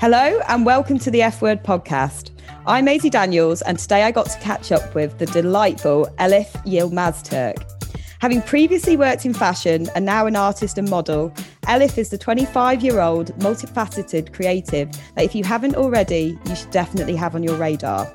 Hello 0.00 0.40
and 0.48 0.64
welcome 0.64 0.98
to 0.98 1.10
the 1.10 1.20
F 1.20 1.42
Word 1.42 1.62
podcast. 1.62 2.30
I'm 2.64 2.86
Maisie 2.86 3.10
Daniels, 3.10 3.60
and 3.60 3.78
today 3.78 4.04
I 4.04 4.10
got 4.10 4.30
to 4.30 4.38
catch 4.38 4.72
up 4.72 4.94
with 4.94 5.18
the 5.18 5.26
delightful 5.26 6.06
Elif 6.18 6.50
Yilmaz 6.64 7.54
Having 8.18 8.40
previously 8.40 8.96
worked 8.96 9.26
in 9.26 9.34
fashion 9.34 9.90
and 9.94 10.06
now 10.06 10.24
an 10.24 10.36
artist 10.36 10.78
and 10.78 10.88
model, 10.88 11.28
Elif 11.64 11.98
is 11.98 12.08
the 12.08 12.16
25 12.16 12.82
year 12.82 13.00
old, 13.00 13.38
multifaceted 13.40 14.32
creative 14.32 14.90
that, 15.16 15.24
if 15.26 15.34
you 15.34 15.44
haven't 15.44 15.76
already, 15.76 16.38
you 16.46 16.56
should 16.56 16.70
definitely 16.70 17.16
have 17.16 17.34
on 17.34 17.42
your 17.42 17.56
radar. 17.56 18.10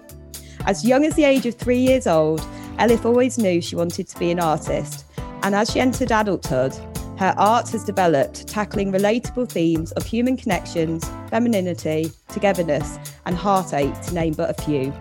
As 0.66 0.84
young 0.84 1.06
as 1.06 1.14
the 1.14 1.24
age 1.24 1.46
of 1.46 1.54
three 1.54 1.78
years 1.78 2.08
old, 2.08 2.42
Elif 2.80 3.06
always 3.06 3.38
knew 3.38 3.62
she 3.62 3.76
wanted 3.76 4.08
to 4.08 4.18
be 4.18 4.32
an 4.32 4.40
artist, 4.40 5.06
and 5.44 5.54
as 5.54 5.70
she 5.72 5.80
entered 5.80 6.12
adulthood, 6.12 6.74
her 7.18 7.34
art 7.38 7.70
has 7.70 7.84
developed, 7.84 8.48
tackling 8.48 8.92
relatable 8.92 9.50
themes 9.50 9.92
of 9.94 10.06
human 10.06 10.36
connections, 10.36 11.10
femininity, 11.30 12.12
togetherness, 12.28 12.98
and 13.26 13.36
heartache, 13.36 14.00
to 14.02 14.14
name 14.14 14.34
but 14.34 14.50
a 14.50 14.62
few. 14.62 14.92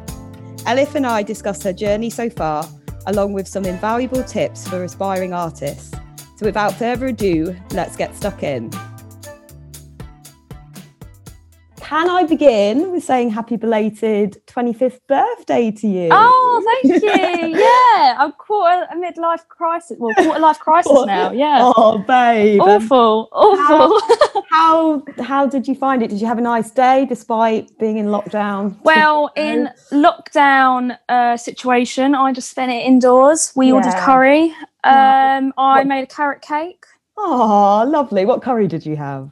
Elif 0.65 0.95
and 0.95 1.07
I 1.07 1.23
discussed 1.23 1.63
her 1.65 1.73
journey 1.73 2.11
so 2.11 2.31
far 2.31 2.69
along 3.07 3.33
with 3.33 3.47
some 3.47 3.65
invaluable 3.65 4.23
tips 4.25 4.67
for 4.67 4.85
aspiring 4.85 5.33
artists. 5.33 5.93
So 6.37 6.47
without 6.47 6.75
further 6.75 7.07
ado, 7.07 7.57
let's 7.73 7.97
get 7.97 8.15
stuck 8.15 8.43
in. 8.43 8.71
Can 11.95 12.11
I 12.11 12.25
begin 12.25 12.91
with 12.91 13.05
saying 13.05 13.31
happy 13.31 13.57
belated 13.57 14.45
25th 14.49 14.99
birthday 15.07 15.71
to 15.71 15.87
you? 15.87 16.09
Oh, 16.11 16.81
thank 16.83 17.01
you. 17.01 17.09
yeah, 17.57 18.17
I'm 18.19 18.33
quarter 18.33 18.89
a 18.91 18.97
midlife 18.97 19.47
crisis. 19.47 19.97
Well, 20.01 20.13
quarter 20.13 20.41
life 20.41 20.59
crisis 20.59 21.07
now. 21.07 21.31
Yeah. 21.31 21.61
Oh, 21.61 21.99
babe. 21.99 22.61
Awful. 22.61 23.29
Awful. 23.31 24.01
How, 24.01 24.43
how, 24.51 25.23
how 25.23 25.47
did 25.47 25.69
you 25.69 25.77
find 25.77 26.03
it? 26.03 26.11
Did 26.11 26.21
you 26.21 26.27
have 26.27 26.39
a 26.39 26.41
nice 26.41 26.73
day 26.73 27.07
despite 27.09 27.79
being 27.79 27.99
in 27.99 28.07
lockdown? 28.07 28.77
Well, 28.83 29.31
in 29.37 29.71
lockdown 29.93 30.99
uh, 31.09 31.37
situation, 31.37 32.17
I 32.17 32.33
just 32.33 32.51
spent 32.51 32.73
it 32.73 32.85
indoors. 32.85 33.53
We 33.55 33.69
yeah. 33.69 33.75
ordered 33.75 33.95
curry. 33.95 34.47
Um, 34.83 35.55
I 35.57 35.79
what? 35.79 35.87
made 35.87 36.03
a 36.03 36.09
carrot 36.09 36.43
cake. 36.43 36.87
Oh, 37.17 37.85
lovely. 37.89 38.25
What 38.25 38.43
curry 38.43 38.67
did 38.67 38.85
you 38.85 38.97
have? 38.97 39.31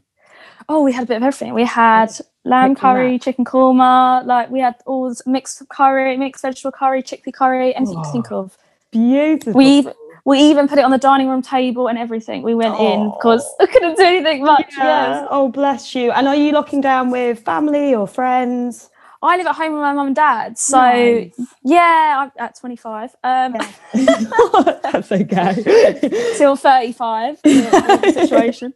Oh, 0.68 0.84
we 0.84 0.92
had 0.92 1.02
a 1.02 1.06
bit 1.06 1.16
of 1.16 1.24
everything. 1.24 1.55
We 1.55 1.64
had 1.64 2.12
lamb 2.44 2.74
curry, 2.74 3.12
that. 3.12 3.22
chicken 3.22 3.44
korma, 3.44 4.24
like 4.26 4.50
we 4.50 4.60
had 4.60 4.76
all 4.86 5.08
this 5.08 5.26
mixed 5.26 5.68
curry, 5.68 6.16
mixed 6.16 6.42
vegetable 6.42 6.72
curry, 6.72 7.02
chickpea 7.02 7.32
curry, 7.32 7.74
anything 7.74 7.96
oh, 7.98 8.04
you 8.04 8.12
think 8.12 8.32
of. 8.32 8.56
Beautiful. 8.90 9.54
We 9.54 9.66
even, 9.66 9.92
we 10.24 10.38
even 10.38 10.68
put 10.68 10.78
it 10.78 10.84
on 10.84 10.90
the 10.90 10.98
dining 10.98 11.28
room 11.28 11.42
table 11.42 11.88
and 11.88 11.98
everything. 11.98 12.42
We 12.42 12.54
went 12.54 12.74
oh. 12.76 12.92
in 12.92 13.10
because 13.10 13.44
I 13.60 13.66
couldn't 13.66 13.96
do 13.96 14.04
anything 14.04 14.44
much. 14.44 14.72
Yeah. 14.76 15.20
Yes. 15.20 15.28
Oh, 15.30 15.48
bless 15.48 15.94
you. 15.94 16.10
And 16.12 16.28
are 16.28 16.36
you 16.36 16.52
locking 16.52 16.80
down 16.80 17.10
with 17.10 17.40
family 17.40 17.94
or 17.94 18.06
friends? 18.06 18.90
I 19.24 19.36
live 19.36 19.46
at 19.46 19.54
home 19.54 19.74
with 19.74 19.82
my 19.82 19.92
mum 19.92 20.08
and 20.08 20.16
dad. 20.16 20.58
So 20.58 20.78
nice. 20.78 21.32
yeah, 21.62 22.24
I'm 22.24 22.44
at 22.44 22.58
25. 22.58 23.14
Um, 23.22 23.54
yeah. 23.54 23.72
That's 24.82 25.12
okay. 25.12 26.10
Till 26.36 26.56
35 26.56 27.38
situation. 27.38 28.74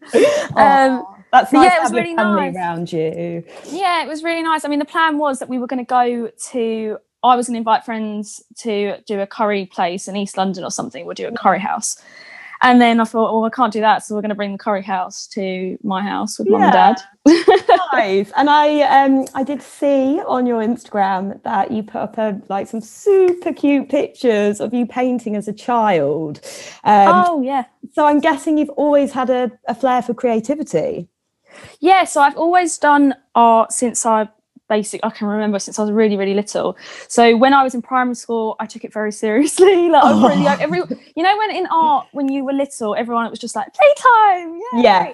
Um, 0.54 1.04
that's 1.40 1.52
nice 1.52 1.70
yeah, 1.70 1.78
it 1.78 1.82
was 1.82 1.92
really 1.92 2.14
nice. 2.14 2.54
around 2.54 2.92
you. 2.92 3.44
Yeah, 3.66 4.02
it 4.02 4.08
was 4.08 4.22
really 4.22 4.42
nice. 4.42 4.64
I 4.64 4.68
mean, 4.68 4.78
the 4.78 4.84
plan 4.84 5.18
was 5.18 5.38
that 5.38 5.48
we 5.48 5.58
were 5.58 5.66
going 5.66 5.84
to 5.84 5.88
go 5.88 6.30
to. 6.50 6.98
I 7.22 7.34
was 7.34 7.46
going 7.46 7.54
to 7.54 7.58
invite 7.58 7.84
friends 7.84 8.42
to 8.58 8.98
do 9.06 9.20
a 9.20 9.26
curry 9.26 9.66
place 9.66 10.06
in 10.06 10.16
East 10.16 10.36
London 10.36 10.64
or 10.64 10.70
something. 10.70 11.04
We'll 11.06 11.14
do 11.14 11.26
a 11.26 11.32
curry 11.32 11.58
house. 11.58 12.00
And 12.62 12.80
then 12.80 13.00
I 13.00 13.04
thought, 13.04 13.32
well, 13.34 13.44
I 13.44 13.50
can't 13.50 13.72
do 13.72 13.80
that, 13.80 14.04
so 14.04 14.14
we're 14.14 14.22
going 14.22 14.30
to 14.30 14.34
bring 14.34 14.52
the 14.52 14.58
curry 14.58 14.82
house 14.82 15.26
to 15.28 15.78
my 15.82 16.02
house 16.02 16.38
with 16.38 16.48
yeah. 16.48 16.52
mum 16.52 16.62
and 16.62 16.72
dad. 16.72 16.96
nice. 17.92 18.32
And 18.36 18.48
I, 18.48 18.80
um, 19.04 19.26
I 19.34 19.42
did 19.42 19.60
see 19.62 20.20
on 20.26 20.46
your 20.46 20.62
Instagram 20.62 21.42
that 21.42 21.70
you 21.70 21.82
put 21.82 21.96
up 21.96 22.18
a, 22.18 22.40
like 22.48 22.66
some 22.66 22.80
super 22.80 23.52
cute 23.52 23.88
pictures 23.88 24.60
of 24.60 24.72
you 24.72 24.86
painting 24.86 25.36
as 25.36 25.48
a 25.48 25.52
child. 25.52 26.40
Um, 26.84 27.24
oh 27.26 27.42
yeah. 27.42 27.64
So 27.92 28.06
I'm 28.06 28.20
guessing 28.20 28.58
you've 28.58 28.70
always 28.70 29.12
had 29.12 29.28
a, 29.30 29.50
a 29.68 29.74
flair 29.74 30.02
for 30.02 30.14
creativity. 30.14 31.08
Yeah, 31.80 32.04
so 32.04 32.20
I've 32.20 32.36
always 32.36 32.78
done 32.78 33.14
art 33.34 33.72
since 33.72 34.06
I 34.06 34.28
basic 34.68 35.00
I 35.04 35.10
can 35.10 35.28
remember 35.28 35.58
since 35.60 35.78
I 35.78 35.82
was 35.82 35.92
really 35.92 36.16
really 36.16 36.34
little. 36.34 36.76
So 37.08 37.36
when 37.36 37.54
I 37.54 37.62
was 37.62 37.74
in 37.74 37.82
primary 37.82 38.16
school, 38.16 38.56
I 38.58 38.66
took 38.66 38.84
it 38.84 38.92
very 38.92 39.12
seriously. 39.12 39.88
Like 39.96 40.02
oh. 40.04 40.28
really 40.28 40.42
like 40.42 40.60
every 40.60 40.80
you 41.14 41.22
know 41.22 41.36
when 41.38 41.50
in 41.50 41.66
art 41.66 42.08
when 42.12 42.28
you 42.28 42.44
were 42.44 42.52
little, 42.52 42.94
everyone 42.94 43.26
it 43.26 43.30
was 43.30 43.38
just 43.38 43.56
like 43.56 43.68
playtime. 43.72 44.60
Yeah. 44.74 44.82
yeah. 44.82 45.12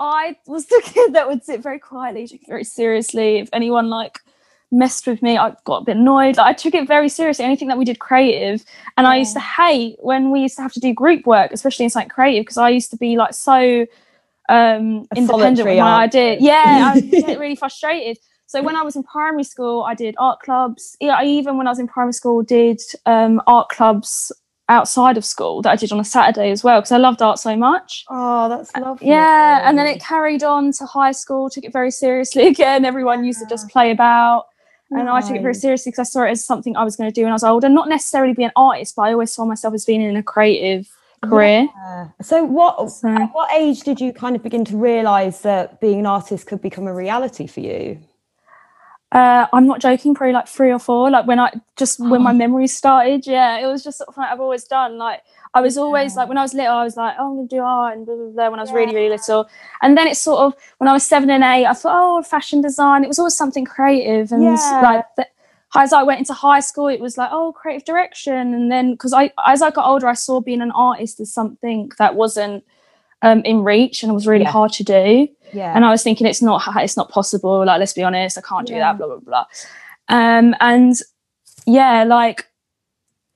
I 0.00 0.36
was 0.46 0.66
the 0.74 0.80
kid 0.84 1.14
that 1.14 1.28
would 1.28 1.44
sit 1.44 1.62
very 1.62 1.78
quietly, 1.78 2.26
took 2.26 2.42
it 2.42 2.48
very 2.48 2.64
seriously. 2.64 3.38
If 3.38 3.48
anyone 3.52 3.90
like 3.90 4.20
messed 4.70 5.06
with 5.06 5.22
me, 5.22 5.36
I 5.36 5.54
got 5.64 5.82
a 5.82 5.84
bit 5.84 5.96
annoyed. 5.96 6.36
Like, 6.36 6.46
I 6.46 6.52
took 6.52 6.74
it 6.74 6.86
very 6.86 7.08
seriously. 7.08 7.44
Anything 7.44 7.68
that 7.68 7.78
we 7.78 7.84
did 7.84 7.98
creative, 7.98 8.64
and 8.96 9.04
yeah. 9.04 9.10
I 9.10 9.16
used 9.16 9.34
to 9.34 9.40
hate 9.40 9.96
when 10.00 10.30
we 10.30 10.40
used 10.40 10.56
to 10.56 10.62
have 10.62 10.72
to 10.72 10.80
do 10.80 10.92
group 10.92 11.26
work, 11.26 11.52
especially 11.52 11.84
in 11.84 11.90
something 11.90 12.08
creative, 12.08 12.42
because 12.42 12.58
I 12.58 12.70
used 12.70 12.90
to 12.90 12.96
be 12.96 13.16
like 13.16 13.34
so 13.34 13.86
um 14.48 15.06
independent 15.16 15.66
with 15.68 15.78
my 15.78 16.04
idea. 16.04 16.36
Yeah, 16.40 16.92
I 16.94 17.00
get 17.00 17.38
really 17.38 17.56
frustrated. 17.56 18.18
So 18.46 18.62
when 18.62 18.76
I 18.76 18.82
was 18.82 18.94
in 18.94 19.02
primary 19.02 19.44
school, 19.44 19.82
I 19.82 19.94
did 19.94 20.14
art 20.18 20.40
clubs. 20.40 20.96
Yeah, 21.00 21.16
I 21.16 21.24
even 21.24 21.56
when 21.56 21.66
I 21.66 21.70
was 21.70 21.78
in 21.78 21.88
primary 21.88 22.12
school 22.12 22.42
did 22.42 22.80
um, 23.06 23.42
art 23.46 23.68
clubs 23.68 24.30
outside 24.68 25.16
of 25.16 25.24
school 25.24 25.60
that 25.62 25.70
I 25.70 25.76
did 25.76 25.92
on 25.92 26.00
a 26.00 26.04
Saturday 26.04 26.50
as 26.50 26.64
well 26.64 26.80
because 26.80 26.92
I 26.92 26.98
loved 26.98 27.20
art 27.20 27.38
so 27.38 27.56
much. 27.56 28.04
Oh, 28.08 28.48
that's 28.48 28.70
uh, 28.74 28.80
lovely. 28.80 29.08
Yeah, 29.08 29.68
and 29.68 29.78
then 29.78 29.86
it 29.86 30.00
carried 30.00 30.42
on 30.42 30.72
to 30.72 30.86
high 30.86 31.12
school. 31.12 31.50
Took 31.50 31.64
it 31.64 31.72
very 31.72 31.90
seriously 31.90 32.46
again. 32.54 32.84
Everyone 32.84 33.24
used 33.24 33.40
to 33.40 33.46
just 33.46 33.68
play 33.68 33.90
about. 33.90 34.46
And 34.90 35.06
nice. 35.06 35.24
I 35.24 35.28
took 35.28 35.36
it 35.38 35.42
very 35.42 35.54
seriously 35.54 35.90
because 35.90 36.08
I 36.08 36.10
saw 36.10 36.22
it 36.24 36.30
as 36.30 36.44
something 36.44 36.76
I 36.76 36.84
was 36.84 36.94
going 36.94 37.10
to 37.10 37.14
do 37.14 37.22
when 37.22 37.32
I 37.32 37.34
was 37.34 37.42
older. 37.42 37.68
Not 37.68 37.88
necessarily 37.88 38.34
be 38.34 38.44
an 38.44 38.52
artist, 38.54 38.94
but 38.94 39.02
I 39.02 39.12
always 39.12 39.32
saw 39.32 39.44
myself 39.44 39.74
as 39.74 39.84
being 39.84 40.02
in 40.02 40.16
a 40.16 40.22
creative 40.22 40.88
career. 41.26 41.68
Yeah. 41.74 42.08
So 42.22 42.44
what 42.44 42.90
so, 42.90 43.08
at 43.08 43.30
what 43.32 43.50
age 43.52 43.80
did 43.80 44.00
you 44.00 44.12
kind 44.12 44.36
of 44.36 44.42
begin 44.42 44.64
to 44.66 44.76
realise 44.76 45.40
that 45.40 45.80
being 45.80 46.00
an 46.00 46.06
artist 46.06 46.46
could 46.46 46.60
become 46.60 46.86
a 46.86 46.94
reality 46.94 47.46
for 47.46 47.60
you? 47.60 47.98
Uh, 49.14 49.46
I'm 49.52 49.64
not 49.64 49.80
joking, 49.80 50.12
probably 50.12 50.32
like 50.32 50.48
three 50.48 50.72
or 50.72 50.80
four. 50.80 51.08
Like 51.08 51.24
when 51.26 51.38
I 51.38 51.52
just 51.76 52.00
when 52.00 52.20
my 52.20 52.32
memories 52.32 52.74
started, 52.74 53.28
yeah, 53.28 53.58
it 53.58 53.66
was 53.66 53.84
just 53.84 53.98
sort 53.98 54.08
of 54.08 54.16
like 54.16 54.28
I've 54.28 54.40
always 54.40 54.64
done. 54.64 54.98
Like 54.98 55.22
I 55.54 55.60
was 55.60 55.78
always 55.78 56.16
like 56.16 56.28
when 56.28 56.36
I 56.36 56.42
was 56.42 56.52
little, 56.52 56.74
I 56.74 56.82
was 56.82 56.96
like, 56.96 57.14
oh, 57.16 57.30
I'm 57.30 57.36
gonna 57.36 57.48
do 57.48 57.60
art 57.60 57.96
and 57.96 58.04
blah 58.04 58.16
blah 58.16 58.30
blah. 58.30 58.50
When 58.50 58.58
I 58.58 58.62
was 58.62 58.70
yeah. 58.70 58.76
really 58.76 58.94
really 58.94 59.10
little, 59.10 59.48
and 59.82 59.96
then 59.96 60.08
it's 60.08 60.20
sort 60.20 60.40
of 60.40 60.54
when 60.78 60.88
I 60.88 60.92
was 60.92 61.04
seven 61.04 61.30
and 61.30 61.44
eight, 61.44 61.64
I 61.64 61.74
thought, 61.74 61.94
oh, 61.94 62.22
fashion 62.24 62.60
design. 62.60 63.04
It 63.04 63.06
was 63.08 63.20
always 63.20 63.36
something 63.36 63.64
creative, 63.64 64.32
and 64.32 64.42
yeah. 64.42 64.80
like 64.82 65.04
the, 65.16 65.28
as 65.76 65.92
I 65.92 66.02
went 66.02 66.20
into 66.20 66.32
high 66.32 66.60
school, 66.60 66.88
it 66.88 67.00
was 67.00 67.18
like, 67.18 67.30
oh, 67.32 67.52
creative 67.52 67.84
direction. 67.84 68.54
And 68.54 68.70
then 68.70 68.92
because 68.92 69.12
I, 69.12 69.32
as 69.46 69.60
I 69.60 69.70
got 69.70 69.86
older, 69.86 70.06
I 70.06 70.14
saw 70.14 70.40
being 70.40 70.60
an 70.60 70.70
artist 70.70 71.20
as 71.20 71.32
something 71.32 71.90
that 71.98 72.14
wasn't 72.14 72.64
um, 73.22 73.40
in 73.40 73.64
reach 73.64 74.02
and 74.02 74.10
it 74.10 74.14
was 74.14 74.26
really 74.26 74.44
yeah. 74.44 74.50
hard 74.50 74.72
to 74.74 74.84
do. 74.84 75.28
Yeah. 75.52 75.74
And 75.74 75.84
I 75.84 75.90
was 75.90 76.02
thinking, 76.02 76.26
it's 76.26 76.42
not, 76.42 76.62
it's 76.76 76.96
not 76.96 77.10
possible. 77.10 77.64
Like, 77.64 77.80
let's 77.80 77.92
be 77.92 78.02
honest, 78.02 78.38
I 78.38 78.42
can't 78.42 78.66
do 78.66 78.74
yeah. 78.74 78.92
that. 78.92 78.98
Blah 78.98 79.06
blah 79.06 79.18
blah. 79.18 79.44
Um, 80.08 80.54
and 80.60 80.94
yeah, 81.66 82.04
like 82.04 82.46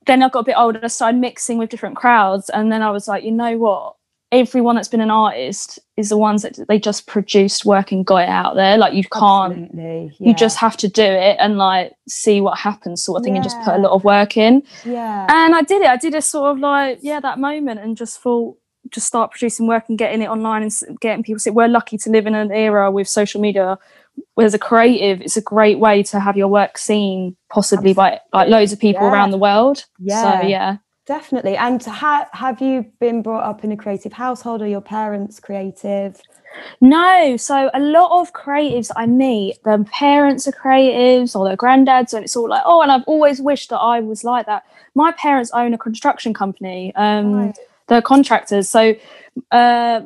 then 0.05 0.23
I 0.23 0.29
got 0.29 0.39
a 0.39 0.43
bit 0.43 0.55
older. 0.57 0.79
I 0.81 0.87
started 0.87 1.19
mixing 1.19 1.57
with 1.57 1.69
different 1.69 1.95
crowds, 1.95 2.49
and 2.49 2.71
then 2.71 2.81
I 2.81 2.91
was 2.91 3.07
like, 3.07 3.23
you 3.23 3.31
know 3.31 3.57
what? 3.57 3.95
Everyone 4.31 4.75
that's 4.75 4.87
been 4.87 5.01
an 5.01 5.09
artist 5.09 5.79
is 5.97 6.09
the 6.09 6.17
ones 6.17 6.43
that 6.43 6.59
they 6.67 6.79
just 6.79 7.07
produced 7.07 7.65
work 7.65 7.91
and 7.91 8.05
got 8.05 8.23
it 8.23 8.29
out 8.29 8.55
there. 8.55 8.77
Like 8.77 8.93
you 8.93 9.03
can't, 9.11 9.71
yeah. 9.73 10.07
you 10.19 10.35
just 10.35 10.57
have 10.57 10.77
to 10.77 10.87
do 10.87 11.03
it 11.03 11.37
and 11.39 11.57
like 11.57 11.93
see 12.07 12.39
what 12.41 12.57
happens, 12.57 13.03
sort 13.03 13.19
of 13.19 13.23
thing, 13.23 13.35
yeah. 13.35 13.41
and 13.41 13.43
just 13.43 13.59
put 13.61 13.75
a 13.75 13.79
lot 13.79 13.91
of 13.91 14.03
work 14.03 14.37
in. 14.37 14.63
Yeah. 14.85 15.25
And 15.29 15.55
I 15.55 15.61
did 15.63 15.81
it. 15.81 15.87
I 15.87 15.97
did 15.97 16.13
a 16.15 16.21
sort 16.21 16.51
of 16.51 16.59
like 16.59 16.99
yeah 17.01 17.19
that 17.19 17.39
moment 17.39 17.79
and 17.79 17.97
just 17.97 18.21
thought 18.21 18.57
just 18.91 19.07
start 19.07 19.31
producing 19.31 19.67
work 19.67 19.85
and 19.89 19.97
getting 19.97 20.21
it 20.21 20.29
online 20.29 20.63
and 20.63 20.99
getting 20.99 21.23
people. 21.23 21.39
So 21.39 21.51
we're 21.51 21.67
lucky 21.67 21.97
to 21.97 22.09
live 22.09 22.27
in 22.27 22.35
an 22.35 22.51
era 22.51 22.91
with 22.91 23.07
social 23.07 23.41
media. 23.41 23.77
Where 24.35 24.45
as 24.45 24.53
a 24.53 24.59
creative, 24.59 25.21
it's 25.21 25.37
a 25.37 25.41
great 25.41 25.79
way 25.79 26.03
to 26.03 26.19
have 26.19 26.35
your 26.35 26.49
work 26.49 26.77
seen, 26.77 27.37
possibly 27.49 27.91
Absolutely. 27.91 28.19
by 28.31 28.37
like 28.37 28.49
loads 28.49 28.73
of 28.73 28.79
people 28.79 29.03
yeah. 29.03 29.11
around 29.11 29.31
the 29.31 29.37
world. 29.37 29.85
Yeah. 29.97 30.41
So 30.41 30.47
yeah. 30.47 30.77
Definitely. 31.09 31.57
And 31.57 31.83
ha- 31.83 32.29
have 32.33 32.61
you 32.61 32.85
been 32.99 33.23
brought 33.23 33.43
up 33.43 33.63
in 33.63 33.71
a 33.71 33.75
creative 33.75 34.13
household? 34.13 34.61
Are 34.61 34.67
your 34.67 34.79
parents 34.79 35.39
creative? 35.39 36.21
No. 36.81 37.35
So 37.35 37.71
a 37.73 37.79
lot 37.79 38.21
of 38.21 38.31
creatives 38.33 38.91
I 38.95 39.07
meet, 39.07 39.57
their 39.63 39.83
parents 39.85 40.47
are 40.47 40.51
creatives 40.51 41.35
or 41.35 41.47
their 41.47 41.57
granddads, 41.57 42.13
and 42.13 42.23
it's 42.23 42.35
all 42.35 42.47
like, 42.47 42.61
oh, 42.63 42.83
and 42.83 42.91
I've 42.91 43.05
always 43.07 43.41
wished 43.41 43.71
that 43.71 43.79
I 43.79 44.01
was 44.01 44.23
like 44.23 44.45
that. 44.45 44.61
My 44.93 45.11
parents 45.13 45.49
own 45.51 45.73
a 45.73 45.79
construction 45.79 46.31
company. 46.31 46.93
Um, 46.93 47.33
right. 47.33 47.57
They're 47.87 48.03
contractors. 48.03 48.69
So 48.69 48.93
uh, 49.49 50.01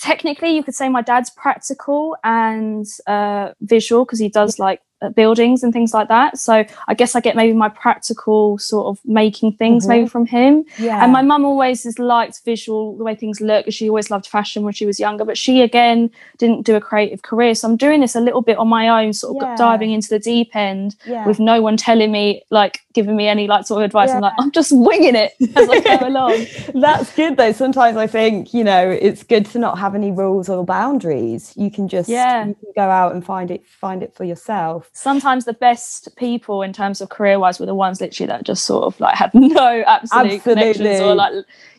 technically, 0.00 0.54
you 0.54 0.62
could 0.62 0.76
say 0.76 0.88
my 0.88 1.02
dad's 1.02 1.30
practical 1.30 2.16
and 2.22 2.86
uh, 3.08 3.54
visual 3.62 4.04
because 4.04 4.20
he 4.20 4.28
does 4.28 4.60
like 4.60 4.82
buildings 5.14 5.62
and 5.62 5.72
things 5.72 5.94
like 5.94 6.08
that. 6.08 6.38
So 6.38 6.64
I 6.88 6.94
guess 6.94 7.14
I 7.14 7.20
get 7.20 7.36
maybe 7.36 7.52
my 7.52 7.68
practical 7.68 8.58
sort 8.58 8.86
of 8.86 8.98
making 9.04 9.52
things 9.52 9.84
Mhm. 9.84 9.88
maybe 9.88 10.08
from 10.08 10.26
him. 10.26 10.64
Yeah. 10.78 11.02
And 11.02 11.12
my 11.12 11.22
mum 11.22 11.44
always 11.44 11.84
has 11.84 11.98
liked 11.98 12.40
visual, 12.44 12.96
the 12.96 13.04
way 13.04 13.14
things 13.14 13.40
look. 13.40 13.64
Because 13.64 13.74
she 13.74 13.88
always 13.88 14.10
loved 14.10 14.26
fashion 14.26 14.62
when 14.64 14.72
she 14.72 14.86
was 14.86 14.98
younger, 15.00 15.24
but 15.24 15.38
she 15.38 15.62
again 15.62 16.10
didn't 16.38 16.66
do 16.66 16.74
a 16.76 16.80
creative 16.80 17.22
career. 17.22 17.54
So 17.54 17.68
I'm 17.68 17.76
doing 17.76 18.00
this 18.00 18.14
a 18.16 18.20
little 18.20 18.42
bit 18.42 18.58
on 18.58 18.68
my 18.68 18.88
own, 18.88 19.12
sort 19.12 19.36
of 19.42 19.48
Yeah. 19.48 19.56
diving 19.56 19.90
into 19.92 20.08
the 20.08 20.18
deep 20.18 20.54
end 20.56 20.96
yeah. 21.06 21.26
with 21.26 21.38
no 21.38 21.62
one 21.62 21.76
telling 21.76 22.10
me, 22.12 22.42
like 22.50 22.80
giving 22.94 23.16
me 23.16 23.28
any 23.28 23.46
like 23.46 23.66
sort 23.66 23.80
of 23.82 23.84
advice. 23.84 24.10
I'm 24.10 24.20
like, 24.20 24.32
I'm 24.40 24.50
just 24.50 24.72
winging 24.72 25.14
it 25.14 25.32
as 25.56 25.68
I 25.68 25.80
go 25.80 26.08
along. 26.12 26.46
That's 26.74 27.12
good 27.14 27.36
though. 27.36 27.52
Sometimes 27.52 27.96
I 27.96 28.06
think, 28.06 28.52
you 28.52 28.64
know, 28.64 28.88
it's 28.90 29.22
good 29.22 29.46
to 29.46 29.58
not 29.58 29.78
have 29.78 29.94
any 29.94 30.10
rules 30.10 30.48
or 30.48 30.64
boundaries. 30.64 31.52
You 31.56 31.70
can 31.70 31.88
just 31.88 32.08
Yeah. 32.08 32.46
you 32.46 32.54
can 32.54 32.72
go 32.74 32.82
out 32.90 33.12
and 33.14 33.24
find 33.24 33.50
it 33.50 33.64
find 33.66 34.02
it 34.02 34.14
for 34.14 34.24
yourself. 34.24 34.87
Sometimes 34.92 35.44
the 35.44 35.52
best 35.52 36.16
people 36.16 36.62
in 36.62 36.72
terms 36.72 37.00
of 37.00 37.08
career 37.08 37.38
wise 37.38 37.60
were 37.60 37.66
the 37.66 37.74
ones 37.74 38.00
literally 38.00 38.28
that 38.28 38.44
just 38.44 38.64
sort 38.64 38.84
of 38.84 38.98
like 39.00 39.14
had 39.14 39.30
no 39.34 39.82
absolute 39.86 40.42
connections 40.42 41.00
or 41.00 41.14
like, 41.14 41.32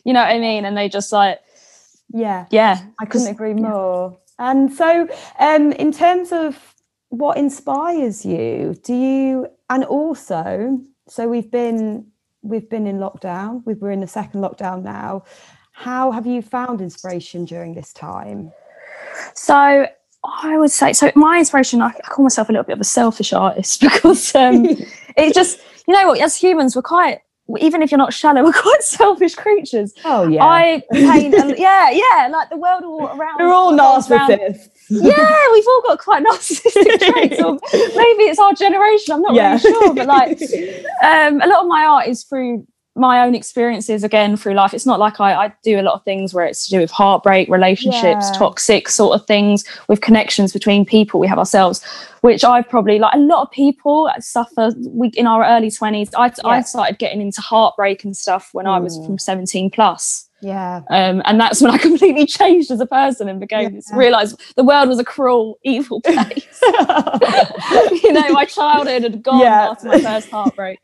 you 0.04 0.12
know 0.12 0.20
what 0.20 0.30
I 0.30 0.38
mean? 0.38 0.64
And 0.64 0.76
they 0.76 0.88
just 0.88 1.12
like, 1.12 1.40
Yeah. 2.12 2.46
yeah. 2.50 2.80
I 2.98 3.04
couldn't 3.04 3.28
agree 3.28 3.50
yeah. 3.50 3.68
more. 3.68 4.18
And 4.38 4.72
so, 4.72 5.06
um, 5.38 5.72
in 5.72 5.92
terms 5.92 6.32
of 6.32 6.74
what 7.10 7.36
inspires 7.36 8.24
you, 8.24 8.74
do 8.82 8.94
you, 8.94 9.48
and 9.68 9.84
also, 9.84 10.80
so 11.08 11.28
we've 11.28 11.50
been 11.50 12.06
we've 12.42 12.70
been 12.70 12.86
in 12.86 12.98
lockdown. 12.98 13.62
We 13.66 13.74
were 13.74 13.90
in 13.90 14.00
the 14.00 14.06
second 14.06 14.40
lockdown 14.40 14.82
now. 14.82 15.24
How 15.72 16.10
have 16.10 16.26
you 16.26 16.40
found 16.42 16.80
inspiration 16.80 17.44
during 17.44 17.74
this 17.74 17.92
time? 17.92 18.52
So 19.34 19.86
I 20.24 20.58
would 20.58 20.70
say 20.70 20.92
so. 20.92 21.10
My 21.14 21.38
inspiration, 21.38 21.80
I, 21.80 21.92
call 21.92 22.22
myself 22.24 22.48
a 22.48 22.52
little 22.52 22.64
bit 22.64 22.74
of 22.74 22.80
a 22.80 22.84
selfish 22.84 23.32
artist 23.32 23.80
because 23.82 24.34
um, 24.34 24.64
it 25.16 25.34
just, 25.34 25.60
you 25.88 25.94
know 25.94 26.08
what, 26.08 26.20
as 26.20 26.36
humans, 26.36 26.76
we're 26.76 26.82
quite. 26.82 27.20
Even 27.58 27.82
if 27.82 27.90
you're 27.90 27.98
not 27.98 28.12
shallow, 28.12 28.44
we're 28.44 28.52
quite 28.52 28.80
selfish 28.82 29.34
creatures. 29.34 29.92
Oh 30.04 30.28
yeah, 30.28 30.44
I 30.44 30.84
paint, 30.92 31.34
a, 31.34 31.56
yeah, 31.58 31.90
yeah, 31.90 32.28
like 32.30 32.48
the 32.48 32.56
world 32.56 32.84
all 32.84 33.06
around. 33.08 33.38
we're 33.40 33.52
all 33.52 33.72
narcissists. 33.72 34.68
yeah, 34.88 35.46
we've 35.52 35.66
all 35.66 35.82
got 35.82 35.98
quite 35.98 36.22
narcissistic 36.24 37.00
traits. 37.12 37.42
Or 37.42 37.54
maybe 37.96 38.24
it's 38.24 38.38
our 38.38 38.54
generation. 38.54 39.14
I'm 39.14 39.22
not 39.22 39.34
Yeah. 39.34 39.50
really 39.50 39.60
sure, 39.62 39.94
but 39.94 40.06
like, 40.06 40.40
um, 41.02 41.40
a 41.40 41.46
lot 41.48 41.62
of 41.62 41.66
my 41.66 41.84
art 41.86 42.06
is 42.06 42.22
through 42.22 42.68
my 43.00 43.22
own 43.26 43.34
experiences 43.34 44.04
again 44.04 44.36
through 44.36 44.54
life. 44.54 44.72
It's 44.74 44.86
not 44.86 45.00
like 45.00 45.20
I, 45.20 45.34
I 45.46 45.52
do 45.64 45.80
a 45.80 45.82
lot 45.82 45.94
of 45.94 46.04
things 46.04 46.32
where 46.32 46.44
it's 46.44 46.64
to 46.66 46.70
do 46.70 46.78
with 46.78 46.90
heartbreak, 46.90 47.48
relationships, 47.48 48.26
Yeah. 48.30 48.32
toxic 48.38 48.88
sort 48.88 49.18
of 49.18 49.26
things 49.26 49.64
with 49.88 50.00
connections 50.00 50.52
between 50.52 50.84
people 50.84 51.18
we 51.18 51.26
have 51.26 51.38
ourselves, 51.38 51.82
which 52.20 52.44
I 52.44 52.62
probably 52.62 52.98
like 52.98 53.14
a 53.14 53.18
lot 53.18 53.42
of 53.42 53.50
people 53.50 54.08
suffer. 54.20 54.72
We 54.88 55.08
in 55.16 55.26
our 55.26 55.44
early 55.44 55.70
twenties, 55.70 56.10
I, 56.16 56.32
I 56.44 56.60
started 56.62 56.98
getting 56.98 57.20
into 57.20 57.40
heartbreak 57.40 58.04
and 58.04 58.16
stuff 58.16 58.50
when 58.52 58.66
I 58.66 58.78
was 58.78 58.98
Mm. 58.98 59.06
from 59.06 59.18
17 59.18 59.70
plus. 59.70 60.28
Yeah, 60.42 60.82
Um, 60.90 61.22
and 61.24 61.40
that's 61.40 61.60
when 61.60 61.70
I 61.70 61.78
completely 61.88 62.26
changed 62.26 62.70
as 62.70 62.80
a 62.80 62.86
person 62.86 63.28
and 63.28 63.40
became 63.40 63.80
Yeah. 63.88 63.96
realized 63.96 64.40
the 64.56 64.64
world 64.64 64.88
was 64.88 64.98
a 64.98 65.04
cruel, 65.04 65.58
evil 65.64 66.00
place. 66.02 66.60
you 68.02 68.12
know, 68.12 68.30
my 68.32 68.44
childhood 68.46 69.02
had 69.02 69.22
gone 69.22 69.40
Yeah. 69.40 69.68
after 69.70 69.86
my 69.86 69.98
first 69.98 70.28
heartbreak. 70.30 70.80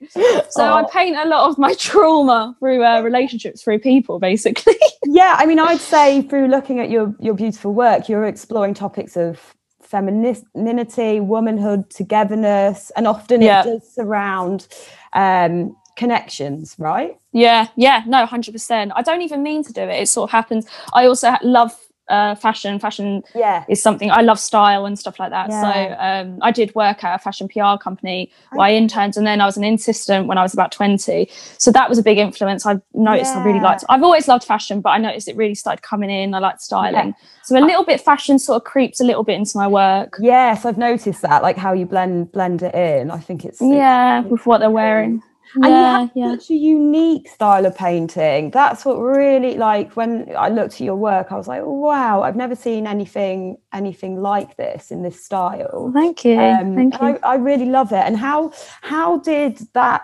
So 0.50 0.64
I 0.74 0.82
Oh. 0.82 0.88
paint 0.92 1.16
a 1.16 1.26
lot 1.28 1.48
of 1.50 1.58
my 1.58 1.74
trauma 1.74 2.56
through 2.60 2.84
uh, 2.84 3.00
relationships, 3.00 3.62
through 3.62 3.80
people, 3.80 4.18
basically. 4.18 4.74
yeah 5.04 5.36
i 5.38 5.46
mean 5.46 5.58
i'd 5.60 5.80
say 5.80 6.22
through 6.22 6.48
looking 6.48 6.80
at 6.80 6.90
your 6.90 7.14
your 7.20 7.34
beautiful 7.34 7.72
work 7.72 8.08
you're 8.08 8.24
exploring 8.26 8.74
topics 8.74 9.16
of 9.16 9.54
femininity 9.82 11.20
womanhood 11.20 11.88
togetherness 11.90 12.90
and 12.96 13.06
often 13.06 13.40
Yeah. 13.40 13.60
it 13.60 13.64
does 13.64 13.94
surround 13.94 14.66
um 15.12 15.76
connections 15.96 16.76
right 16.78 17.16
yeah, 17.36 17.66
yeah, 17.76 18.02
no, 18.06 18.24
hundred 18.24 18.52
percent. 18.52 18.92
I 18.96 19.02
don't 19.02 19.20
even 19.20 19.42
mean 19.42 19.62
to 19.64 19.72
do 19.72 19.82
it; 19.82 20.02
it 20.02 20.08
sort 20.08 20.30
of 20.30 20.32
happens. 20.32 20.64
I 20.94 21.04
also 21.06 21.34
love 21.42 21.78
uh, 22.08 22.34
fashion. 22.34 22.78
Fashion 22.78 23.22
yeah 23.34 23.64
is 23.68 23.82
something 23.82 24.10
I 24.10 24.22
love 24.22 24.38
style 24.40 24.86
and 24.86 24.98
stuff 24.98 25.18
like 25.18 25.28
that. 25.30 25.50
Yeah. 25.50 25.60
So 25.60 25.96
um, 26.30 26.38
I 26.40 26.50
did 26.50 26.74
work 26.74 27.04
at 27.04 27.16
a 27.16 27.18
fashion 27.18 27.46
PR 27.46 27.76
company 27.78 28.32
where 28.52 28.68
I 28.68 28.72
interned, 28.72 29.18
and 29.18 29.26
then 29.26 29.42
I 29.42 29.44
was 29.44 29.58
an 29.58 29.64
assistant 29.64 30.28
when 30.28 30.38
I 30.38 30.42
was 30.42 30.54
about 30.54 30.72
twenty. 30.72 31.28
So 31.58 31.70
that 31.72 31.90
was 31.90 31.98
a 31.98 32.02
big 32.02 32.16
influence. 32.16 32.64
I 32.64 32.80
noticed 32.94 33.36
I 33.36 33.44
really 33.44 33.60
liked. 33.60 33.84
I've 33.90 34.02
always 34.02 34.28
loved 34.28 34.44
fashion, 34.44 34.80
but 34.80 34.90
I 34.90 34.98
noticed 34.98 35.28
it 35.28 35.36
really 35.36 35.56
started 35.56 35.82
coming 35.82 36.08
in. 36.08 36.32
I 36.32 36.38
liked 36.38 36.62
styling, 36.62 37.14
so 37.42 37.58
a 37.58 37.60
little 37.60 37.84
bit 37.84 38.00
fashion 38.00 38.38
sort 38.38 38.56
of 38.62 38.64
creeps 38.64 38.98
a 38.98 39.04
little 39.04 39.24
bit 39.24 39.36
into 39.36 39.58
my 39.58 39.68
work. 39.68 40.16
yes 40.20 40.64
i've 40.64 40.78
noticed 40.78 41.20
that 41.20 41.42
like 41.42 41.58
how 41.58 41.74
you 41.74 41.84
blend 41.84 42.32
blend 42.32 42.62
it 42.62 42.74
in 42.74 43.10
i 43.10 43.18
think 43.18 43.44
it's, 43.44 43.60
it's 43.60 43.70
Yeah, 43.70 44.20
with 44.22 44.46
what 44.46 44.58
they're 44.58 44.70
wearing. 44.70 45.22
And 45.62 45.78
you 45.78 45.84
Yeah, 45.84 45.90
have 45.90 46.10
yeah. 46.14 46.36
such 46.36 46.50
a 46.50 46.54
unique 46.54 47.28
style 47.28 47.66
of 47.66 47.76
painting 47.76 48.50
that's 48.50 48.84
what 48.84 48.96
really 48.98 49.56
like 49.56 49.96
when 49.96 50.30
i 50.36 50.48
looked 50.48 50.74
at 50.74 50.80
your 50.80 50.96
work 50.96 51.32
i 51.32 51.36
was 51.36 51.48
like 51.48 51.62
wow 51.64 52.22
i've 52.22 52.36
never 52.36 52.54
seen 52.56 52.86
anything 52.86 53.56
anything 53.72 54.20
like 54.20 54.56
this 54.56 54.90
in 54.90 55.02
this 55.02 55.24
style 55.24 55.94
Thank 55.94 56.24
you. 56.24 56.60
um, 56.60 56.74
Thank 56.74 57.00
you. 57.00 57.14
I, 57.14 57.18
I 57.22 57.34
really 57.36 57.66
love 57.66 57.92
it 57.92 58.04
and 58.04 58.16
how 58.16 58.52
how 58.82 59.18
did 59.18 59.58
that 59.74 60.02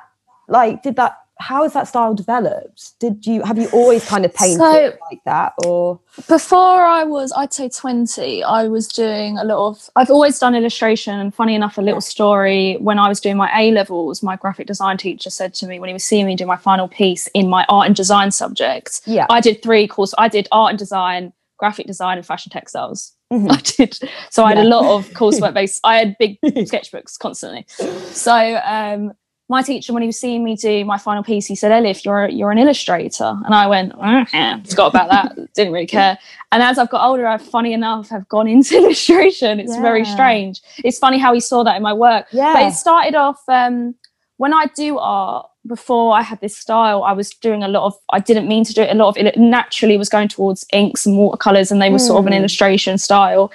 like 0.49 0.83
did 0.83 0.97
that 0.97 1.17
how 1.39 1.63
has 1.65 1.73
that 1.73 1.89
style 1.89 2.15
developed 2.15 2.93
did 3.01 3.27
you 3.27 3.43
have 3.43 3.59
you 3.59 3.69
always 3.71 4.05
kind 4.07 4.25
of 4.25 4.33
painted 4.35 4.59
So- 4.59 4.93
like 5.11 5.21
that 5.25 5.53
or 5.67 5.99
Before 6.29 6.85
I 6.85 7.05
was, 7.05 7.33
I'd 7.35 7.53
say 7.55 7.69
20, 7.71 8.45
I 8.45 8.69
was 8.69 8.87
doing 8.87 9.39
a 9.39 9.45
lot 9.45 9.67
of, 9.71 9.89
I've 9.97 10.11
always 10.11 10.39
done 10.39 10.55
illustration. 10.55 11.19
And 11.19 11.35
funny 11.35 11.55
enough, 11.55 11.79
a 11.79 11.81
little 11.81 12.03
story 12.03 12.77
when 12.81 12.99
I 12.99 13.09
was 13.09 13.19
doing 13.19 13.37
my 13.39 13.51
A 13.59 13.73
levels, 13.73 14.23
my 14.23 14.37
graphic 14.37 14.67
design 14.67 14.99
teacher 14.99 15.31
said 15.31 15.55
to 15.55 15.67
me 15.67 15.81
when 15.81 15.89
he 15.89 15.95
was 15.95 16.05
seeing 16.05 16.27
me 16.27 16.37
do 16.37 16.45
my 16.47 16.57
final 16.59 16.87
piece 16.87 17.29
in 17.29 17.49
my 17.49 17.65
art 17.71 17.87
and 17.87 17.97
design 17.97 18.31
subject, 18.31 19.01
yeah 19.07 19.27
I 19.31 19.41
did 19.41 19.63
three 19.63 19.89
courses. 19.89 20.15
I 20.19 20.29
did 20.29 20.49
art 20.53 20.71
and 20.71 20.79
design, 20.79 21.33
graphic 21.59 21.87
design, 21.87 22.19
and 22.19 22.27
fashion 22.27 22.51
textiles. 22.53 23.13
Mhm. 23.33 23.51
I 23.57 23.61
did. 23.77 23.99
So 24.31 24.45
I 24.45 24.51
had 24.51 24.59
Yeah. 24.59 24.65
a 24.65 24.73
lot 24.77 24.85
of 24.97 25.09
coursework 25.21 25.55
based. 25.55 25.81
I 25.83 25.97
had 25.97 26.17
big 26.19 26.39
sketchbooks 26.45 27.19
constantly. 27.19 27.65
So 28.13 28.61
um, 28.65 29.13
my 29.53 29.63
teacher, 29.63 29.93
when 29.93 30.03
he 30.03 30.07
was 30.09 30.19
seeing 30.19 30.43
me 30.43 30.57
do 30.57 30.85
my 30.85 30.99
final 30.99 31.23
piece, 31.23 31.47
he 31.47 31.55
said, 31.55 31.71
"Elif, 31.71 32.05
you're 32.05 32.29
you're 32.29 32.51
an 32.51 32.59
illustrator," 32.59 33.31
and 33.45 33.55
I 33.55 33.67
went, 33.69 33.93
"Mm, 33.93 34.27
yeah, 34.33 34.61
forgot 34.63 34.89
about 34.95 35.09
that. 35.11 35.53
Didn't 35.55 35.73
really 35.73 35.87
care." 35.87 36.19
And 36.53 36.63
as 36.63 36.79
I've 36.79 36.91
got 36.91 37.07
older, 37.09 37.27
I've 37.27 37.43
funny 37.57 37.73
enough 37.73 38.09
have 38.09 38.29
gone 38.29 38.49
into 38.49 38.77
illustration. 38.81 39.61
It's 39.61 39.77
very 39.77 40.05
strange. 40.05 40.61
It's 40.85 40.99
funny 40.99 41.19
how 41.19 41.33
he 41.35 41.41
saw 41.41 41.63
that 41.65 41.77
in 41.77 41.83
my 41.83 41.93
work. 41.93 42.27
yeah 42.33 42.55
But 42.55 42.63
it 42.69 42.73
started 42.75 43.15
off 43.15 43.41
um, 43.49 43.95
when 44.39 44.53
I 44.53 44.67
do 44.75 44.99
art. 44.99 45.47
Before 45.65 46.13
I 46.13 46.23
had 46.23 46.41
this 46.41 46.57
style, 46.59 47.05
I 47.05 47.13
was 47.13 47.31
doing 47.31 47.63
a 47.63 47.69
lot 47.69 47.85
of. 47.87 47.95
I 48.11 48.19
didn't 48.19 48.49
mean 48.49 48.65
to 48.65 48.73
do 48.73 48.83
it. 48.83 48.91
A 48.91 48.95
lot 48.97 49.11
of 49.11 49.17
it 49.17 49.37
naturally 49.39 49.97
was 49.97 50.09
going 50.09 50.27
towards 50.27 50.67
inks 50.73 51.07
and 51.07 51.17
watercolors, 51.17 51.71
and 51.71 51.81
they 51.81 51.89
were 51.89 52.01
sort 52.01 52.19
of 52.19 52.27
an 52.27 52.33
Hmm. 52.33 52.39
illustration 52.41 52.99
style. 52.99 53.53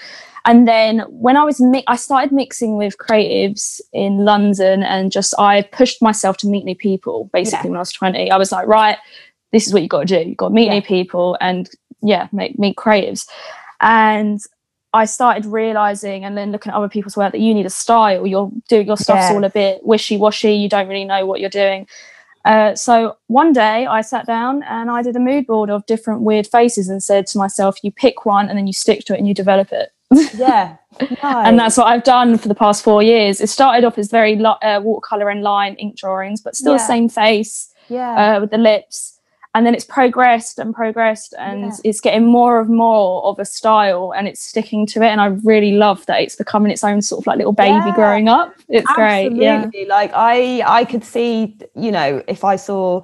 And 0.48 0.68
then 0.68 1.00
when 1.10 1.36
I 1.38 1.44
was, 1.44 1.60
mi- 1.60 1.84
I 1.88 1.96
started 1.98 2.32
mixing 2.32 2.78
with 2.78 2.98
creatives 2.98 3.80
in 3.94 4.20
London, 4.26 4.82
and 4.82 5.12
just 5.12 5.34
I 5.38 5.62
pushed 5.62 6.02
myself 6.02 6.38
to 6.38 6.48
meet 6.48 6.64
new 6.66 6.76
people. 6.76 7.30
Basically, 7.34 7.68
Yeah. 7.68 7.72
when 7.72 7.78
I 7.78 7.82
was 7.82 7.92
twenty, 7.92 8.32
I 8.32 8.38
was 8.38 8.52
like, 8.52 8.66
right, 8.68 8.98
this 9.52 9.68
is 9.68 9.74
what 9.74 9.82
you 9.84 9.90
got 9.90 10.08
to 10.08 10.24
do. 10.24 10.30
You 10.30 10.36
got 10.36 10.48
to 10.50 10.54
meet 10.54 10.68
Yeah. 10.68 10.76
new 10.76 10.82
people, 10.82 11.38
and 11.42 11.70
yeah, 12.02 12.28
make 12.32 12.58
meet 12.58 12.78
creatives. 12.78 13.28
And 13.82 14.40
I 14.94 15.04
started 15.06 15.46
realizing 15.46 16.24
and 16.24 16.38
then 16.38 16.52
looking 16.54 16.72
at 16.72 16.76
other 16.78 16.88
people's 16.90 17.18
work 17.18 17.34
that 17.34 17.42
you 17.42 17.54
need 17.54 17.66
a 17.66 17.70
style. 17.70 18.26
You're 18.26 18.50
doing 18.70 18.88
your 18.88 18.98
stuff's 18.98 19.30
Yeah. 19.30 19.36
all 19.36 19.44
a 19.44 19.50
bit 19.50 19.86
wishy 19.86 20.18
washy. 20.18 20.54
You 20.54 20.70
don't 20.70 20.88
really 20.88 21.06
know 21.06 21.26
what 21.26 21.42
you're 21.42 21.50
doing. 21.50 21.88
Uh, 22.46 22.74
so 22.76 23.18
one 23.28 23.52
day 23.52 23.86
I 23.86 24.00
sat 24.00 24.26
down 24.26 24.64
and 24.64 24.90
I 24.90 25.02
did 25.02 25.18
a 25.18 25.20
mood 25.20 25.46
board 25.46 25.70
of 25.70 25.86
different 25.86 26.22
weird 26.22 26.48
faces 26.48 26.88
and 26.88 27.04
said 27.04 27.28
to 27.28 27.38
myself, 27.38 27.78
you 27.84 27.92
pick 27.92 28.26
one 28.26 28.48
and 28.48 28.58
then 28.58 28.66
you 28.66 28.74
stick 28.74 29.04
to 29.06 29.14
it 29.14 29.18
and 29.20 29.28
you 29.28 29.34
develop 29.34 29.74
it. 29.74 29.90
Yeah 30.36 30.78
And 31.22 31.60
that's 31.60 31.78
what 31.78 31.88
I've 31.88 32.04
done 32.04 32.38
for 32.38 32.48
the 32.48 32.56
past 32.56 32.84
four 32.84 33.04
years. 33.04 33.42
It 33.42 33.50
started 33.50 33.86
off 33.86 33.98
as 33.98 34.10
very 34.10 34.40
uh, 34.44 34.80
watercolor 34.82 35.30
and 35.30 35.42
line 35.44 35.76
ink 35.76 35.98
drawings, 35.98 36.42
but 36.42 36.56
still 36.56 36.74
the 36.74 36.80
same 36.80 37.10
face 37.10 37.74
yeah 37.90 38.36
uh, 38.38 38.42
with 38.42 38.52
the 38.52 38.58
lips. 38.58 39.14
And 39.56 39.66
then 39.66 39.74
it's 39.74 39.86
progressed 39.86 40.60
and 40.60 40.72
progressed, 40.76 41.34
and 41.40 41.62
Yeah. 41.64 41.72
it's 41.84 42.00
getting 42.00 42.26
more 42.26 42.60
and 42.62 42.70
more 42.70 43.24
of 43.24 43.40
a 43.40 43.46
style, 43.46 44.14
and 44.16 44.28
it's 44.28 44.40
sticking 44.40 44.86
to 44.88 45.02
it. 45.02 45.08
And 45.08 45.20
I 45.20 45.28
really 45.44 45.72
love 45.72 46.06
that 46.06 46.22
it's 46.22 46.36
becoming 46.36 46.72
its 46.72 46.84
own 46.84 47.02
sort 47.02 47.24
of 47.24 47.28
like 47.28 47.38
little 47.38 47.54
baby 47.54 47.74
Yeah. 47.74 47.96
growing 47.96 48.30
up. 48.30 48.54
It's 48.70 48.92
great, 48.94 49.32
yeah. 49.32 49.66
Like 49.88 50.12
I 50.14 50.62
I 50.80 50.86
could 50.86 51.04
see, 51.04 51.58
you 51.76 51.92
know, 51.92 52.22
if 52.28 52.44
I 52.44 52.56
saw 52.56 53.02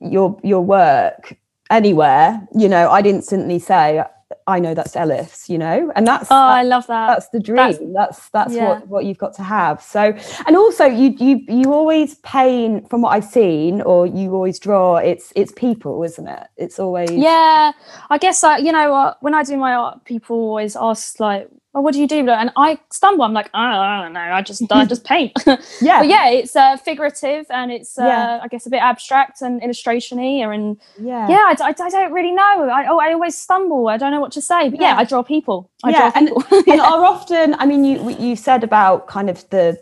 your 0.00 0.36
your 0.42 0.62
work 0.64 1.36
anywhere, 1.70 2.40
you 2.56 2.68
know, 2.68 2.90
I'd 2.90 3.06
instantly 3.06 3.58
say, 3.60 4.02
I 4.46 4.58
know 4.60 4.74
that's 4.74 4.94
Elif's, 4.94 5.48
you 5.48 5.56
know, 5.56 5.90
and 5.96 6.06
that's 6.06 6.24
Oh, 6.30 6.34
that's, 6.34 6.58
I 6.58 6.62
love 6.62 6.86
that. 6.88 7.06
that's 7.08 7.28
the 7.30 7.40
dream. 7.40 7.56
that's- 7.56 7.78
That's 7.94 8.28
that's, 8.30 8.54
yeah. 8.54 8.68
what 8.68 8.88
what 8.88 9.04
you've 9.06 9.18
got 9.18 9.34
to 9.36 9.42
have. 9.42 9.80
So, 9.82 10.14
and 10.46 10.56
also 10.56 10.84
you 10.84 11.14
you 11.18 11.40
you 11.48 11.72
always 11.72 12.16
paint 12.16 12.90
from 12.90 13.00
what 13.02 13.10
I've 13.10 13.24
seen, 13.24 13.80
or 13.82 14.06
you 14.06 14.34
always 14.34 14.58
draw. 14.58 14.96
It's 14.96 15.32
it's 15.34 15.52
people, 15.52 16.02
isn't 16.04 16.28
it? 16.28 16.46
It's 16.56 16.78
always 16.78 17.10
Yeah, 17.10 17.72
I 18.10 18.18
guess 18.18 18.44
I, 18.44 18.58
you 18.58 18.72
know 18.72 19.14
when 19.20 19.34
I 19.34 19.42
do 19.44 19.56
my 19.56 19.74
art, 19.74 20.04
people 20.04 20.36
always 20.36 20.76
ask 20.76 21.18
like, 21.20 21.48
well, 21.74 21.82
what 21.82 21.92
do 21.92 22.00
you 22.00 22.06
do? 22.08 22.28
And 22.30 22.50
I 22.56 22.78
stumble. 22.90 23.24
I'm 23.24 23.32
like, 23.34 23.50
oh, 23.52 23.58
I 23.58 24.02
don't 24.02 24.12
know. 24.12 24.20
I 24.20 24.40
just, 24.42 24.62
I 24.72 24.84
just 24.86 25.04
paint. 25.12 25.32
Yeah. 25.82 25.98
but 26.00 26.08
yeah, 26.08 26.28
it's 26.30 26.54
uh, 26.56 26.76
figurative 26.76 27.46
and 27.50 27.70
it's, 27.72 27.98
uh, 27.98 28.04
Yeah. 28.04 28.40
I 28.42 28.48
guess, 28.48 28.64
a 28.66 28.70
bit 28.70 28.80
abstract 28.80 29.42
and 29.42 29.62
illustration-y. 29.62 30.44
And 30.54 30.78
Yeah. 31.00 31.28
yeah, 31.28 31.44
I, 31.50 31.56
I- 31.60 31.74
I 31.86 31.90
don't 31.90 32.12
really 32.12 32.32
know. 32.32 32.68
I, 32.72 32.86
oh, 32.88 32.98
I 32.98 33.12
always 33.12 33.36
stumble. 33.36 33.88
I 33.88 33.96
don't 33.98 34.12
know 34.12 34.20
what 34.20 34.32
to 34.32 34.40
say. 34.40 34.70
But 34.70 34.80
yeah, 34.80 34.94
Yeah. 34.94 34.98
I 35.00 35.04
draw 35.04 35.22
people. 35.22 35.70
I 35.82 35.90
Yeah, 35.90 35.98
draw 36.10 36.12
and- 36.14 36.28
people. 36.28 36.72
and 36.72 36.80
are 36.80 37.04
often 37.04 37.54
i 37.54 37.66
mean 37.66 37.84
you 37.84 38.10
you 38.26 38.36
said 38.36 38.62
about 38.64 39.06
kind 39.06 39.28
of 39.28 39.38
the 39.50 39.76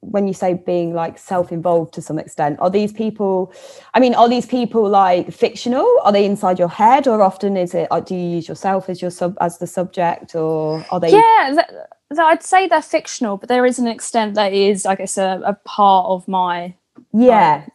when 0.00 0.28
you 0.28 0.32
say 0.32 0.54
being 0.54 0.94
like 0.94 1.18
self-involved 1.18 1.92
to 1.92 2.00
some 2.00 2.18
extent 2.18 2.58
are 2.60 2.70
these 2.70 2.92
people 2.92 3.52
i 3.94 4.00
mean 4.00 4.14
are 4.14 4.28
these 4.28 4.46
people 4.46 4.88
like 4.88 5.32
fictional? 5.32 5.88
Are 6.04 6.12
they 6.12 6.24
inside 6.24 6.58
your 6.58 6.68
head 6.68 7.08
or 7.08 7.22
often 7.22 7.56
is 7.56 7.74
it 7.74 7.88
uh, 7.90 8.00
do 8.00 8.14
you 8.14 8.28
use 8.36 8.48
yourself 8.48 8.88
as 8.88 9.02
your 9.02 9.10
sub 9.10 9.36
as 9.40 9.58
the 9.58 9.66
subject 9.66 10.34
or 10.34 10.84
are 10.90 11.00
they 11.00 11.10
yeah, 11.10 11.52
th- 11.54 11.66
th- 11.66 12.18
I'd 12.18 12.42
say 12.42 12.68
they're 12.68 12.82
fictional, 12.82 13.36
but 13.36 13.48
there 13.48 13.66
is 13.66 13.78
an 13.78 13.86
extent 13.86 14.34
that 14.34 14.52
is, 14.52 14.86
I 14.86 14.94
guess, 14.94 15.18
a, 15.18 15.40
a 15.44 15.54
part 15.54 16.06
of 16.06 16.26
my 16.28 16.74
yeah 17.12 17.66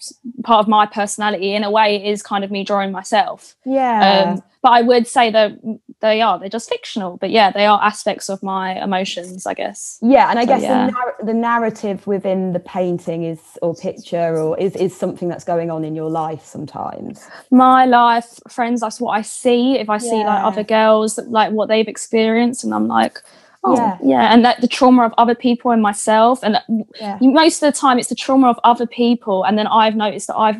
part 0.43 0.59
of 0.59 0.67
my 0.67 0.85
personality. 0.85 1.53
In 1.53 1.63
a 1.63 1.71
way, 1.71 2.05
is 2.05 2.21
kind 2.21 2.43
of 2.43 2.51
me 2.51 2.63
drawing 2.63 2.91
myself. 2.91 3.55
yeah 3.65 4.33
Um, 4.33 4.43
but 4.61 4.71
I 4.71 4.81
would 4.81 5.07
say 5.07 5.29
that 5.31 5.59
they 5.99 6.21
are. 6.21 6.39
They're 6.39 6.49
just 6.49 6.69
fictional. 6.69 7.17
But 7.17 7.29
yeah, 7.29 7.51
they 7.51 7.65
are 7.65 7.81
aspects 7.83 8.29
of 8.29 8.41
my 8.41 8.81
emotions, 8.83 9.45
I 9.45 9.53
guess. 9.53 9.99
yeah 10.01 10.29
and 10.29 10.39
i 10.39 10.43
so, 10.43 10.47
guess 10.47 10.61
yeah. 10.63 10.85
the, 10.85 10.91
nar- 10.91 11.15
the 11.23 11.33
narrative 11.33 12.07
within 12.07 12.53
the 12.53 12.59
painting 12.59 13.23
is 13.23 13.39
or 13.61 13.75
picture 13.75 14.37
or 14.37 14.57
is, 14.59 14.75
is 14.75 14.95
something 14.95 15.27
that's 15.27 15.43
going 15.43 15.69
on 15.71 15.83
in 15.83 15.95
your 15.95 16.09
life 16.09 16.43
sometimes 16.43 17.27
My 17.51 17.85
life, 17.85 18.39
friends, 18.49 18.81
that's 18.81 18.99
what 18.99 19.11
I 19.11 19.21
see. 19.21 19.77
If 19.77 19.89
I 19.89 19.97
see 19.97 20.23
like 20.23 20.43
other 20.43 20.63
girls, 20.63 21.17
like 21.27 21.51
what 21.51 21.67
they've 21.69 21.87
experienced, 21.87 22.63
and 22.63 22.73
I'm 22.73 22.87
like, 22.87 23.21
oh, 23.65 23.75
Yeah. 23.75 23.97
yeah, 24.03 24.33
and 24.33 24.43
that 24.45 24.61
the 24.61 24.67
trauma 24.67 25.05
of 25.05 25.13
other 25.17 25.35
people 25.35 25.71
and 25.71 25.81
myself, 25.81 26.43
and 26.43 26.57
yeah 26.99 27.17
most 27.21 27.61
of 27.63 27.73
the 27.73 27.77
time 27.77 27.97
it's 27.99 28.09
the 28.09 28.15
trauma 28.15 28.49
of 28.49 28.59
other 28.63 28.87
people, 28.87 29.43
and 29.45 29.57
then 29.57 29.67
I've 29.67 29.95
noticed 29.95 30.27
that 30.27 30.37
I've 30.37 30.59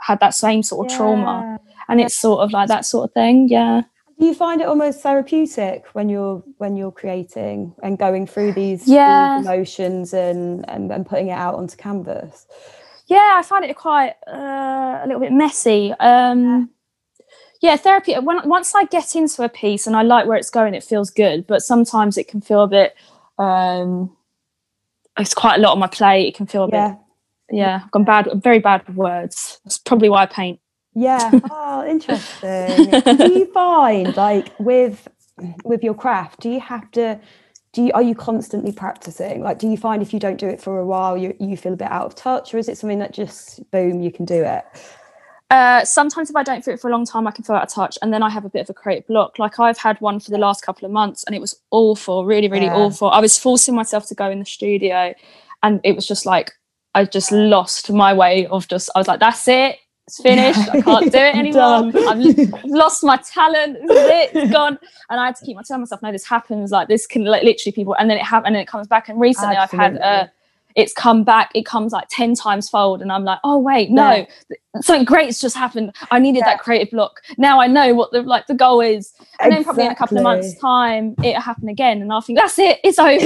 had 0.00 0.20
that 0.20 0.34
same 0.34 0.62
sort 0.62 0.90
of 0.90 0.96
trauma, 0.96 1.58
and 1.88 2.00
it's 2.00 2.14
sort 2.14 2.40
of 2.40 2.52
like 2.52 2.68
that 2.68 2.84
sort 2.84 3.08
of 3.08 3.12
thing. 3.14 3.48
Yeah. 3.48 3.82
do 4.18 4.26
you 4.26 4.34
find 4.34 4.60
it 4.62 4.66
almost 4.66 5.00
therapeutic 5.02 5.84
when 5.92 6.08
you're 6.08 6.42
when 6.58 6.76
you're 6.76 6.92
creating 7.02 7.74
and 7.82 7.98
going 7.98 8.26
through 8.26 8.52
these, 8.52 8.80
these 8.80 8.88
Yeah. 8.88 9.38
emotions 9.38 10.14
and, 10.14 10.64
and 10.70 10.90
and 10.92 11.04
putting 11.06 11.28
it 11.28 11.38
out 11.44 11.54
onto 11.56 11.76
canvas 11.76 12.46
yeah 13.08 13.34
i 13.38 13.42
find 13.42 13.64
it 13.64 13.76
quite 13.76 14.14
uh, 14.26 15.00
a 15.02 15.04
little 15.06 15.20
bit 15.20 15.32
messy 15.32 15.92
um 16.00 16.70
yeah 17.62 17.76
therapy 17.76 18.14
when 18.14 18.46
once 18.48 18.74
i 18.74 18.84
get 18.84 19.14
into 19.16 19.42
a 19.42 19.48
piece 19.48 19.86
and 19.86 19.96
i 19.96 20.02
like 20.02 20.26
where 20.26 20.36
it's 20.36 20.50
going 20.50 20.74
it 20.74 20.84
feels 20.84 21.10
good 21.10 21.46
but 21.46 21.62
sometimes 21.62 22.18
it 22.18 22.28
can 22.28 22.40
feel 22.40 22.62
a 22.62 22.68
bit 22.68 22.94
um 23.38 24.16
it's 25.18 25.34
quite 25.34 25.58
a 25.58 25.60
lot 25.60 25.72
on 25.72 25.78
my 25.78 25.86
plate. 25.86 26.28
It 26.28 26.34
can 26.34 26.46
feel 26.46 26.64
a 26.64 26.68
yeah 26.68 26.88
bit 26.90 26.98
yeah. 27.50 27.82
i've 27.84 27.90
gone 27.90 28.04
bad 28.04 28.28
I'm 28.28 28.40
very 28.40 28.58
bad 28.58 28.86
with 28.86 28.96
words. 28.96 29.60
That's 29.64 29.78
probably 29.78 30.08
why 30.08 30.22
i 30.22 30.26
paint. 30.26 30.60
Yeah. 30.94 31.30
Oh 31.50 31.86
interesting. 31.86 32.90
Do 33.16 33.32
you 33.32 33.46
find 33.54 34.16
like 34.16 34.48
with 34.58 35.08
with 35.64 35.84
your 35.84 35.94
craft 35.94 36.40
do 36.40 36.48
you 36.48 36.60
have 36.60 36.90
to 36.92 37.20
do 37.72 37.82
you 37.82 37.92
are 37.92 38.02
you 38.02 38.14
constantly 38.14 38.72
practicing? 38.72 39.42
Like 39.42 39.58
do 39.58 39.68
you 39.68 39.76
find 39.76 40.02
if 40.02 40.12
you 40.12 40.18
don't 40.18 40.38
do 40.38 40.48
it 40.48 40.60
for 40.60 40.78
a 40.78 40.86
while 40.86 41.16
you, 41.16 41.36
you 41.38 41.56
feel 41.56 41.74
a 41.74 41.76
bit 41.76 41.90
out 41.90 42.06
of 42.06 42.14
touch 42.14 42.54
or 42.54 42.58
is 42.58 42.68
it 42.68 42.78
something 42.78 42.98
that 43.00 43.12
just 43.12 43.70
boom 43.70 44.00
you 44.00 44.10
can 44.10 44.24
do 44.24 44.42
it 44.42 44.64
uh 45.50 45.84
sometimes 45.84 46.28
if 46.28 46.34
i 46.34 46.42
don't 46.42 46.64
feel 46.64 46.74
it 46.74 46.80
for 46.80 46.88
a 46.88 46.90
long 46.90 47.06
time 47.06 47.26
i 47.26 47.30
can 47.30 47.44
feel 47.44 47.54
out 47.54 47.62
of 47.62 47.68
touch 47.72 47.96
and 48.02 48.12
then 48.12 48.22
i 48.22 48.28
have 48.28 48.44
a 48.44 48.48
bit 48.48 48.62
of 48.62 48.70
a 48.70 48.74
creative 48.74 49.06
block. 49.06 49.38
Like 49.38 49.60
i've 49.60 49.78
had 49.78 50.00
one 50.00 50.18
for 50.18 50.30
the 50.32 50.38
last 50.38 50.62
couple 50.64 50.84
of 50.86 50.90
months 50.92 51.22
and 51.24 51.36
it 51.36 51.40
was 51.40 51.60
awful 51.70 52.24
really 52.26 52.48
really 52.48 52.66
Yeah. 52.66 52.74
awful. 52.76 53.10
I 53.10 53.20
was 53.20 53.38
forcing 53.38 53.74
myself 53.74 54.06
to 54.08 54.14
go 54.14 54.28
in 54.30 54.40
the 54.40 54.44
studio 54.44 55.14
and 55.62 55.80
it 55.84 55.94
was 55.94 56.06
just 56.06 56.26
like 56.26 56.50
i 56.96 57.04
just 57.04 57.30
lost 57.30 57.92
my 57.92 58.12
way 58.12 58.46
of 58.48 58.66
just 58.66 58.90
i 58.96 58.98
was 58.98 59.06
like 59.08 59.20
that's 59.20 59.46
it. 59.46 59.76
It's 60.08 60.22
finished. 60.22 60.68
I 60.72 60.80
can't 60.82 61.10
do 61.10 61.18
it 61.18 61.34
anymore. 61.42 61.90
i've 62.08 62.64
lost 62.64 63.02
my 63.02 63.16
talent. 63.16 63.76
It. 63.82 64.30
It's 64.34 64.52
gone. 64.52 64.78
And 65.10 65.20
i 65.20 65.26
had 65.26 65.36
to 65.36 65.44
keep 65.44 65.56
my 65.56 65.62
telling 65.66 65.82
myself 65.82 66.00
no 66.02 66.10
this 66.12 66.24
happens. 66.24 66.70
Like 66.72 66.88
this 66.88 67.06
can 67.06 67.24
like, 67.24 67.42
literally 67.44 67.72
people 67.72 67.94
and 67.98 68.08
then 68.10 68.16
it 68.18 68.24
happened 68.24 68.48
and 68.48 68.54
then 68.56 68.62
it 68.62 68.68
comes 68.68 68.86
back 68.88 69.08
and 69.08 69.20
recently 69.20 69.56
i've 69.56 69.70
had 69.70 69.96
uh 69.98 70.00
Absolutely. 70.00 70.32
It's 70.76 70.92
come 70.92 71.24
back 71.24 71.50
it 71.54 71.64
comes 71.66 71.90
like 71.92 72.06
10 72.10 72.34
times 72.34 72.68
fold 72.68 73.00
and 73.02 73.10
i'm 73.10 73.24
like 73.24 73.38
oh 73.44 73.58
wait 73.58 73.90
no 73.90 74.10
Yeah. 74.10 74.26
something 74.82 75.04
great's 75.06 75.40
just 75.40 75.56
happened. 75.56 75.94
I 76.10 76.18
needed 76.18 76.40
Yeah. 76.40 76.50
that 76.50 76.58
creative 76.60 76.90
block. 76.90 77.22
Now 77.38 77.60
i 77.60 77.66
know 77.66 77.94
what 77.94 78.12
the 78.12 78.22
like 78.22 78.46
the 78.46 78.54
goal 78.54 78.80
is. 78.82 79.12
And 79.40 79.50
then 79.52 79.64
probably 79.64 79.86
in 79.86 79.92
a 79.92 79.96
couple 79.96 80.18
of 80.18 80.22
months 80.22 80.54
time 80.60 81.14
it'll 81.24 81.40
happen 81.40 81.68
again 81.68 82.02
and 82.02 82.12
i'll 82.12 82.20
think 82.20 82.38
that's 82.38 82.58
it 82.58 82.78
it's 82.84 82.98
over. 82.98 83.10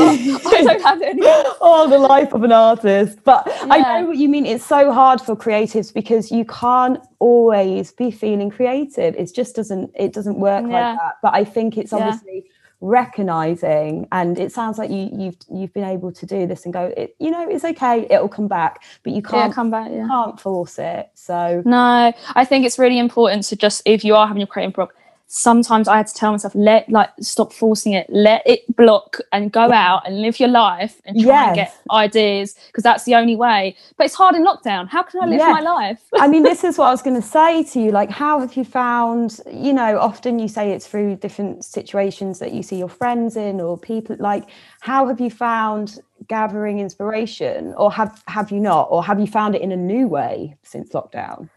I 0.57 0.63
don't 0.63 0.83
have 0.83 1.03
it 1.03 1.09
anymore 1.09 1.43
oh 1.61 1.89
the 1.91 1.99
life 1.99 2.33
of 2.33 2.45
an 2.45 2.53
artist. 2.53 3.19
But 3.25 3.43
i 3.63 3.79
know 3.81 4.07
what 4.07 4.17
you 4.17 4.29
mean. 4.29 4.47
It's 4.47 4.65
so 4.65 4.93
hard 4.93 5.21
for 5.21 5.35
creatives 5.37 5.93
because 5.93 6.31
you 6.31 6.45
can't 6.45 6.99
always 7.19 7.93
be 7.93 8.11
feeling 8.11 8.51
creative. 8.51 9.15
It 9.17 9.35
just 9.35 9.57
doesn't 9.57 9.91
it 9.95 10.13
doesn't 10.13 10.39
work 10.39 10.65
Yeah. 10.69 10.73
like 10.91 10.99
that. 10.99 11.15
But 11.23 11.35
i 11.35 11.45
think 11.45 11.77
it's 11.77 11.91
Yeah. 11.93 11.99
obviously 11.99 12.45
recognizing 12.81 14.09
and 14.11 14.39
it 14.39 14.51
sounds 14.51 14.79
like 14.79 14.91
you 14.91 15.11
you've 15.13 15.37
you've 15.53 15.73
been 15.75 15.85
able 15.85 16.11
to 16.11 16.25
do 16.25 16.47
this 16.47 16.65
and 16.65 16.73
go 16.73 16.93
it 16.97 17.15
you 17.19 17.31
know 17.31 17.47
it's 17.49 17.65
okay 17.65 18.07
it'll 18.09 18.29
come 18.29 18.49
back 18.49 18.83
but 19.03 19.13
you 19.13 19.21
can't 19.21 19.53
come 19.53 19.71
back 19.71 19.91
yeah. 19.91 20.07
can't 20.09 20.41
force 20.41 20.79
it 20.79 21.11
so 21.15 21.63
No, 21.67 22.13
I 22.35 22.45
think 22.45 22.65
it's 22.65 22.79
really 22.79 22.99
important 22.99 23.45
to 23.45 23.57
just 23.57 23.83
if 23.85 24.05
you 24.05 24.15
are 24.15 24.27
having 24.27 24.43
a 24.43 24.47
creative 24.47 24.75
block, 24.75 24.95
sometimes 25.33 25.87
I 25.87 25.97
had 25.97 26.09
to 26.09 26.15
tell 26.15 26.33
myself, 26.33 26.57
let 26.57 26.89
like 26.89 27.09
stop 27.21 27.53
forcing 27.53 27.93
it, 27.93 28.07
let 28.11 28.43
it 28.45 28.63
block 28.75 29.19
and 29.31 29.53
go 29.53 29.71
out 29.71 30.03
and 30.05 30.21
live 30.21 30.41
your 30.41 30.49
life 30.49 31.01
and 31.05 31.21
try 31.23 31.47
and 31.47 31.55
get 31.55 31.77
ideas 31.93 32.57
because 32.67 32.83
that's 32.83 33.05
the 33.05 33.15
only 33.15 33.37
way. 33.37 33.77
But 33.97 34.07
it's 34.07 34.17
hard 34.17 34.35
in 34.35 34.45
lockdown. 34.45 34.89
How 34.89 35.05
can 35.05 35.23
I 35.23 35.27
live 35.27 35.39
Yeah. 35.39 35.53
my 35.53 35.61
life? 35.61 36.01
I 36.19 36.27
mean, 36.27 36.43
this 36.43 36.65
is 36.65 36.77
what 36.77 36.87
I 36.87 36.91
was 36.91 37.01
going 37.01 37.15
to 37.23 37.27
say 37.27 37.63
to 37.63 37.81
you. 37.81 37.93
Like, 37.93 38.11
how 38.11 38.41
have 38.41 38.55
you 38.55 38.65
found, 38.65 39.41
you 39.53 39.73
know, 39.73 40.01
often 40.01 40.41
you 40.41 40.49
say 40.49 40.73
it's 40.73 40.89
through 40.89 41.15
different 41.17 41.65
situations 41.65 42.41
that 42.41 42.51
you 42.53 42.65
see 42.65 42.77
your 42.77 42.89
friends 42.89 43.37
in 43.37 43.61
or 43.61 43.79
people 43.79 44.17
like, 44.19 44.47
how 44.81 45.07
have 45.07 45.21
you 45.21 45.31
found 45.31 46.01
gathering 46.27 46.81
inspiration 46.81 47.73
or 47.77 47.93
have, 47.93 48.21
have 48.27 48.51
you 48.51 48.59
not, 48.59 48.89
or 48.91 49.05
have 49.05 49.21
you 49.21 49.29
found 49.29 49.55
it 49.55 49.63
in 49.63 49.71
a 49.71 49.77
new 49.77 50.09
way 50.09 50.57
since 50.65 50.91
lockdown? 50.91 51.49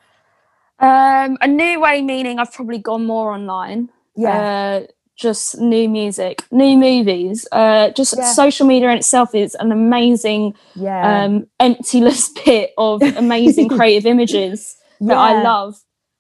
Um, 0.83 1.37
a 1.41 1.47
new 1.47 1.79
way 1.79 2.01
meaning 2.01 2.39
I've 2.39 2.51
probably 2.51 2.77
gone 2.77 3.05
more 3.05 3.31
online. 3.31 3.89
Yeah. 4.17 4.37
Uh, 4.83 4.87
just 5.15 5.57
new 5.59 5.87
music, 5.87 6.43
new 6.51 6.75
movies. 6.77 7.47
Uh, 7.51 7.91
just 7.91 8.15
Yeah. 8.17 8.31
social 8.33 8.67
media 8.67 8.89
in 8.89 8.97
itself 8.97 9.33
is 9.33 9.55
an 9.55 9.71
amazing 9.71 10.55
Yeah. 10.75 11.23
um, 11.23 11.47
emptyless 11.59 12.35
pit 12.35 12.71
of 12.77 13.01
amazing 13.01 13.69
creative 13.77 14.05
images 14.05 14.75
that 14.99 15.17
I 15.17 15.41
love. 15.41 15.75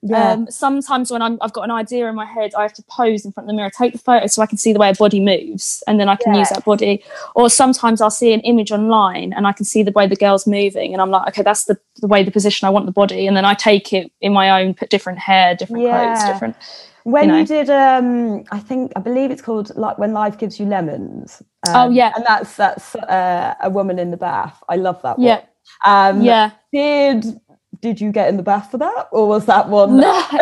Yeah. 0.05 0.33
Um, 0.33 0.51
sometimes 0.51 1.09
when 1.11 1.21
I'm, 1.21 1.37
I've 1.39 1.53
got 1.53 1.63
an 1.63 1.71
idea 1.71 2.09
in 2.09 2.15
my 2.15 2.25
head, 2.25 2.53
I 2.55 2.63
have 2.63 2.73
to 2.73 2.83
pose 2.89 3.23
in 3.23 3.31
front 3.31 3.45
of 3.45 3.51
the 3.51 3.55
mirror, 3.55 3.69
take 3.69 3.93
the 3.93 3.99
photo 3.99 4.27
so 4.27 4.41
I 4.41 4.45
can 4.45 4.57
see 4.57 4.73
the 4.73 4.79
way 4.79 4.89
a 4.89 4.93
body 4.93 5.21
moves, 5.21 5.81
and 5.87 5.97
then 5.99 6.09
I 6.09 6.17
can 6.17 6.35
use 6.35 6.49
that 6.49 6.65
body. 6.65 7.01
Or 7.35 7.49
sometimes 7.49 8.01
I'll 8.01 8.11
see 8.11 8.33
an 8.33 8.41
image 8.41 8.71
online 8.71 9.31
and 9.31 9.47
I 9.47 9.53
can 9.53 9.65
see 9.65 9.81
the 9.81 9.93
way 9.93 10.05
the 10.05 10.17
girl's 10.17 10.45
moving, 10.45 10.91
and 10.93 11.01
I'm 11.01 11.09
like, 11.09 11.27
okay, 11.29 11.41
that's 11.41 11.63
the, 11.65 11.79
the 12.01 12.07
way 12.07 12.21
the 12.21 12.31
position 12.31 12.67
I 12.67 12.69
want 12.69 12.85
the 12.85 12.91
body, 12.91 13.27
and 13.27 13.37
then 13.37 13.45
I 13.45 13.53
take 13.53 13.93
it 13.93 14.11
in 14.19 14.33
my 14.33 14.61
own, 14.61 14.73
put 14.73 14.89
different 14.89 15.19
hair, 15.19 15.55
different 15.55 15.85
clothes, 15.85 16.23
different. 16.25 16.55
when 17.03 17.29
you 17.29 17.37
you, 17.37 17.45
did, 17.45 17.69
um, 17.69 18.43
I 18.51 18.59
think, 18.59 18.91
I 18.95 18.99
believe 18.99 19.31
it's 19.31 19.41
called 19.41 19.75
like 19.77 19.97
when 19.97 20.11
life 20.13 20.37
gives 20.37 20.59
you 20.59 20.65
lemons. 20.65 21.41
Oh, 21.67 21.87
Um, 21.87 21.93
yeah. 21.93 22.11
And 22.15 22.25
that's, 22.25 22.57
that's 22.57 22.95
uh, 22.95 23.55
a 23.61 23.69
woman 23.69 23.99
in 23.99 24.11
the 24.11 24.17
bath. 24.17 24.61
I 24.67 24.75
love 24.75 25.01
that 25.03 25.17
one. 25.17 25.27
Yeah, 25.27 25.41
Um, 25.85 26.21
yeah. 26.21 26.51
Did 26.71 27.39
did 27.83 27.99
you 27.99 28.11
get 28.13 28.29
in 28.29 28.37
the 28.37 28.43
bath 28.43 28.71
for 28.71 28.77
that, 28.77 29.09
or 29.11 29.27
was 29.27 29.45
that 29.45 29.67
one? 29.67 29.97
No, 29.97 30.25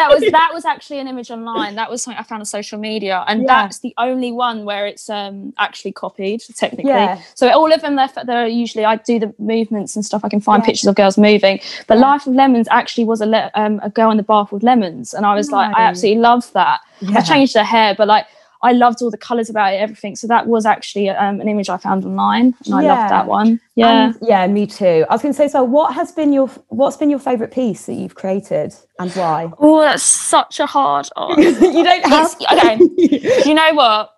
that 0.00 0.08
was 0.10 0.20
that 0.30 0.50
was 0.52 0.64
actually 0.74 0.98
an 1.00 1.08
image 1.08 1.30
online. 1.30 1.74
That 1.74 1.90
was 1.90 2.02
something 2.02 2.18
I 2.20 2.22
found 2.22 2.42
on 2.42 2.46
social 2.46 2.78
media, 2.78 3.24
and 3.26 3.40
Yeah. 3.40 3.46
that's 3.48 3.78
the 3.78 3.94
only 3.96 4.30
one 4.30 4.64
where 4.66 4.86
it's 4.86 5.08
um 5.08 5.54
actually 5.58 5.92
copied 5.92 6.42
technically. 6.54 6.90
Yeah. 6.90 7.20
So 7.34 7.48
all 7.50 7.72
of 7.72 7.80
them, 7.80 7.96
they're, 7.96 8.10
they're 8.24 8.46
usually 8.46 8.84
I 8.84 8.96
do 8.96 9.18
the 9.18 9.34
movements 9.38 9.96
and 9.96 10.04
stuff. 10.04 10.22
I 10.22 10.28
can 10.28 10.40
find 10.40 10.62
Yeah. 10.62 10.66
pictures 10.66 10.86
of 10.86 10.94
girls 10.94 11.16
moving. 11.18 11.60
But. 11.88 11.96
Life 12.06 12.26
of 12.26 12.34
Lemons 12.34 12.68
actually 12.70 13.04
was 13.04 13.20
a 13.22 13.26
le- 13.26 13.50
um, 13.54 13.80
a 13.82 13.88
girl 13.90 14.10
in 14.10 14.18
the 14.18 14.22
bath 14.22 14.52
with 14.52 14.62
lemons, 14.62 15.14
and 15.14 15.24
I 15.24 15.34
was 15.34 15.50
like, 15.50 15.74
I 15.74 15.82
absolutely 15.90 16.20
love 16.20 16.52
that. 16.52 16.80
I 17.18 17.20
changed 17.22 17.54
her 17.56 17.64
hair, 17.64 17.94
but 17.98 18.06
like. 18.06 18.26
I 18.62 18.72
loved 18.72 19.02
all 19.02 19.10
the 19.10 19.18
colours 19.18 19.48
about 19.50 19.74
it, 19.74 19.76
everything. 19.78 20.16
So 20.16 20.26
that 20.28 20.46
was 20.46 20.64
actually 20.66 21.10
um, 21.10 21.40
an 21.40 21.48
image 21.48 21.68
I 21.68 21.76
found 21.76 22.04
online, 22.04 22.54
and 22.64 22.74
I 22.74 22.82
Yeah. 22.82 22.94
loved 22.94 23.10
that 23.10 23.26
one. 23.26 23.60
Yeah. 23.74 24.06
And- 24.06 24.18
yeah, 24.22 24.46
me 24.46 24.66
too. 24.66 25.04
I 25.08 25.14
was 25.14 25.22
going 25.22 25.32
to 25.34 25.36
say, 25.36 25.48
so 25.48 25.62
what 25.62 25.94
has 25.94 26.12
been 26.12 26.32
your 26.32 26.48
what's 26.68 26.96
been 26.96 27.10
your 27.10 27.18
favorite 27.18 27.52
piece 27.52 27.86
that 27.86 27.94
you've 27.94 28.14
created 28.14 28.74
and 28.98 29.10
why? 29.12 29.50
oh, 29.58 29.80
that's 29.80 30.02
such 30.02 30.60
a 30.60 30.66
hard. 30.66 31.08
Oh, 31.16 31.36
you 31.38 31.84
don't 31.84 32.06
have. 32.06 32.34
Okay. 32.52 32.78
You 33.46 33.54
know 33.54 33.74
what? 33.74 34.12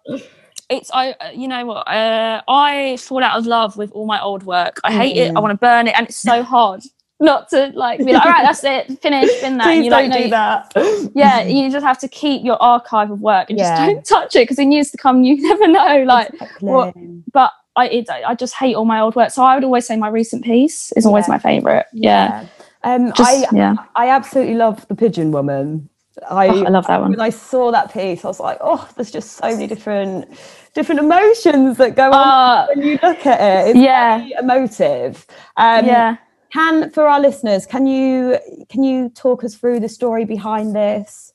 It's 0.71 0.91
I. 0.93 1.13
uh, 1.13 1.31
You 1.35 1.49
know 1.49 1.65
what? 1.67 1.89
Uh, 1.89 2.43
I 2.47 2.97
fall 2.99 3.23
out 3.25 3.39
of 3.39 3.47
love 3.47 3.77
with 3.77 3.91
all 3.93 4.07
my 4.07 4.21
old 4.21 4.43
work. 4.45 4.81
I 4.85 4.93
hate 4.93 5.17
it. 5.17 5.31
I 5.31 5.35
Mm. 5.35 5.43
want 5.43 5.53
to 5.53 5.57
burn 5.57 5.89
it, 5.89 5.95
and 5.97 6.07
it's 6.07 6.17
so 6.17 6.43
hard. 6.43 6.83
Not 7.21 7.49
to 7.51 7.73
like 7.75 7.99
be 7.99 8.13
like, 8.13 8.25
all 8.25 8.31
right, 8.31 8.43
that's 8.45 8.63
it, 8.65 9.01
finished, 9.01 9.41
been 9.41 9.59
that. 9.59 9.73
You 9.73 9.91
don't 9.91 10.11
do 10.11 10.29
that. 10.31 10.73
Yeah, 11.15 11.43
you 11.43 11.71
just 11.71 11.85
have 11.85 11.99
to 12.01 12.09
keep 12.09 12.45
your 12.45 12.61
archive 12.63 13.11
of 13.11 13.21
work 13.21 13.51
and 13.51 13.59
Yeah. 13.59 13.77
just 13.77 13.83
don't 13.91 14.05
touch 14.21 14.37
it 14.37 14.41
because 14.45 14.59
in 14.59 14.71
years 14.73 14.91
to 14.93 14.97
come, 14.99 15.25
you 15.25 15.41
never 15.49 15.67
know. 15.67 16.05
Like, 16.07 16.31
Exactly. 16.35 16.69
what- 16.69 16.95
but 17.33 17.53
I 17.77 17.87
it, 17.89 18.09
I 18.11 18.35
just 18.35 18.55
hate 18.55 18.75
all 18.75 18.85
my 18.85 19.01
old 19.01 19.15
work. 19.17 19.31
So 19.31 19.43
I 19.43 19.55
would 19.55 19.65
always 19.65 19.87
say 19.87 19.97
my 19.97 20.09
recent 20.09 20.45
piece 20.45 20.93
is 20.93 21.07
always 21.07 21.27
Yeah. 21.29 21.35
my 21.35 21.39
favorite. 21.39 21.87
Yeah, 21.93 22.47
Um, 22.85 23.13
just 23.15 23.31
I 23.53 23.57
yeah, 23.57 23.75
I 23.97 24.09
absolutely 24.11 24.55
love 24.55 24.87
the 24.89 24.95
Pigeon 24.95 25.31
Woman. 25.33 25.89
I 26.29 26.49
Oh, 26.49 26.65
I 26.65 26.69
love 26.71 26.87
that 26.89 27.01
one. 27.01 27.11
when 27.11 27.21
I 27.21 27.31
saw 27.31 27.71
that 27.71 27.93
piece, 27.93 28.25
I 28.25 28.29
was 28.29 28.41
like, 28.41 28.59
oh, 28.61 28.89
there's 28.97 29.13
just 29.13 29.33
so 29.37 29.49
many 29.49 29.69
different 29.69 30.29
different 30.75 31.01
emotions 31.01 31.77
that 31.79 31.95
go 31.95 32.11
on 32.11 32.15
Uh, 32.15 32.67
when 32.75 32.85
you 32.87 32.99
look 33.03 33.25
at 33.27 33.41
it. 33.41 33.71
It's 33.71 33.79
yeah. 33.79 34.27
emotive. 34.41 35.25
Um, 35.57 35.87
yeah. 35.87 36.17
Can 36.53 36.91
for 36.91 37.07
our 37.07 37.21
listeners, 37.21 37.67
can 37.67 37.87
you 37.87 38.39
can 38.69 38.83
you 38.83 39.11
talk 39.11 39.45
us 39.45 39.55
through 39.55 39.81
the 39.81 39.89
story 39.89 40.25
behind 40.25 40.75
this? 40.75 41.33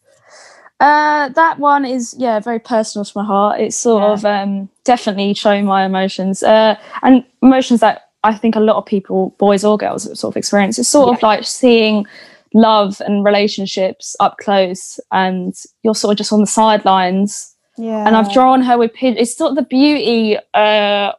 Uh, 0.79 1.29
that 1.29 1.59
one 1.59 1.85
is 1.85 2.15
yeah 2.17 2.39
very 2.39 2.59
personal 2.59 3.05
to 3.05 3.11
my 3.15 3.23
heart. 3.23 3.59
It's 3.59 3.75
sort 3.77 4.03
Yeah. 4.03 4.11
of 4.13 4.25
um, 4.25 4.69
definitely 4.83 5.33
showing 5.33 5.65
my 5.65 5.85
emotions 5.85 6.43
uh, 6.43 6.75
and 7.03 7.23
emotions 7.41 7.79
that 7.81 8.09
I 8.23 8.33
think 8.33 8.55
a 8.55 8.59
lot 8.59 8.77
of 8.77 8.85
people, 8.85 9.35
boys 9.37 9.63
or 9.63 9.77
girls, 9.77 10.03
sort 10.19 10.33
of 10.33 10.37
experience. 10.37 10.79
It's 10.79 10.89
sort 10.89 11.15
of 11.15 11.21
like 11.21 11.43
seeing 11.45 12.05
love 12.53 13.01
and 13.05 13.23
relationships 13.25 14.15
up 14.19 14.37
close, 14.39 14.99
and 15.11 15.53
you're 15.83 15.95
sort 15.95 16.13
of 16.13 16.17
just 16.17 16.33
on 16.33 16.39
the 16.39 16.47
sidelines. 16.47 17.53
Yeah. 17.77 18.05
And 18.05 18.15
I've 18.15 18.31
drawn 18.33 18.61
her 18.63 18.77
with. 18.77 18.91
It's 19.01 19.37
sort 19.37 19.51
of 19.51 19.55
the 19.57 19.63
beauty. 19.63 20.37
Uh, 20.53 21.11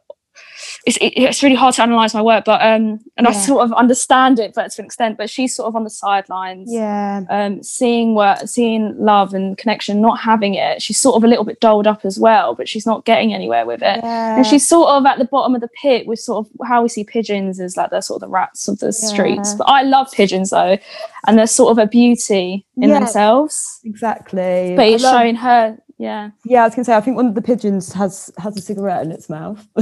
it's 0.85 0.97
it, 0.97 1.13
it's 1.15 1.43
really 1.43 1.55
hard 1.55 1.75
to 1.75 1.83
analyze 1.83 2.13
my 2.13 2.21
work, 2.21 2.45
but 2.45 2.61
um, 2.61 2.99
and 3.17 3.27
I 3.27 3.31
sort 3.31 3.63
of 3.63 3.73
understand 3.73 4.39
it, 4.39 4.53
but 4.53 4.71
to 4.71 4.81
an 4.81 4.85
extent. 4.85 5.17
But 5.17 5.29
she's 5.29 5.55
sort 5.55 5.67
of 5.67 5.75
on 5.75 5.83
the 5.83 5.89
sidelines 5.89 6.71
Yeah. 6.71 7.23
um, 7.29 7.61
seeing 7.63 8.15
work, 8.15 8.39
seeing 8.47 8.95
love 8.97 9.33
and 9.33 9.57
connection, 9.57 10.01
not 10.01 10.19
having 10.19 10.55
it. 10.55 10.81
She's 10.81 10.97
sort 10.97 11.15
of 11.15 11.23
a 11.23 11.27
little 11.27 11.45
bit 11.45 11.59
doled 11.59 11.87
up 11.87 12.05
as 12.05 12.19
well, 12.19 12.55
but 12.55 12.67
she's 12.69 12.85
not 12.85 13.05
getting 13.05 13.33
anywhere 13.33 13.65
with 13.65 13.81
it. 13.81 13.99
Yeah. 14.03 14.37
And 14.37 14.45
she's 14.45 14.67
sort 14.67 14.89
of 14.89 15.05
at 15.05 15.17
the 15.17 15.25
bottom 15.25 15.55
of 15.55 15.61
the 15.61 15.69
pit 15.81 16.07
with 16.07 16.19
sort 16.19 16.45
of 16.45 16.67
how 16.67 16.83
we 16.83 16.89
see 16.89 17.03
pigeons 17.03 17.59
is 17.59 17.77
like 17.77 17.89
they're 17.89 18.01
sort 18.01 18.21
of 18.21 18.27
the 18.27 18.31
rats 18.33 18.67
of 18.67 18.79
the 18.79 18.91
streets. 18.93 19.53
But 19.55 19.65
I 19.65 19.81
love 19.83 20.11
pigeons 20.11 20.49
though, 20.51 20.77
and 21.27 21.37
they're 21.37 21.47
sort 21.47 21.71
of 21.71 21.77
a 21.77 21.87
beauty 21.87 22.65
in 22.77 22.89
Yeah. 22.89 22.99
themselves. 22.99 23.79
exactly. 23.83 24.73
But 24.75 24.87
it's 24.87 25.03
love- 25.03 25.13
showing 25.19 25.35
her, 25.35 25.77
yeah. 25.97 26.31
Yeah, 26.43 26.61
I 26.61 26.65
was 26.65 26.75
gonna 26.75 26.85
say. 26.85 26.95
I 26.95 27.01
think 27.01 27.15
one 27.17 27.27
of 27.27 27.35
the 27.35 27.41
pigeons 27.41 27.93
has 27.93 28.31
has 28.37 28.57
a 28.57 28.61
cigarette 28.61 29.03
in 29.05 29.11
its 29.11 29.29
mouth. 29.29 29.65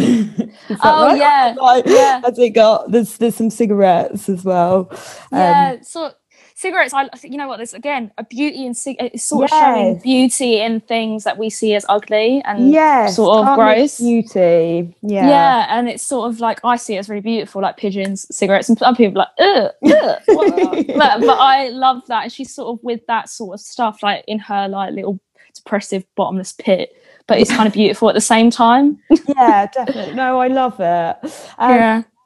Oh 0.83 1.07
right? 1.07 1.17
yeah, 1.17 1.55
Like, 1.61 1.85
yeah. 1.87 2.21
Has 2.23 2.37
it 2.37 2.51
got? 2.51 2.91
There's 2.91 3.17
there's 3.17 3.35
some 3.35 3.49
cigarettes 3.49 4.29
as 4.29 4.43
well. 4.43 4.89
Um, 5.31 5.39
yeah, 5.39 5.81
so 5.81 6.11
cigarettes. 6.55 6.93
I 6.93 7.09
you 7.23 7.37
know 7.37 7.47
what. 7.47 7.57
There's 7.57 7.73
again 7.73 8.11
a 8.17 8.23
beauty 8.23 8.65
in 8.65 8.73
cig- 8.75 8.97
It's 8.99 9.23
sort 9.23 9.45
of 9.45 9.49
showing 9.49 9.97
beauty 9.99 10.59
in 10.61 10.79
things 10.81 11.23
that 11.23 11.37
we 11.37 11.49
see 11.49 11.73
as 11.73 11.85
ugly 11.89 12.41
and 12.45 12.71
yes, 12.71 13.15
sort 13.15 13.45
of 13.47 13.55
gross. 13.55 13.97
beauty. 13.99 14.95
Yeah. 15.01 15.27
Yeah. 15.27 15.65
and 15.69 15.89
it's 15.89 16.03
sort 16.05 16.29
of 16.31 16.39
like 16.39 16.59
I 16.63 16.75
see 16.75 16.95
it 16.95 16.99
as 16.99 17.09
really 17.09 17.21
beautiful, 17.21 17.61
like 17.61 17.77
pigeons, 17.77 18.27
cigarettes, 18.35 18.69
and 18.69 18.77
some 18.77 18.95
people 18.95 19.21
are 19.21 19.27
like, 19.39 19.39
ugh, 19.39 19.71
ugh, 19.85 20.21
but, 20.97 21.19
but 21.21 21.37
I 21.39 21.69
love 21.69 22.03
that, 22.07 22.23
and 22.23 22.31
she's 22.31 22.53
sort 22.53 22.77
of 22.77 22.83
with 22.83 23.01
that 23.07 23.29
sort 23.29 23.55
of 23.55 23.59
stuff, 23.59 24.03
like 24.03 24.23
in 24.27 24.39
her 24.39 24.67
like 24.67 24.93
little 24.93 25.19
depressive 25.53 26.05
bottomless 26.15 26.53
pit, 26.53 26.95
but 27.27 27.39
it's 27.39 27.51
kind 27.51 27.67
of 27.67 27.73
beautiful 27.73 28.09
at 28.09 28.15
the 28.15 28.21
same 28.21 28.49
time. 28.49 28.99
yeah, 29.37 29.67
definitely. 29.67 30.15
No, 30.15 30.39
I 30.39 30.47
love 30.47 30.79
it. 30.79 31.17
Um, 31.57 31.77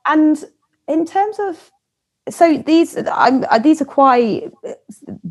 And 0.06 0.44
in 0.88 1.06
terms 1.06 1.38
of, 1.40 1.72
so 2.30 2.58
these, 2.58 2.98
I'm, 3.12 3.46
uh, 3.50 3.60
these 3.60 3.82
are 3.82 3.86
quite 3.86 4.52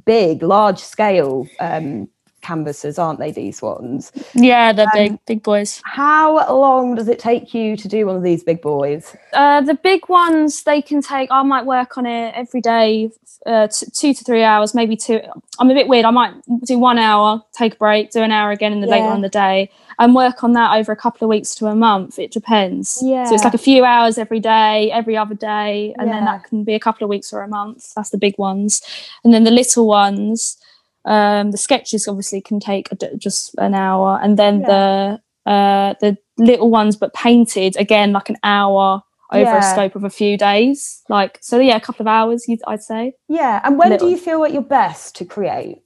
big, 0.04 0.42
large 0.42 0.78
scale 0.78 1.46
um, 1.60 2.08
canvases, 2.50 2.98
aren't 2.98 3.18
they? 3.18 3.30
These 3.32 3.60
ones. 3.62 4.12
yeah, 4.34 4.72
they're 4.72 4.86
Um, 4.86 4.90
big, 4.94 5.12
big 5.26 5.42
boys. 5.42 5.80
How 5.84 6.26
long 6.54 6.94
does 6.94 7.08
it 7.08 7.18
take 7.18 7.52
you 7.54 7.76
to 7.76 7.88
do 7.88 8.06
one 8.06 8.16
of 8.16 8.22
these 8.22 8.42
big 8.44 8.60
boys? 8.62 9.14
Uh, 9.32 9.60
the 9.60 9.74
big 9.74 10.08
ones 10.08 10.62
they 10.62 10.80
can 10.80 11.00
take. 11.02 11.28
I 11.30 11.42
might 11.42 11.66
work 11.66 11.98
on 11.98 12.06
it 12.06 12.32
every 12.42 12.60
day, 12.60 13.10
uh, 13.46 13.66
t- 13.68 13.86
two 14.00 14.12
to 14.14 14.22
three 14.24 14.42
hours, 14.42 14.74
maybe 14.74 14.96
two. 14.96 15.20
I'm 15.58 15.70
a 15.70 15.74
bit 15.74 15.88
weird. 15.88 16.04
I 16.04 16.10
might 16.10 16.34
do 16.64 16.78
one 16.78 16.98
hour, 16.98 17.42
take 17.52 17.74
a 17.74 17.78
break, 17.86 18.10
do 18.10 18.20
an 18.22 18.32
hour 18.32 18.50
again 18.50 18.72
in 18.72 18.80
the 18.80 18.86
later 18.86 19.06
on 19.16 19.22
the 19.22 19.28
day, 19.28 19.70
and 19.98 20.14
work 20.14 20.44
on 20.44 20.52
that 20.52 20.76
over 20.78 20.92
a 20.92 20.96
couple 21.04 21.24
of 21.24 21.28
weeks 21.30 21.54
to 21.56 21.66
a 21.66 21.74
month. 21.74 22.18
It 22.18 22.30
depends. 22.30 23.00
Yeah. 23.02 23.24
So 23.24 23.34
it's 23.34 23.44
like 23.44 23.54
a 23.54 23.58
few 23.70 23.84
hours 23.84 24.18
every 24.18 24.40
day, 24.40 24.90
every 24.92 25.16
other 25.16 25.34
day, 25.34 25.94
and 25.98 26.08
then 26.10 26.24
that 26.26 26.44
can 26.44 26.64
be 26.64 26.74
a 26.74 26.80
couple 26.86 27.04
of 27.04 27.08
weeks 27.10 27.32
or 27.32 27.42
a 27.42 27.48
month. 27.48 27.92
That's 27.94 28.10
the 28.10 28.18
big 28.26 28.36
ones, 28.38 28.82
and 29.24 29.32
then 29.34 29.44
the 29.44 29.50
little 29.62 29.86
ones. 29.86 30.56
Um, 31.06 31.52
the 31.52 31.58
sketches 31.58 32.06
obviously 32.08 32.40
can 32.40 32.58
take 32.60 32.88
just 33.16 33.54
an 33.58 33.74
hour, 33.74 34.18
and 34.22 34.36
then 34.38 34.62
the 34.62 35.20
uh, 35.46 35.94
the 36.00 36.16
little 36.38 36.68
ones 36.70 36.96
but 36.96 37.14
painted 37.14 37.76
again 37.76 38.12
like 38.12 38.28
an 38.28 38.36
hour 38.42 39.02
over 39.32 39.42
Yeah. 39.42 39.58
a 39.58 39.62
scope 39.74 39.94
of 39.96 40.04
a 40.04 40.10
few 40.10 40.36
days. 40.36 41.02
Like 41.08 41.38
so, 41.40 41.58
yeah, 41.60 41.76
a 41.76 41.80
couple 41.80 42.02
of 42.02 42.08
hours. 42.08 42.46
you'd- 42.48 42.62
I'd 42.66 42.82
say 42.82 43.14
Yeah. 43.28 43.60
And 43.64 43.78
when 43.78 43.90
Little. 43.90 44.08
do 44.08 44.10
you 44.12 44.18
feel 44.18 44.44
at 44.44 44.52
your 44.52 44.62
best 44.62 45.14
to 45.16 45.24
create? 45.24 45.82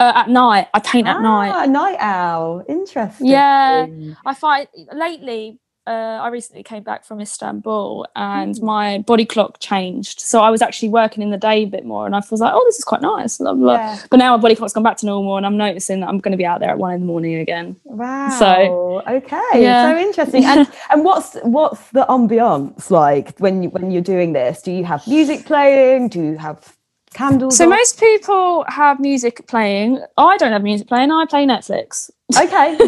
uh, 0.00 0.12
at 0.14 0.28
night. 0.30 0.68
I 0.72 0.80
paint 0.80 1.06
at 1.06 1.20
night. 1.20 1.50
Ah, 1.54 1.66
night 1.66 1.96
owl. 2.00 2.62
Interesting. 2.68 3.26
Yeah. 3.26 3.86
I 4.24 4.32
find 4.34 4.66
lately. 4.94 5.58
Uh, 5.88 6.18
I 6.22 6.28
recently 6.28 6.62
came 6.62 6.82
back 6.82 7.04
from 7.06 7.18
Istanbul 7.20 8.06
and 8.14 8.54
Mm. 8.54 8.62
my 8.62 8.98
body 8.98 9.24
clock 9.24 9.58
changed. 9.58 10.20
So 10.20 10.40
I 10.42 10.50
was 10.50 10.60
actually 10.60 10.90
working 10.90 11.22
in 11.22 11.30
the 11.30 11.38
day 11.38 11.62
a 11.62 11.64
bit 11.76 11.84
more, 11.92 12.04
and 12.06 12.14
I 12.14 12.20
was 12.30 12.40
like, 12.40 12.52
"Oh, 12.54 12.62
this 12.66 12.78
is 12.78 12.84
quite 12.84 13.00
nice." 13.00 13.38
Blah, 13.38 13.54
blah. 13.54 13.72
Yeah. 13.74 13.98
But 14.10 14.18
now 14.18 14.36
my 14.36 14.42
body 14.42 14.54
clock's 14.54 14.74
gone 14.74 14.82
back 14.82 14.98
to 14.98 15.06
normal, 15.06 15.36
and 15.38 15.46
I'm 15.46 15.56
noticing 15.56 16.00
that 16.00 16.08
I'm 16.10 16.18
going 16.18 16.32
to 16.32 16.38
be 16.38 16.44
out 16.44 16.60
there 16.60 16.70
at 16.70 16.78
one 16.78 16.92
in 16.94 17.00
the 17.00 17.06
morning 17.06 17.36
again. 17.36 17.76
Wow. 17.84 18.28
So- 18.38 19.02
okay, 19.08 19.62
Yeah. 19.62 19.90
so 19.90 19.98
interesting. 19.98 20.44
And 20.44 20.68
and 20.90 21.04
what's 21.04 21.36
what's 21.42 21.82
the 21.90 22.04
ambiance 22.08 22.90
like 22.90 23.38
when 23.38 23.62
you 23.62 23.70
when 23.70 23.90
you're 23.90 24.02
doing 24.14 24.34
this? 24.34 24.60
Do 24.62 24.70
you 24.72 24.84
have 24.84 25.06
music 25.06 25.46
playing? 25.46 26.08
Do 26.10 26.20
you 26.22 26.36
have 26.38 26.76
candles? 27.18 27.56
So 27.56 27.64
on? 27.64 27.70
most 27.70 28.00
people 28.00 28.64
have 28.68 29.00
music 29.00 29.46
playing. 29.46 30.00
I 30.16 30.36
don't 30.36 30.52
have 30.52 30.62
music 30.62 30.88
playing. 30.88 31.10
I 31.10 31.26
play 31.26 31.46
Netflix. 31.46 32.10
okay, 32.36 32.76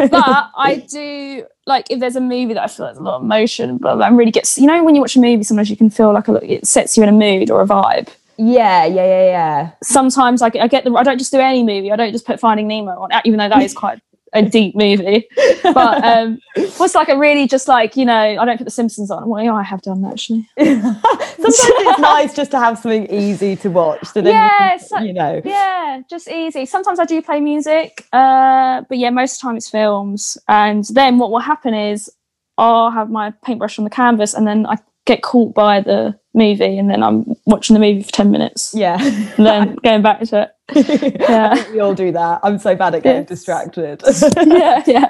but 0.10 0.50
I 0.56 0.84
do 0.88 1.46
like 1.66 1.90
if 1.90 2.00
there's 2.00 2.16
a 2.16 2.20
movie 2.20 2.54
that 2.54 2.62
I 2.62 2.66
feel 2.66 2.86
there's 2.86 2.98
a 2.98 3.02
lot 3.02 3.16
of 3.16 3.22
emotion, 3.22 3.78
but 3.78 4.00
I 4.00 4.08
really 4.08 4.30
gets 4.30 4.58
you 4.58 4.66
know 4.66 4.82
when 4.82 4.94
you 4.94 5.00
watch 5.00 5.16
a 5.16 5.20
movie, 5.20 5.42
sometimes 5.42 5.70
you 5.70 5.76
can 5.76 5.90
feel 5.90 6.12
like 6.12 6.28
a, 6.28 6.52
it 6.52 6.66
sets 6.66 6.96
you 6.96 7.02
in 7.02 7.08
a 7.08 7.12
mood 7.12 7.50
or 7.50 7.62
a 7.62 7.66
vibe. 7.66 8.08
yeah, 8.36 8.84
yeah, 8.86 9.04
yeah, 9.04 9.24
yeah. 9.24 9.70
Sometimes 9.82 10.42
I, 10.42 10.50
get- 10.50 10.62
I 10.62 10.68
get 10.68 10.84
the 10.84 10.92
I 10.92 11.02
don't 11.02 11.18
just 11.18 11.32
do 11.32 11.38
any 11.38 11.62
movie. 11.62 11.92
I 11.92 11.96
don't 11.96 12.12
just 12.12 12.26
put 12.26 12.40
Finding 12.40 12.66
Nemo 12.66 12.92
on, 12.92 13.10
even 13.24 13.38
though 13.38 13.48
that 13.48 13.62
is 13.62 13.74
quite 13.74 14.00
a 14.32 14.42
deep 14.42 14.74
movie. 14.74 15.26
But 15.62 16.02
um, 16.04 16.38
what's 16.78 16.94
like 16.94 17.10
a 17.10 17.18
really 17.18 17.46
just 17.46 17.68
like 17.68 17.96
you 17.96 18.04
know 18.04 18.14
I 18.14 18.44
don't 18.44 18.56
put 18.56 18.64
The 18.64 18.70
Simpsons 18.70 19.10
on. 19.10 19.28
Well, 19.28 19.44
yeah, 19.44 19.54
I 19.54 19.62
have 19.62 19.82
done 19.82 20.04
actually. 20.04 20.48
Sometimes 20.58 21.71
it's 21.92 22.00
nice 22.00 22.34
just 22.34 22.50
to 22.52 22.58
have 22.58 22.78
something 22.78 23.06
easy 23.10 23.56
to 23.56 23.70
watch. 23.70 24.04
So 24.06 24.20
then 24.20 24.34
Yeah, 24.34 24.72
you, 24.74 24.78
so- 24.78 24.98
you 25.00 25.12
know. 25.12 25.40
Yeah, 25.44 26.02
just 26.08 26.28
easy. 26.28 26.66
Sometimes 26.66 26.98
I 26.98 27.04
do 27.04 27.22
play 27.22 27.40
music, 27.40 28.06
uh, 28.12 28.82
but 28.88 28.98
yeah, 28.98 29.10
most 29.10 29.36
of 29.36 29.40
the 29.40 29.42
time 29.48 29.56
it's 29.56 29.70
films. 29.70 30.36
And 30.48 30.84
then 30.92 31.18
what 31.18 31.30
will 31.30 31.38
happen 31.40 31.74
is 31.74 32.10
I'll 32.58 32.90
have 32.90 33.10
my 33.10 33.32
paintbrush 33.44 33.78
on 33.78 33.84
the 33.84 33.90
canvas, 33.90 34.34
and 34.34 34.46
then 34.46 34.66
I 34.66 34.76
get 35.06 35.22
caught 35.22 35.54
by 35.54 35.80
the 35.80 36.18
movie, 36.34 36.78
and 36.78 36.88
then 36.90 37.02
I'm 37.02 37.34
watching 37.46 37.74
the 37.74 37.80
movie 37.80 38.02
for 38.02 38.12
ten 38.12 38.30
minutes, 38.30 38.72
Yeah. 38.74 38.98
and 39.00 39.46
then 39.46 39.74
going 39.82 40.02
back 40.02 40.20
to 40.20 40.42
it. 40.74 41.16
Yeah. 41.20 41.70
we 41.72 41.80
all 41.80 41.94
do 41.94 42.12
that. 42.12 42.40
I'm 42.42 42.58
so 42.58 42.74
bad 42.76 42.94
at 42.94 43.02
getting 43.02 43.22
Yes. 43.22 43.28
distracted. 43.28 44.02
yeah, 44.46 44.82
yeah. 44.86 45.06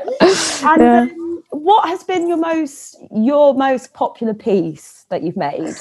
And 0.65 0.83
Yeah. 0.83 1.01
um, 1.03 1.43
what 1.51 1.87
has 1.89 2.03
been 2.05 2.27
your 2.29 2.39
most 2.39 2.97
your 3.15 3.55
most 3.55 3.93
popular 3.93 4.35
piece 4.35 5.05
that 5.11 5.23
you've 5.23 5.37
made? 5.37 5.75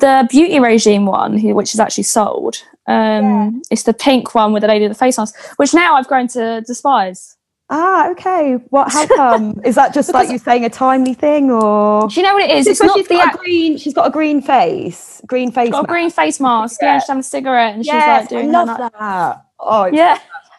The 0.00 0.26
beauty 0.30 0.58
regime 0.60 1.06
one, 1.06 1.40
which 1.54 1.74
is 1.74 1.80
actually 1.80 2.04
sold. 2.04 2.56
Um, 2.86 3.62
It's 3.70 3.84
the 3.84 3.94
pink 3.94 4.34
one 4.34 4.52
with 4.52 4.62
the 4.62 4.68
lady 4.68 4.86
with 4.88 4.96
the 4.96 5.04
face 5.04 5.18
mask, 5.18 5.36
which 5.56 5.72
now 5.74 5.94
I've 5.96 6.08
grown 6.08 6.28
to 6.28 6.60
despise. 6.62 7.36
Ah, 7.72 8.10
okay. 8.10 8.54
What? 8.70 8.90
How 8.92 9.06
come? 9.06 9.60
Is 9.64 9.76
that 9.76 9.94
just 9.94 10.12
like 10.12 10.28
you 10.28 10.38
saying 10.38 10.64
a 10.64 10.68
timely 10.68 11.14
thing, 11.14 11.52
or 11.52 12.08
Do 12.08 12.14
you 12.20 12.26
know 12.26 12.34
what 12.34 12.42
it 12.42 12.50
is? 12.50 12.66
It's 12.66 12.80
Because 12.80 12.88
not 12.88 12.98
she's 12.98 13.06
the 13.08 13.14
got 13.14 13.34
a 13.34 13.38
green. 13.38 13.76
She's 13.78 13.94
got 13.94 14.08
a 14.08 14.10
green 14.10 14.42
face. 14.42 15.20
Green 15.24 15.52
face. 15.52 15.70
got 15.70 15.84
a 15.84 15.86
green 15.86 16.10
face 16.10 16.40
mask. 16.40 16.80
Yeah, 16.82 16.98
she's 16.98 17.06
having 17.06 17.20
a 17.20 17.22
cigarette, 17.22 17.74
and 17.76 17.84
she's 17.84 17.94
like 17.94 18.28
doing 18.28 18.52
I 18.52 18.64
love 18.64 18.76
like- 18.80 18.92
that. 18.98 19.44
Oh, 19.60 19.82
it's 19.84 19.96
Yeah. 19.96 20.18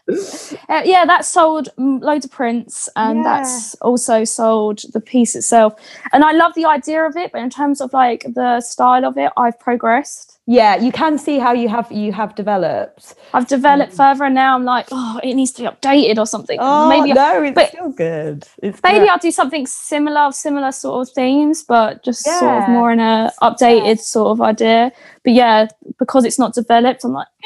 Uh, 0.09 0.81
yeah, 0.85 1.05
that 1.05 1.25
sold 1.25 1.69
loads 1.77 2.25
of 2.25 2.31
prints, 2.31 2.89
and 2.95 3.19
yeah. 3.19 3.23
that's 3.23 3.75
also 3.75 4.23
sold 4.23 4.81
the 4.93 4.99
piece 4.99 5.35
itself. 5.35 5.73
And 6.13 6.23
I 6.23 6.31
love 6.31 6.53
the 6.55 6.65
idea 6.65 7.03
of 7.03 7.15
it, 7.15 7.31
but 7.31 7.41
in 7.41 7.49
terms 7.49 7.81
of 7.81 7.93
like 7.93 8.25
the 8.33 8.61
style 8.61 9.05
of 9.05 9.17
it, 9.17 9.31
I've 9.37 9.59
progressed 9.59 10.31
yeah 10.47 10.75
you 10.75 10.91
can 10.91 11.17
see 11.17 11.37
how 11.37 11.51
you 11.53 11.69
have 11.69 11.91
you 11.91 12.11
have 12.11 12.33
developed 12.33 13.13
i've 13.33 13.47
developed 13.47 13.93
mm. 13.93 13.97
further 13.97 14.25
and 14.25 14.33
now 14.33 14.55
i'm 14.55 14.65
like 14.65 14.87
oh 14.91 15.19
it 15.23 15.35
needs 15.35 15.51
to 15.51 15.61
be 15.61 15.67
updated 15.67 16.17
or 16.17 16.25
something 16.25 16.57
oh, 16.59 16.89
maybe 16.89 17.13
no 17.13 17.43
it's 17.43 17.53
but 17.53 17.69
still 17.69 17.91
good 17.91 18.47
it's 18.63 18.81
maybe 18.83 19.07
i'll 19.07 19.19
do 19.19 19.31
something 19.31 19.67
similar 19.67 20.31
similar 20.31 20.71
sort 20.71 21.07
of 21.07 21.13
themes 21.13 21.63
but 21.63 22.03
just 22.03 22.25
yeah. 22.25 22.39
sort 22.39 22.63
of 22.63 22.69
more 22.69 22.91
in 22.91 22.99
a 22.99 23.31
updated 23.43 23.85
yeah. 23.85 24.01
sort 24.01 24.31
of 24.31 24.41
idea 24.41 24.91
but 25.23 25.33
yeah 25.33 25.67
because 25.99 26.25
it's 26.25 26.39
not 26.39 26.55
developed 26.55 27.03
i'm 27.03 27.13
like 27.13 27.27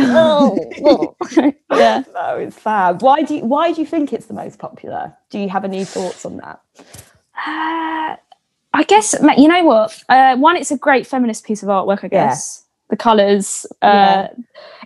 oh, 0.00 1.16
yeah 1.72 1.87
no 2.14 2.36
it's 2.36 2.56
fab 2.56 3.02
why 3.02 3.22
do 3.22 3.36
you 3.36 3.44
why 3.44 3.72
do 3.72 3.80
you 3.80 3.86
think 3.86 4.12
it's 4.12 4.26
the 4.26 4.34
most 4.34 4.58
popular 4.58 5.14
do 5.30 5.38
you 5.38 5.48
have 5.48 5.64
any 5.64 5.84
thoughts 5.84 6.24
on 6.24 6.36
that 6.36 6.60
uh, 7.46 8.16
I 8.78 8.82
guess 8.84 9.14
you 9.36 9.48
know 9.48 9.64
what. 9.64 10.02
Uh, 10.08 10.36
one, 10.36 10.56
it's 10.56 10.70
a 10.70 10.78
great 10.78 11.06
feminist 11.06 11.44
piece 11.44 11.62
of 11.62 11.68
artwork. 11.68 12.04
I 12.04 12.08
guess 12.08 12.62
yeah. 12.62 12.90
the 12.90 12.96
colours. 12.96 13.66
Uh, 13.82 13.86
yeah. 13.86 14.32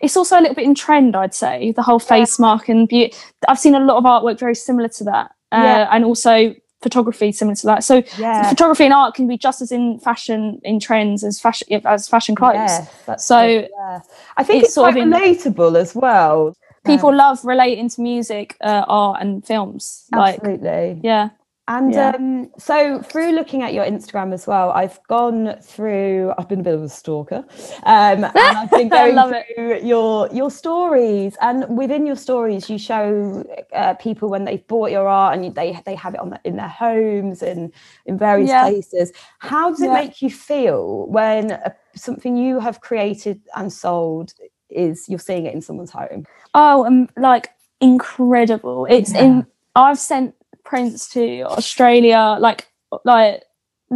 It's 0.00 0.16
also 0.16 0.38
a 0.38 0.40
little 0.40 0.54
bit 0.54 0.64
in 0.64 0.74
trend. 0.74 1.16
I'd 1.16 1.34
say 1.34 1.72
the 1.72 1.82
whole 1.82 1.98
face 1.98 2.38
yeah. 2.38 2.42
mark 2.42 2.68
and 2.68 2.88
beauty. 2.88 3.14
I've 3.48 3.58
seen 3.58 3.74
a 3.74 3.80
lot 3.80 3.98
of 3.98 4.04
artwork 4.04 4.38
very 4.38 4.54
similar 4.54 4.88
to 4.88 5.04
that, 5.04 5.32
uh, 5.52 5.86
and 5.90 6.04
also 6.04 6.54
photography 6.80 7.32
similar 7.32 7.54
to 7.54 7.66
that. 7.66 7.84
So 7.84 8.02
photography 8.02 8.84
and 8.84 8.94
art 8.94 9.14
can 9.14 9.28
be 9.28 9.36
just 9.36 9.60
as 9.60 9.70
in 9.70 9.98
fashion 10.00 10.60
in 10.64 10.80
trends 10.80 11.22
as 11.22 11.40
fashion 11.40 11.68
as 11.84 12.08
fashion 12.08 12.34
clothes. 12.34 12.54
Yes, 12.54 13.26
so 13.26 13.42
yeah. 13.42 14.00
I 14.36 14.44
think 14.44 14.60
it's, 14.60 14.68
it's 14.68 14.74
sort 14.74 14.90
of 14.90 14.96
relatable 14.96 15.76
as 15.76 15.94
well. 15.94 16.56
People 16.84 17.14
love 17.14 17.44
relating 17.44 17.88
to 17.90 18.00
music, 18.00 18.56
uh, 18.60 18.84
art, 18.88 19.22
and 19.22 19.44
films. 19.46 20.06
Absolutely. 20.12 20.94
Like, 20.94 20.98
yeah. 21.02 21.30
And 21.68 21.92
yeah. 21.94 22.10
um, 22.10 22.50
so, 22.58 23.00
through 23.02 23.32
looking 23.32 23.62
at 23.62 23.72
your 23.72 23.84
Instagram 23.84 24.34
as 24.34 24.48
well, 24.48 24.72
I've 24.72 25.00
gone 25.04 25.56
through. 25.62 26.32
I've 26.36 26.48
been 26.48 26.58
a 26.58 26.62
bit 26.64 26.74
of 26.74 26.82
a 26.82 26.88
stalker, 26.88 27.44
um, 27.84 28.24
and 28.24 28.32
I've 28.34 28.70
been 28.80 28.88
going 28.88 29.14
through 29.14 29.70
it. 29.74 29.84
your 29.84 30.28
your 30.32 30.50
stories. 30.50 31.36
And 31.40 31.64
within 31.78 32.04
your 32.04 32.16
stories, 32.16 32.68
you 32.68 32.78
show 32.78 33.44
uh, 33.72 33.94
people 33.94 34.28
when 34.28 34.44
they've 34.44 34.66
bought 34.66 34.90
your 34.90 35.06
art, 35.06 35.34
and 35.34 35.44
you, 35.44 35.52
they 35.52 35.80
they 35.86 35.94
have 35.94 36.14
it 36.14 36.20
on 36.20 36.30
the, 36.30 36.40
in 36.42 36.56
their 36.56 36.66
homes 36.66 37.42
and 37.42 37.72
in 38.06 38.18
various 38.18 38.48
yeah. 38.48 38.62
places. 38.62 39.12
How 39.38 39.70
does 39.70 39.82
it 39.82 39.86
yeah. 39.86 39.94
make 39.94 40.20
you 40.20 40.30
feel 40.30 41.06
when 41.06 41.52
uh, 41.52 41.70
something 41.94 42.36
you 42.36 42.58
have 42.58 42.80
created 42.80 43.40
and 43.54 43.72
sold 43.72 44.34
is 44.74 45.08
you're 45.08 45.18
seeing 45.18 45.46
it 45.46 45.54
in 45.54 45.61
someone's 45.61 45.90
home? 45.90 46.26
Oh, 46.54 46.85
um, 46.87 47.08
like 47.16 47.50
incredible! 47.80 48.87
It's 48.88 49.14
in. 49.14 49.46
I've 49.74 49.98
sent 49.98 50.35
prints 50.64 51.08
to 51.11 51.42
Australia, 51.42 52.37
like 52.38 52.68
like 53.04 53.44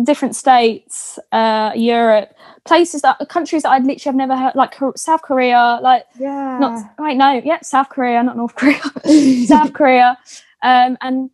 different 0.04 0.36
states, 0.36 1.18
uh, 1.32 1.72
Europe, 1.74 2.34
places 2.64 3.02
that 3.02 3.18
countries 3.28 3.62
that 3.62 3.70
I'd 3.70 3.84
literally 3.84 4.04
have 4.04 4.14
never 4.14 4.36
heard, 4.36 4.54
like 4.54 4.74
South 4.96 5.22
Korea, 5.22 5.78
like 5.82 6.04
yeah, 6.18 6.58
not 6.58 6.82
wait 6.98 7.16
no, 7.16 7.40
yeah, 7.44 7.60
South 7.62 7.88
Korea, 7.88 8.22
not 8.22 8.36
North 8.36 8.54
Korea, 8.54 8.80
South 9.46 9.72
Korea, 9.72 10.18
um, 10.62 10.96
and 11.00 11.30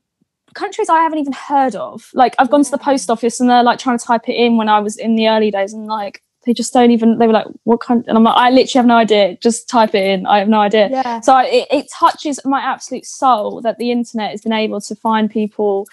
countries 0.54 0.88
I 0.88 1.02
haven't 1.02 1.18
even 1.18 1.32
heard 1.32 1.74
of. 1.74 2.10
Like 2.14 2.34
I've 2.38 2.50
gone 2.50 2.64
to 2.64 2.70
the 2.70 2.78
post 2.78 3.10
office 3.10 3.40
and 3.40 3.48
they're 3.48 3.62
like 3.62 3.78
trying 3.78 3.98
to 3.98 4.04
type 4.04 4.28
it 4.28 4.34
in 4.34 4.56
when 4.56 4.68
I 4.68 4.80
was 4.80 4.96
in 4.96 5.16
the 5.16 5.28
early 5.28 5.50
days, 5.50 5.72
and 5.72 5.86
like 5.86 6.22
they 6.44 6.52
just 6.52 6.72
don't 6.72 6.90
even 6.90 7.18
they 7.18 7.26
were 7.26 7.32
like 7.32 7.46
what 7.64 7.80
kind 7.80 8.04
and 8.06 8.16
i'm 8.16 8.24
like 8.24 8.36
i 8.36 8.50
literally 8.50 8.78
have 8.80 8.86
no 8.86 8.96
idea 8.96 9.36
just 9.38 9.68
type 9.68 9.94
it 9.94 10.04
in 10.04 10.26
i 10.26 10.38
have 10.38 10.48
no 10.48 10.60
idea 10.60 10.88
yeah. 10.90 11.20
so 11.20 11.32
I, 11.32 11.44
it, 11.44 11.68
it, 11.70 11.90
touches 11.90 12.40
my 12.44 12.60
absolute 12.60 13.06
soul 13.06 13.60
that 13.62 13.78
the 13.78 13.90
internet 13.90 14.30
has 14.30 14.42
been 14.42 14.52
able 14.52 14.80
to 14.80 14.94
find 14.94 15.30
people 15.30 15.86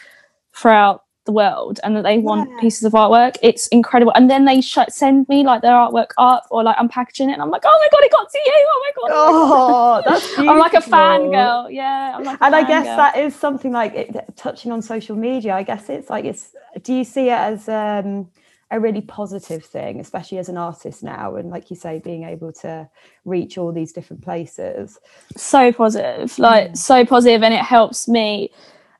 throughout 0.53 1.03
the 1.25 1.31
world 1.31 1.79
and 1.83 1.95
that 1.95 2.03
they 2.03 2.17
want 2.17 2.49
yeah. 2.49 2.59
pieces 2.59 2.83
of 2.83 2.93
artwork 2.93 3.35
it's 3.43 3.67
incredible 3.67 4.11
and 4.15 4.31
then 4.31 4.45
they 4.45 4.61
sh- 4.61 4.79
send 4.87 5.27
me 5.29 5.43
like 5.43 5.61
their 5.61 5.73
artwork 5.73 6.09
up 6.17 6.47
or 6.49 6.63
like 6.63 6.75
i'm 6.79 6.89
packaging 6.89 7.29
it 7.29 7.33
and 7.33 7.41
i'm 7.41 7.51
like 7.51 7.61
oh 7.65 7.79
my 7.79 7.87
god 7.91 8.03
it 8.03 8.11
got 8.11 8.27
to 8.31 8.39
you 8.43 8.67
oh 8.67 8.85
my 8.85 8.91
god 9.01 9.11
oh 9.13 10.01
that's 10.07 10.25
beautiful. 10.27 10.49
i'm 10.49 10.57
like 10.57 10.73
a 10.73 10.81
fan 10.81 11.29
girl 11.29 11.67
yeah 11.69 12.15
I'm 12.17 12.23
like 12.23 12.39
and 12.41 12.55
i 12.55 12.63
guess 12.63 12.85
girl. 12.85 12.97
that 12.97 13.17
is 13.17 13.35
something 13.35 13.71
like 13.71 13.93
it, 13.93 14.15
touching 14.35 14.71
on 14.71 14.81
social 14.81 15.15
media 15.15 15.53
i 15.53 15.61
guess 15.61 15.89
it's 15.89 16.09
like 16.09 16.25
it's 16.25 16.55
do 16.81 16.93
you 16.93 17.03
see 17.03 17.27
it 17.27 17.33
as 17.33 17.69
um 17.69 18.29
a 18.71 18.79
really 18.79 19.01
positive 19.01 19.65
thing, 19.65 19.99
especially 19.99 20.37
as 20.37 20.49
an 20.49 20.57
artist 20.57 21.03
now. 21.03 21.35
And 21.35 21.49
like 21.49 21.69
you 21.69 21.75
say, 21.75 21.99
being 21.99 22.23
able 22.23 22.51
to 22.53 22.89
reach 23.25 23.57
all 23.57 23.71
these 23.71 23.91
different 23.91 24.23
places. 24.23 24.99
So 25.35 25.71
positive, 25.71 26.37
like 26.37 26.71
mm. 26.71 26.77
so 26.77 27.05
positive, 27.05 27.43
and 27.43 27.53
it 27.53 27.63
helps 27.63 28.07
me 28.07 28.51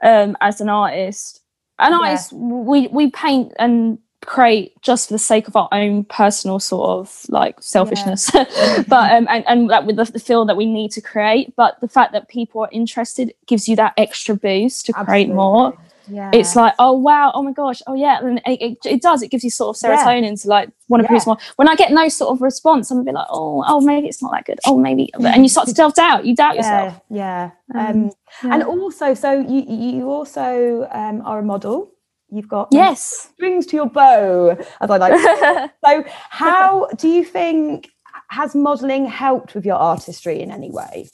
um, 0.01 0.36
as 0.41 0.62
an 0.62 0.69
artist. 0.69 1.43
An 1.77 1.91
yeah. 1.91 1.99
artist, 1.99 2.34
we 2.34 2.88
we 2.88 3.12
paint 3.12 3.53
and 3.60 3.99
create 4.25 4.73
just 4.82 5.08
for 5.08 5.13
the 5.13 5.19
sake 5.19 5.47
of 5.47 5.55
our 5.55 5.69
own 5.71 6.03
personal 6.03 6.60
sort 6.60 6.89
of 6.89 7.25
like 7.29 7.55
selfishness 7.62 8.29
yeah. 8.34 8.84
but 8.88 9.13
um 9.13 9.25
and, 9.29 9.45
and 9.47 9.69
that 9.69 9.86
with 9.86 9.95
the, 9.95 10.03
the, 10.03 10.19
feel 10.19 10.43
that 10.43 10.58
we 10.58 10.65
need 10.65 10.91
to 10.91 10.99
create 10.99 11.55
but 11.55 11.79
the 11.79 11.88
fact 11.88 12.12
that 12.12 12.27
people 12.27 12.62
are 12.62 12.69
interested 12.73 13.34
gives 13.47 13.69
you 13.69 13.77
that 13.77 13.93
extra 13.95 14.36
boost 14.36 14.86
to 14.86 14.91
Absolutely. 14.91 15.12
create 15.12 15.34
more 15.34 15.73
yeah. 16.09 16.31
it's 16.33 16.55
like 16.55 16.73
oh 16.79 16.93
wow 16.93 17.31
oh 17.33 17.41
my 17.41 17.51
gosh 17.51 17.81
oh 17.87 17.93
yeah 17.93 18.19
and 18.19 18.41
it, 18.45 18.61
it, 18.61 18.77
it 18.85 19.01
does 19.01 19.21
it 19.21 19.29
gives 19.29 19.43
you 19.43 19.49
sort 19.49 19.75
of 19.75 19.81
serotonin 19.81 20.29
yeah. 20.29 20.35
to 20.35 20.47
like 20.47 20.69
want 20.87 21.01
to 21.01 21.03
yeah. 21.03 21.07
produce 21.07 21.25
more. 21.25 21.37
When 21.55 21.67
i 21.67 21.75
get 21.75 21.91
no 21.91 22.09
sort 22.09 22.31
of 22.31 22.41
response 22.41 22.91
i'm 22.91 22.99
a 22.99 23.03
bit 23.03 23.13
like 23.13 23.27
oh 23.29 23.63
oh 23.67 23.81
maybe 23.81 24.07
it's 24.07 24.21
not 24.21 24.31
that 24.31 24.45
good. 24.45 24.59
Oh 24.65 24.77
maybe 24.77 25.11
and 25.13 25.43
you 25.43 25.49
start 25.49 25.67
to 25.67 25.75
self-doubt 25.81 26.25
you 26.25 26.35
doubt 26.35 26.55
yourself. 26.55 27.01
Yeah 27.09 27.51
um, 27.75 28.11
um, 28.43 28.51
and 28.51 28.63
also 28.63 29.13
so 29.13 29.31
you 29.31 29.63
you 29.67 30.09
also 30.09 30.87
um, 30.91 31.21
are 31.25 31.39
a 31.39 31.43
model. 31.43 31.91
You've 32.31 32.47
got 32.47 32.67
yes. 32.71 33.31
strings 33.33 33.65
to 33.67 33.75
your 33.75 33.89
bow 33.89 34.55
as 34.81 34.89
i 34.91 34.97
like 34.97 35.71
so 35.85 36.03
how 36.29 36.87
do 36.97 37.07
you 37.07 37.23
think 37.23 37.89
has 38.29 38.55
modeling 38.55 39.05
helped 39.05 39.55
with 39.55 39.65
your 39.65 39.75
artistry 39.75 40.41
in 40.41 40.51
any 40.51 40.71
way? 40.71 41.09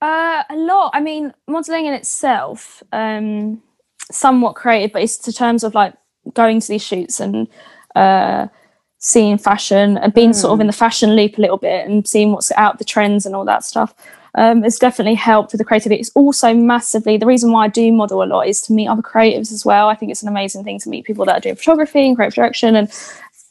Uh, 0.00 0.42
a 0.50 0.56
lot. 0.56 0.90
I 0.94 1.00
mean, 1.00 1.32
modeling 1.46 1.86
in 1.86 1.94
itself, 1.94 2.82
um, 2.92 3.62
somewhat 4.10 4.54
creative, 4.54 4.92
but 4.92 5.02
it's 5.02 5.16
to 5.18 5.32
terms 5.32 5.64
of 5.64 5.74
like 5.74 5.94
going 6.32 6.60
to 6.60 6.68
these 6.68 6.84
shoots 6.84 7.20
and 7.20 7.48
uh, 7.94 8.46
seeing 8.98 9.38
fashion 9.38 9.98
and 9.98 10.14
being 10.14 10.30
mm. 10.30 10.34
sort 10.34 10.52
of 10.52 10.60
in 10.60 10.66
hmm. 10.66 10.70
the 10.70 10.76
fashion 10.76 11.14
loop 11.14 11.36
a 11.36 11.40
little 11.40 11.58
bit 11.58 11.86
and 11.86 12.08
seeing 12.08 12.32
what's 12.32 12.50
out 12.52 12.78
the 12.78 12.84
trends 12.84 13.26
and 13.26 13.36
all 13.36 13.44
that 13.44 13.62
stuff. 13.64 13.94
Um, 14.36 14.64
it's 14.64 14.78
definitely 14.78 15.14
helped 15.14 15.52
with 15.52 15.58
the 15.58 15.64
creativity. 15.64 16.00
It's 16.00 16.10
also 16.14 16.54
massively 16.54 17.16
the 17.16 17.26
reason 17.26 17.52
why 17.52 17.66
I 17.66 17.68
do 17.68 17.92
model 17.92 18.22
a 18.22 18.24
lot 18.24 18.48
is 18.48 18.60
to 18.62 18.72
meet 18.72 18.88
other 18.88 19.02
creatives 19.02 19.52
as 19.52 19.64
well. 19.64 19.88
I 19.88 19.94
think 19.94 20.10
it's 20.10 20.22
an 20.22 20.28
amazing 20.28 20.64
thing 20.64 20.80
to 20.80 20.88
meet 20.88 21.04
people 21.04 21.24
that 21.26 21.36
are 21.36 21.40
doing 21.40 21.54
photography 21.54 22.06
and 22.06 22.16
creative 22.16 22.34
direction 22.34 22.74
and 22.74 22.90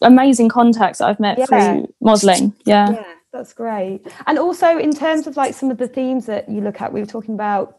amazing 0.02 0.50
contacts 0.50 1.00
that 1.00 1.08
I've 1.08 1.20
met 1.20 1.38
yeah. 1.38 1.46
through 1.46 1.94
modeling. 2.02 2.54
Yeah. 2.66 2.92
yeah. 2.92 3.14
That's 3.32 3.54
great. 3.54 4.02
And 4.28 4.38
also 4.38 4.78
in 4.78 4.94
terms 4.94 5.26
of 5.26 5.38
like 5.38 5.56
some 5.56 5.72
of 5.72 5.80
the 5.80 5.88
themes 5.88 6.28
that 6.28 6.48
you 6.48 6.62
look 6.62 6.82
at, 6.82 6.94
we 6.94 7.00
were 7.00 7.08
talking 7.08 7.34
about 7.34 7.78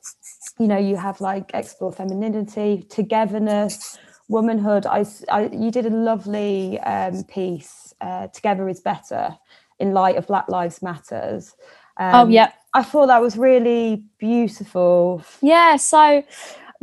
you 0.58 0.68
know 0.68 0.78
you 0.78 0.96
have 0.96 1.20
like 1.20 1.50
explore 1.54 1.92
femininity 1.92 2.86
togetherness 2.88 3.98
womanhood. 4.28 4.86
I, 4.86 5.04
I 5.30 5.50
you 5.52 5.70
did 5.70 5.86
a 5.86 5.90
lovely 5.90 6.78
um, 6.80 7.24
piece 7.24 7.94
uh, 8.00 8.28
together 8.28 8.68
is 8.68 8.80
better 8.80 9.36
in 9.78 9.92
light 9.92 10.16
of 10.16 10.26
black 10.26 10.48
lives 10.48 10.82
matters. 10.82 11.54
Um, 11.96 12.14
oh 12.14 12.28
yeah. 12.28 12.52
I 12.72 12.82
thought 12.82 13.06
that 13.06 13.20
was 13.20 13.36
really 13.36 14.04
beautiful. 14.18 15.22
Yeah 15.40 15.76
so 15.76 16.24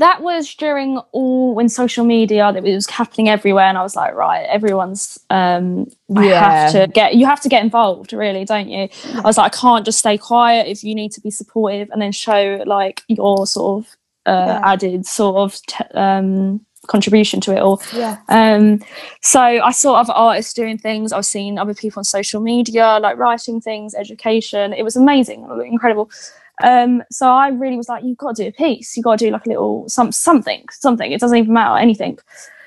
that 0.01 0.21
was 0.21 0.53
during 0.55 0.97
all 1.11 1.53
when 1.53 1.69
social 1.69 2.03
media 2.03 2.51
that 2.51 2.63
was 2.63 2.89
happening 2.89 3.29
everywhere 3.29 3.65
and 3.65 3.77
i 3.77 3.83
was 3.83 3.95
like 3.95 4.13
right 4.13 4.45
everyone's 4.49 5.19
um 5.29 5.89
i 6.15 6.25
have 6.25 6.71
to 6.71 6.87
get 6.87 7.15
you 7.15 7.25
have 7.25 7.39
to 7.39 7.47
get 7.47 7.63
involved 7.63 8.11
really 8.11 8.43
don't 8.43 8.67
you 8.67 8.89
yeah. 9.05 9.19
i 9.19 9.21
was 9.21 9.37
like 9.37 9.53
i 9.53 9.57
can't 9.57 9.85
just 9.85 9.99
stay 9.99 10.17
quiet 10.17 10.67
if 10.67 10.83
you 10.83 10.95
need 10.95 11.11
to 11.11 11.21
be 11.21 11.29
supportive 11.31 11.89
and 11.91 12.01
then 12.01 12.11
show 12.11 12.61
like 12.65 13.03
your 13.07 13.45
sort 13.45 13.85
of 13.85 13.95
uh, 14.27 14.45
yeah. 14.47 14.61
added 14.63 15.05
sort 15.05 15.35
of 15.37 15.61
t- 15.67 15.83
um 15.93 16.59
contribution 16.87 17.39
to 17.39 17.53
it 17.53 17.59
all. 17.59 17.81
Yeah. 17.93 18.17
Um, 18.27 18.81
so 19.21 19.39
I 19.39 19.71
saw 19.71 19.93
other 19.93 20.13
artists 20.13 20.53
doing 20.53 20.77
things. 20.77 21.11
I 21.11 21.17
was 21.17 21.27
seeing 21.27 21.57
other 21.57 21.73
people 21.73 21.99
on 21.99 22.03
social 22.03 22.41
media, 22.41 22.99
like 22.99 23.17
writing 23.17 23.61
things, 23.61 23.93
education. 23.93 24.73
It 24.73 24.83
was 24.83 24.95
amazing, 24.95 25.47
incredible. 25.65 26.09
Um, 26.63 27.03
so 27.11 27.27
I 27.27 27.49
really 27.49 27.77
was 27.77 27.89
like, 27.89 28.03
you've 28.03 28.17
got 28.17 28.35
to 28.35 28.43
do 28.43 28.49
a 28.49 28.51
piece. 28.51 28.95
You've 28.95 29.03
got 29.03 29.19
to 29.19 29.25
do 29.25 29.31
like 29.31 29.45
a 29.45 29.49
little 29.49 29.87
some 29.89 30.11
something, 30.11 30.65
something. 30.71 31.11
It 31.11 31.19
doesn't 31.19 31.37
even 31.37 31.53
matter 31.53 31.77
anything. 31.77 32.19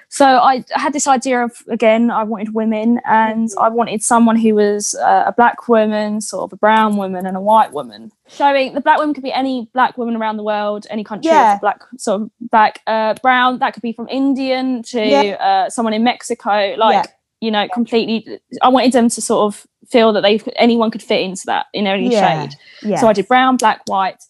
So 0.09 0.24
I 0.24 0.64
had 0.70 0.92
this 0.92 1.09
idea 1.09 1.42
of 1.42 1.64
again, 1.68 2.09
I 2.09 2.22
wanted 2.22 2.54
women, 2.54 3.00
and 3.04 3.48
I 3.61 3.68
wanted 3.68 4.00
someone 4.00 4.37
who 4.37 4.54
was 4.54 4.94
uh, 4.94 5.24
a 5.26 5.33
black 5.33 5.66
woman, 5.66 6.20
sort 6.20 6.44
of 6.44 6.52
a 6.52 6.57
brown 6.57 6.96
woman, 6.96 7.26
and 7.26 7.37
a 7.37 7.40
white 7.40 7.72
woman. 7.72 8.12
Showing 8.28 8.74
the 8.74 8.80
black 8.80 8.98
woman 8.98 9.12
could 9.12 9.24
be 9.24 9.33
any 9.33 9.68
black 9.74 9.98
woman 9.98 10.14
around 10.14 10.37
the 10.37 10.44
world, 10.44 10.87
any 10.88 11.02
country, 11.02 11.33
yeah. 11.33 11.59
black 11.59 11.80
sort 11.98 12.22
of 12.22 12.30
black, 12.40 12.80
uh, 12.87 13.14
brown. 13.22 13.59
That 13.59 13.74
could 13.74 13.83
be 13.83 13.92
from 13.92 14.09
Indian 14.09 14.85
to 14.85 15.04
yeah. 15.04 15.33
uh, 15.35 15.70
someone 15.70 15.94
in 15.94 16.04
Mexico, 16.04 16.76
like. 16.78 17.07
Yeah 17.07 17.11
you 17.40 17.50
know 17.50 17.68
completely 17.74 18.40
i 18.62 18.68
wanted 18.68 18.92
them 18.92 19.09
to 19.09 19.20
sort 19.20 19.44
of 19.52 19.66
feel 19.88 20.12
that 20.12 20.23
they 20.23 20.38
anyone 20.57 20.90
could 20.90 21.03
fit 21.03 21.20
into 21.20 21.42
that 21.47 21.66
in 21.73 21.87
any 21.87 22.11
Yeah, 22.11 22.49
shade. 22.49 22.57
Yeah. 22.83 23.01
So 23.01 23.09
I 23.09 23.12
did 23.12 23.29
brown, 23.29 23.57
black, 23.57 23.83
white. 23.87 24.23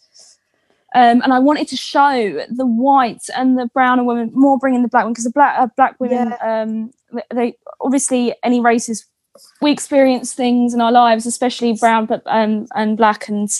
Um, 0.94 1.22
and 1.22 1.32
I 1.32 1.40
wanted 1.40 1.66
to 1.68 1.76
show 1.76 2.44
the 2.48 2.66
white 2.66 3.24
and 3.36 3.58
the 3.58 3.66
brown 3.74 3.98
and 3.98 4.06
women 4.06 4.30
more 4.32 4.58
bringing 4.58 4.82
the 4.82 4.88
black 4.88 5.04
one 5.04 5.12
because 5.12 5.24
the 5.24 5.30
black 5.30 5.58
uh, 5.58 5.66
black 5.76 5.98
women 5.98 6.34
um, 6.40 6.90
they 7.34 7.56
obviously 7.80 8.32
any 8.44 8.60
races 8.60 9.04
we 9.60 9.72
experience 9.72 10.32
things 10.32 10.74
in 10.74 10.80
our 10.80 10.92
lives, 10.92 11.26
especially 11.26 11.74
brown 11.74 12.06
but 12.06 12.22
um, 12.26 12.66
and 12.74 12.96
black 12.96 13.28
and 13.28 13.50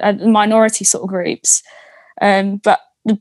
uh, 0.00 0.12
minority 0.12 0.84
sort 0.84 1.02
of 1.02 1.08
groups. 1.08 1.62
Um, 2.20 2.58
but 2.58 2.80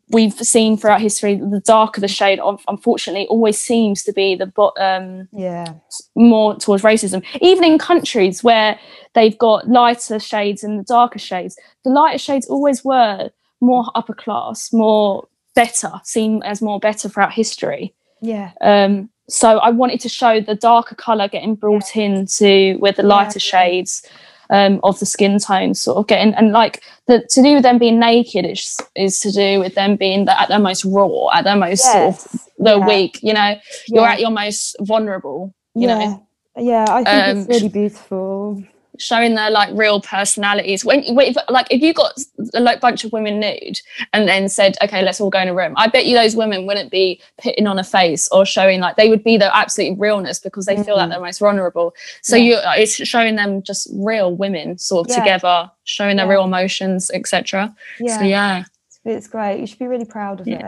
we've 0.10 0.34
seen 0.34 0.78
throughout 0.78 1.02
history 1.02 1.36
the 1.36 1.60
darker 1.60 2.00
the 2.00 2.08
shade, 2.08 2.40
of, 2.40 2.64
unfortunately, 2.68 3.28
always 3.28 3.58
seems 3.58 4.04
to 4.04 4.14
be 4.14 4.36
the 4.36 4.46
bo- 4.46 4.74
um, 4.80 5.28
yeah. 5.34 5.74
more 6.16 6.56
towards 6.56 6.84
racism. 6.84 7.24
Even 7.42 7.64
in 7.64 7.78
countries 7.78 8.44
where 8.44 8.80
they've 9.14 9.38
got 9.38 9.68
lighter 9.68 10.20
shades 10.20 10.64
and 10.64 10.80
the 10.80 10.84
darker 10.84 11.20
shades, 11.20 11.58
the 11.84 11.90
lighter 11.90 12.18
shades 12.18 12.48
always 12.48 12.84
were 12.84 13.30
more 13.60 13.86
upper 13.96 14.14
class, 14.14 14.72
more 14.72 15.28
better, 15.56 15.92
seen 16.04 16.42
as 16.44 16.62
more 16.62 16.80
better 16.80 17.10
throughout 17.10 17.34
history. 17.34 17.94
Yeah. 18.22 18.52
Um, 18.62 19.10
so 19.30 19.60
I 19.60 19.70
wanted 19.70 20.00
to 20.02 20.10
show 20.10 20.42
the 20.42 20.56
darker 20.56 20.96
color 20.96 21.28
getting 21.28 21.56
brought 21.56 21.96
into 21.96 22.78
with 22.80 22.98
the 22.98 23.04
lighter 23.04 23.40
shades 23.40 24.08
um, 24.54 24.80
of 24.84 25.00
the 25.00 25.06
skin 25.06 25.40
tone, 25.40 25.74
sort 25.74 25.98
of 25.98 26.08
getting 26.08 26.34
and 26.36 26.52
like 26.54 26.82
the 27.08 27.16
to 27.32 27.42
do 27.42 27.56
with 27.56 27.64
them 27.64 27.78
being 27.80 28.00
naked 28.00 28.46
is 28.46 28.78
is 28.96 29.20
to 29.22 29.32
do 29.32 29.60
with 29.60 29.74
them 29.76 29.96
being 29.98 30.26
the, 30.26 30.40
at 30.42 30.48
their 30.50 30.60
most 30.60 30.86
raw, 30.86 31.30
at 31.34 31.44
their 31.44 31.58
most 31.58 31.84
sort 31.92 32.14
of 32.16 32.16
the 32.60 32.78
Yeah. 32.78 32.88
weak. 32.88 33.20
You 33.22 33.34
know, 33.34 33.56
you're 33.88 34.08
at 34.08 34.20
your 34.22 34.32
most 34.32 34.76
vulnerable. 34.82 35.54
You 35.76 35.88
yeah. 35.88 35.98
know, 36.00 36.28
Yeah, 36.58 36.86
I 36.90 37.04
think 37.04 37.28
Um, 37.28 37.38
it's 37.40 37.48
really 37.50 37.70
beautiful. 37.70 38.64
Showing 39.04 39.36
their 39.36 39.50
like 39.50 39.70
real 39.74 40.00
personalities. 40.02 40.84
When, 40.86 41.04
when 41.16 41.28
if, 41.28 41.38
like 41.50 41.68
if 41.70 41.82
you 41.82 41.94
got 41.94 42.14
a 42.54 42.60
like 42.60 42.80
bunch 42.80 43.04
of 43.04 43.12
women 43.12 43.40
nude 43.40 43.80
and 44.14 44.28
then 44.28 44.50
said, 44.50 44.76
okay, 44.82 45.02
let's 45.04 45.20
all 45.22 45.30
go 45.30 45.40
in 45.40 45.48
a 45.48 45.54
room, 45.54 45.74
I 45.78 45.88
bet 45.88 46.06
you 46.06 46.16
those 46.18 46.36
women 46.36 46.66
wouldn't 46.66 46.92
be 46.92 47.22
putting 47.42 47.68
on 47.68 47.78
a 47.80 47.84
face 47.84 48.28
or 48.30 48.46
showing 48.46 48.80
like 48.80 48.96
they 48.96 49.10
would 49.10 49.24
be 49.24 49.38
their 49.38 49.52
absolute 49.54 49.98
realness 50.00 50.40
because 50.40 50.66
they 50.66 50.76
feel 50.82 50.96
Mhm. 50.96 51.00
that 51.00 51.10
they're 51.10 51.20
most 51.22 51.40
vulnerable. 51.40 51.94
So 52.22 52.36
Yeah. 52.36 52.44
you, 52.76 52.82
it's 52.84 52.96
showing 53.08 53.36
them 53.36 53.62
just 53.62 53.88
real 53.94 54.34
women 54.36 54.78
sort 54.78 55.08
of 55.08 55.12
Yeah. 55.12 55.20
together, 55.20 55.72
showing 55.84 56.18
their 56.18 56.26
Yeah. 56.26 56.32
real 56.32 56.44
emotions, 56.46 57.12
etc. 57.14 57.76
Yeah. 58.00 58.18
So 58.20 58.24
yeah. 58.24 58.64
It's 59.06 59.28
great. 59.28 59.60
You 59.60 59.68
should 59.68 59.80
be 59.80 59.88
really 59.88 60.06
proud 60.06 60.40
of 60.40 60.48
it. 60.48 60.64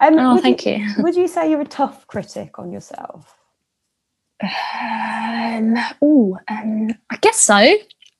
Um, 0.00 0.18
Oh, 0.18 0.38
thank 0.38 0.66
you. 0.66 0.86
Would 0.98 1.16
you 1.16 1.26
say 1.26 1.50
you're 1.50 1.62
a 1.62 1.64
tough 1.64 2.06
critic 2.06 2.58
on 2.58 2.70
yourself? 2.70 3.34
Um, 4.42 5.76
oh, 6.02 6.38
um, 6.48 6.88
I 7.10 7.16
guess 7.20 7.36
so. 7.38 7.58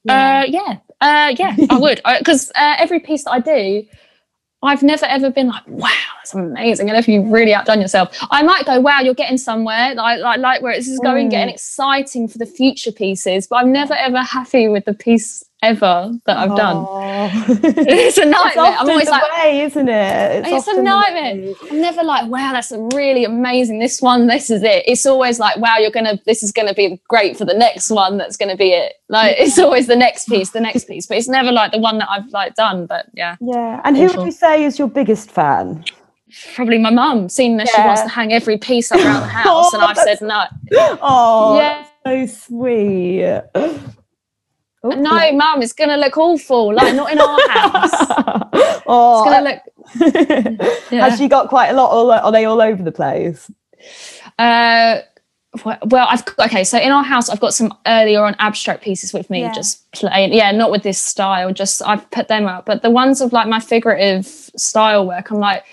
Yeah. 0.05 0.41
Uh, 0.41 0.45
yeah, 0.49 0.77
uh, 1.01 1.35
yeah, 1.39 1.57
I 1.71 1.79
would 1.79 2.01
because 2.19 2.51
uh, 2.55 2.77
every 2.79 3.01
piece 3.01 3.25
that 3.25 3.33
I 3.33 3.41
do, 3.41 3.85
I've 4.63 4.83
never 4.83 5.07
ever 5.07 5.31
been 5.31 5.49
like, 5.49 5.67
wow, 5.67 5.91
that's 6.19 6.35
amazing. 6.35 6.89
And 6.91 6.99
if 6.99 7.09
you've 7.09 7.31
really 7.31 7.55
outdone 7.55 7.81
yourself, 7.81 8.17
I 8.31 8.43
might 8.43 8.67
go, 8.67 8.81
wow, 8.81 9.01
you're 9.01 9.15
getting 9.15 9.39
somewhere. 9.39 9.95
Like, 9.95 10.21
like, 10.21 10.41
like 10.41 10.63
where 10.63 10.75
this 10.75 10.89
is 10.89 10.99
going, 11.01 11.29
Mm. 11.29 11.31
getting 11.31 11.55
exciting 11.55 12.29
for 12.29 12.39
the 12.39 12.47
future 12.47 12.93
pieces. 12.93 13.47
But 13.47 13.57
I'm 13.57 13.73
never 13.73 13.95
ever 13.95 14.23
happy 14.23 14.69
with 14.69 14.85
the 14.85 14.95
piece 14.95 15.45
ever 15.63 16.13
that 16.27 16.37
I've 16.39 16.57
done. 16.57 16.87
It's 17.63 18.17
a 18.19 18.23
It's 18.23 18.31
nightmare. 18.31 18.77
I'm 18.79 18.89
always 18.89 19.09
like, 19.09 19.23
way, 19.39 19.61
isn't 19.63 19.89
it? 19.89 20.47
it's, 20.47 20.69
often 20.69 20.81
a 20.81 20.83
nightmare. 20.83 21.55
I'm 21.71 21.81
never 21.81 22.03
like, 22.03 22.27
wow, 22.31 22.53
that's 22.53 22.73
really 22.95 23.25
amazing. 23.25 23.79
This 23.79 24.01
one, 24.01 24.27
this 24.27 24.49
is 24.51 24.63
it. 24.63 24.85
It's 24.87 25.05
always 25.05 25.39
like, 25.39 25.57
wow, 25.59 25.77
you're 25.79 25.91
gonna, 25.91 26.19
this 26.25 26.43
is 26.43 26.51
gonna 26.53 26.73
be 26.75 27.01
great 27.09 27.37
for 27.37 27.45
the 27.45 27.55
next 27.55 27.91
one. 27.91 28.17
That's 28.17 28.37
gonna 28.37 28.57
be 28.57 28.71
it. 28.73 28.95
Like 29.09 29.37
it's 29.39 29.59
always 29.59 29.87
the 29.87 29.97
next 29.97 30.29
piece, 30.29 30.51
the 30.51 30.61
next 30.61 30.85
piece, 30.87 31.07
but 31.07 31.17
it's 31.19 31.29
never 31.29 31.53
like 31.53 31.73
the 31.73 31.79
one 31.79 31.99
that 31.99 32.09
I've 32.11 32.29
like 32.31 32.55
done. 32.55 32.87
But 32.87 33.07
yeah, 33.15 33.37
Yeah. 33.41 33.81
And 33.85 33.97
who 33.97 34.07
Awful. 34.07 34.19
would 34.21 34.27
you 34.27 34.33
say 34.33 34.65
is 34.65 34.79
your 34.79 34.89
biggest 34.89 35.31
fan? 35.31 35.85
probably 36.55 36.79
my 36.79 36.91
mum, 36.91 37.29
seeing 37.29 37.57
that 37.57 37.69
she 37.69 37.81
wants 37.83 38.03
to 38.03 38.09
hang 38.09 38.33
every 38.33 38.57
piece 38.57 38.93
up 38.93 39.01
around 39.01 39.21
the 39.23 39.27
house, 39.43 39.73
and 39.75 39.83
Oh, 39.83 39.87
I've 39.87 39.97
said 39.97 40.21
no. 40.23 40.45
Oh, 41.03 41.57
Yeah. 41.59 41.85
that's 42.05 42.39
so 42.39 42.47
sweet. 42.47 43.43
Oh, 44.83 44.91
No, 44.91 45.33
mum, 45.33 45.63
it's 45.63 45.73
gonna 45.75 45.97
look 45.97 46.17
awful. 46.17 46.75
Like 46.75 46.95
not 46.95 47.13
in 47.13 47.21
our 47.21 47.49
house. 47.49 48.47
It's 48.53 48.83
oh, 48.87 49.25
gonna 49.25 49.51
look. 49.51 50.61
Yeah. 50.91 51.09
has 51.09 51.19
she 51.19 51.29
got 51.29 51.49
quite 51.49 51.69
a 51.69 51.73
lot? 51.75 51.91
All, 51.91 52.11
are 52.11 52.33
they 52.33 52.45
all 52.45 52.61
over 52.61 52.83
the 52.83 52.91
place? 52.93 53.51
Uh, 54.39 55.01
well, 55.65 56.07
I've 56.09 56.23
okay. 56.39 56.65
So 56.65 56.79
in 56.79 56.93
our 56.93 57.03
house, 57.05 57.29
I've 57.29 57.41
got 57.41 57.55
some 57.55 57.73
earlier 57.87 58.25
on 58.25 58.37
abstract 58.39 58.83
pieces 58.83 59.13
with 59.13 59.29
me, 59.31 59.41
Yeah. 59.43 59.53
just 59.53 59.91
plain. 59.93 60.33
Yeah, 60.33 60.51
not 60.53 60.71
with 60.71 60.83
this 60.83 61.01
style. 61.01 61.53
Just 61.53 61.83
I've 61.83 62.09
put 62.11 62.29
them 62.29 62.47
up, 62.47 62.67
but 62.67 62.83
the 62.83 62.91
ones 62.91 63.21
of 63.21 63.33
like 63.33 63.49
my 63.49 63.61
figurative 63.61 64.27
style 64.27 65.07
work, 65.07 65.31
I'm 65.31 65.39
like, 65.39 65.65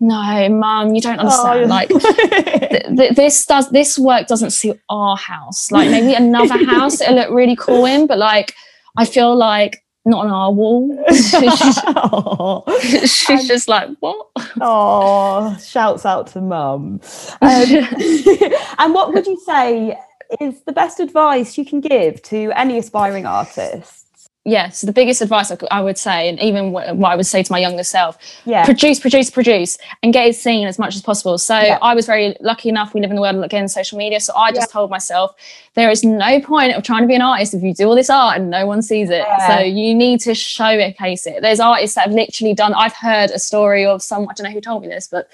no, 0.00 0.48
mum, 0.48 0.94
you 0.94 1.00
don't 1.02 1.18
understand. 1.18 1.64
Oh, 1.64 1.66
Like 1.66 1.88
th- 1.90 2.96
th- 2.96 3.14
this 3.14 3.44
does 3.44 3.70
this 3.70 3.98
work 3.98 4.26
doesn't 4.26 4.50
suit 4.50 4.80
our 4.88 5.16
house. 5.16 5.70
Like 5.70 5.90
maybe 5.90 6.14
another 6.14 6.64
house, 6.64 7.00
it'll 7.02 7.16
look 7.16 7.30
really 7.30 7.56
cool 7.56 7.84
in, 7.84 8.06
but 8.06 8.16
like 8.18 8.54
I 8.96 9.04
feel 9.04 9.36
like 9.36 9.84
not 10.06 10.24
on 10.24 10.30
our 10.32 10.50
wall. 10.52 10.88
oh, 11.10 12.64
She's 12.80 13.46
just 13.46 13.68
like, 13.68 13.90
what? 14.00 14.26
oh, 14.60 15.56
shouts 15.62 16.06
out 16.06 16.28
to 16.28 16.40
mum. 16.40 17.00
Um, 17.42 17.50
and 18.78 18.94
what 18.94 19.12
would 19.12 19.26
you 19.26 19.38
say 19.44 19.98
is 20.40 20.62
the 20.62 20.72
best 20.72 21.00
advice 21.00 21.58
you 21.58 21.64
can 21.66 21.80
give 21.80 22.22
to 22.22 22.52
any 22.56 22.78
aspiring 22.78 23.26
artist? 23.26 24.06
Yes, 24.46 24.80
the 24.80 24.92
biggest 24.92 25.20
advice 25.20 25.50
I, 25.50 25.56
could- 25.56 25.68
I 25.70 25.82
would 25.82 25.98
say, 25.98 26.26
and 26.26 26.40
even 26.40 26.72
what, 26.72 26.96
what 26.96 27.12
I 27.12 27.16
would 27.16 27.26
say 27.26 27.42
to 27.42 27.52
my 27.52 27.58
younger 27.58 27.84
self, 27.84 28.16
Yeah. 28.46 28.64
produce, 28.64 28.98
produce, 28.98 29.28
produce, 29.30 29.76
and 30.02 30.14
get 30.14 30.26
it 30.28 30.34
seen 30.34 30.66
as 30.66 30.78
much 30.78 30.96
as 30.96 31.02
possible. 31.02 31.36
So 31.36 31.58
Yeah. 31.60 31.78
I 31.82 31.94
was 31.94 32.06
very 32.06 32.34
lucky 32.40 32.70
enough. 32.70 32.94
We 32.94 33.02
live 33.02 33.10
in 33.10 33.16
the 33.16 33.22
world 33.22 33.44
again 33.44 33.68
social 33.68 33.98
media, 33.98 34.18
so 34.18 34.34
I 34.34 34.50
just 34.50 34.70
told 34.70 34.90
myself 34.90 35.32
there 35.74 35.90
is 35.90 36.02
no 36.02 36.40
point 36.40 36.74
of 36.74 36.82
trying 36.82 37.02
to 37.02 37.06
be 37.06 37.14
an 37.14 37.20
artist 37.20 37.52
if 37.52 37.62
you 37.62 37.74
do 37.74 37.86
all 37.86 37.94
this 37.94 38.08
art 38.08 38.38
and 38.38 38.48
no 38.48 38.64
one 38.66 38.80
sees 38.80 39.10
it. 39.10 39.24
Yeah. 39.28 39.58
So 39.58 39.62
you 39.62 39.94
need 39.94 40.20
to 40.20 40.34
showcase 40.34 41.26
it. 41.26 41.42
There's 41.42 41.60
artists 41.60 41.96
that 41.96 42.06
have 42.06 42.14
literally 42.14 42.54
done. 42.54 42.72
I've 42.72 42.94
heard 42.94 43.30
a 43.32 43.38
story 43.38 43.84
of 43.84 44.02
some. 44.02 44.22
I 44.22 44.32
don't 44.32 44.44
know 44.44 44.52
who 44.52 44.62
told 44.62 44.80
me 44.82 44.88
this, 44.88 45.06
but 45.06 45.28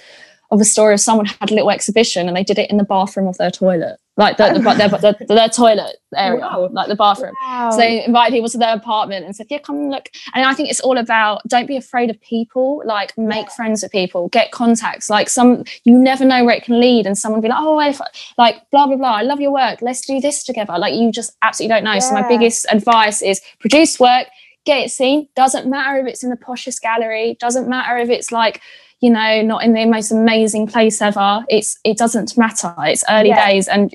of 0.51 0.61
a 0.61 0.65
story 0.65 0.95
of 0.95 1.01
someone 1.01 1.27
had 1.27 1.53
a 1.53 1.55
little 1.55 1.71
exhibition 1.71 2.27
and 2.27 2.37
they 2.37 2.45
did 2.45 2.59
it 2.59 2.71
in 2.71 2.77
the 2.77 2.85
bathroom 2.85 3.29
of 3.29 3.37
their 3.39 3.51
toilet, 3.53 3.99
like 4.19 4.39
the, 4.39 4.53
the, 4.55 4.61
their, 4.75 4.89
their, 4.89 5.27
their 5.37 5.49
toilet 5.49 5.97
area, 6.17 6.41
Wow. 6.41 6.69
like 6.73 6.89
the 6.89 6.97
bathroom. 6.97 7.35
Wow. 7.43 7.71
So 7.71 7.77
they 7.77 8.05
invited 8.05 8.33
people 8.33 8.49
to 8.49 8.59
their 8.59 8.75
apartment 8.75 9.27
and 9.27 9.37
said, 9.37 9.47
"Yeah, 9.51 9.59
come 9.59 9.91
look." 9.91 10.09
And 10.35 10.45
I 10.45 10.55
think 10.55 10.71
it's 10.71 10.81
all 10.81 10.97
about 10.97 11.43
don't 11.49 11.67
be 11.67 11.77
afraid 11.77 12.09
of 12.09 12.21
people. 12.23 12.83
Like 12.87 13.17
make 13.19 13.51
friends 13.51 13.83
with 13.83 13.93
people, 13.93 14.29
get 14.29 14.53
contacts. 14.53 15.11
Like 15.11 15.29
some, 15.29 15.65
you 15.85 15.97
never 15.99 16.25
know 16.25 16.45
where 16.45 16.55
it 16.55 16.65
can 16.65 16.81
lead, 16.81 17.07
and 17.07 17.17
someone 17.19 17.41
be 17.43 17.49
like, 17.49 17.59
"Oh, 17.61 17.79
if, 17.81 18.01
like 18.39 18.63
blah 18.71 18.87
blah 18.87 18.97
blah. 18.97 19.17
I 19.17 19.23
love 19.23 19.41
your 19.41 19.53
work. 19.53 19.83
Let's 19.83 20.01
do 20.07 20.21
this 20.21 20.45
together." 20.45 20.79
Like 20.79 20.95
you 20.95 21.13
just 21.13 21.37
absolutely 21.43 21.75
don't 21.75 21.85
know. 21.85 21.99
So 22.01 22.13
my 22.15 22.27
biggest 22.27 22.67
advice 22.71 23.21
is 23.21 23.41
produce 23.61 24.01
work, 24.01 24.29
get 24.65 24.79
it 24.85 24.91
seen. 24.91 25.29
Doesn't 25.37 25.69
matter 25.69 25.99
if 25.99 26.07
it's 26.07 26.25
in 26.25 26.31
the 26.31 26.37
poshest 26.37 26.81
gallery. 26.81 27.37
Doesn't 27.39 27.69
matter 27.69 27.99
if 27.99 28.09
it's 28.09 28.33
like 28.33 28.63
you 29.01 29.11
know 29.11 29.43
not 29.43 29.63
in 29.63 29.75
the 29.75 29.85
most 29.85 30.11
amazing 30.11 30.67
place 30.69 31.03
ever. 31.03 31.45
It's 31.51 31.79
it 31.85 31.99
doesn't 31.99 32.39
matter. 32.39 32.75
It's 32.79 33.05
early 33.11 33.29
Yeah. 33.29 33.47
days 33.47 33.69
and 33.69 33.95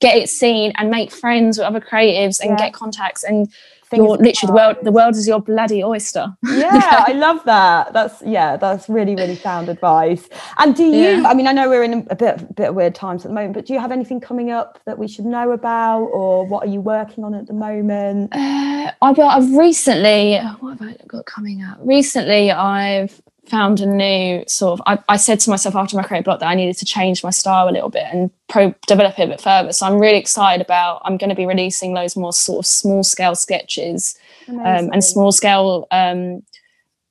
get 0.00 0.16
it 0.16 0.28
seen 0.28 0.72
and 0.76 0.90
make 0.90 1.10
friends 1.10 1.58
with 1.58 1.66
other 1.66 1.80
creatives 1.80 2.40
and 2.40 2.50
Yeah. 2.50 2.56
get 2.56 2.72
contacts 2.72 3.22
and 3.24 3.48
you're 3.92 4.16
literally 4.16 4.48
the 4.48 4.52
world 4.52 4.76
the 4.82 4.90
world 4.92 5.14
is 5.14 5.28
your 5.28 5.40
bloody 5.40 5.82
oyster. 5.84 6.36
Yeah 6.44 7.04
i 7.08 7.12
love 7.12 7.40
that. 7.44 7.92
That's 7.92 8.20
yeah 8.20 8.56
that's 8.56 8.88
really 8.88 9.14
really 9.14 9.36
sound 9.36 9.68
advice. 9.68 10.28
And 10.58 10.74
do 10.74 10.84
you 10.84 11.20
Yeah. 11.20 11.28
i 11.28 11.32
mean 11.34 11.46
i 11.46 11.52
know 11.52 11.68
we're 11.68 11.84
in 11.84 12.04
a 12.10 12.16
bit, 12.16 12.54
bit 12.56 12.70
of 12.70 12.74
weird 12.74 12.96
times 12.96 13.24
at 13.24 13.28
the 13.28 13.34
moment 13.34 13.54
but 13.54 13.64
do 13.64 13.72
you 13.74 13.78
have 13.78 13.92
anything 13.92 14.20
coming 14.20 14.50
up 14.50 14.80
that 14.86 14.98
we 14.98 15.06
should 15.06 15.24
know 15.24 15.52
about 15.52 16.02
or 16.06 16.44
what 16.44 16.66
are 16.66 16.70
you 16.70 16.80
working 16.80 17.22
on 17.24 17.32
at 17.34 17.46
the 17.46 17.52
moment? 17.52 18.34
Uh, 18.34 18.90
I, 19.00 19.12
well, 19.12 19.28
I've 19.28 19.52
recently 19.54 20.36
what 20.60 20.78
have 20.80 20.88
I 20.88 20.96
got 21.06 21.24
coming 21.26 21.62
up? 21.62 21.78
Recently 21.80 22.50
I've 22.50 23.22
found 23.48 23.80
a 23.80 23.86
new 23.86 24.44
sort 24.46 24.80
of 24.80 24.82
I, 24.86 25.14
I 25.14 25.16
said 25.16 25.40
to 25.40 25.50
myself 25.50 25.74
after 25.76 25.96
my 25.96 26.02
creative 26.02 26.24
block 26.24 26.40
that 26.40 26.48
I 26.48 26.54
needed 26.54 26.76
to 26.78 26.84
change 26.84 27.22
my 27.22 27.30
style 27.30 27.68
a 27.68 27.70
little 27.70 27.88
bit 27.88 28.04
and 28.12 28.30
pro 28.48 28.74
develop 28.86 29.18
it 29.18 29.24
a 29.24 29.26
bit 29.28 29.40
further 29.40 29.72
so 29.72 29.86
I'm 29.86 29.98
really 29.98 30.18
excited 30.18 30.64
about 30.64 31.02
I'm 31.04 31.16
going 31.16 31.30
to 31.30 31.36
be 31.36 31.46
releasing 31.46 31.92
loads 31.92 32.16
more 32.16 32.32
sort 32.32 32.60
of 32.60 32.66
small 32.66 33.02
scale 33.04 33.34
sketches 33.34 34.18
um, 34.48 34.90
and 34.92 35.02
small 35.02 35.32
scale 35.32 35.86
um, 35.90 36.42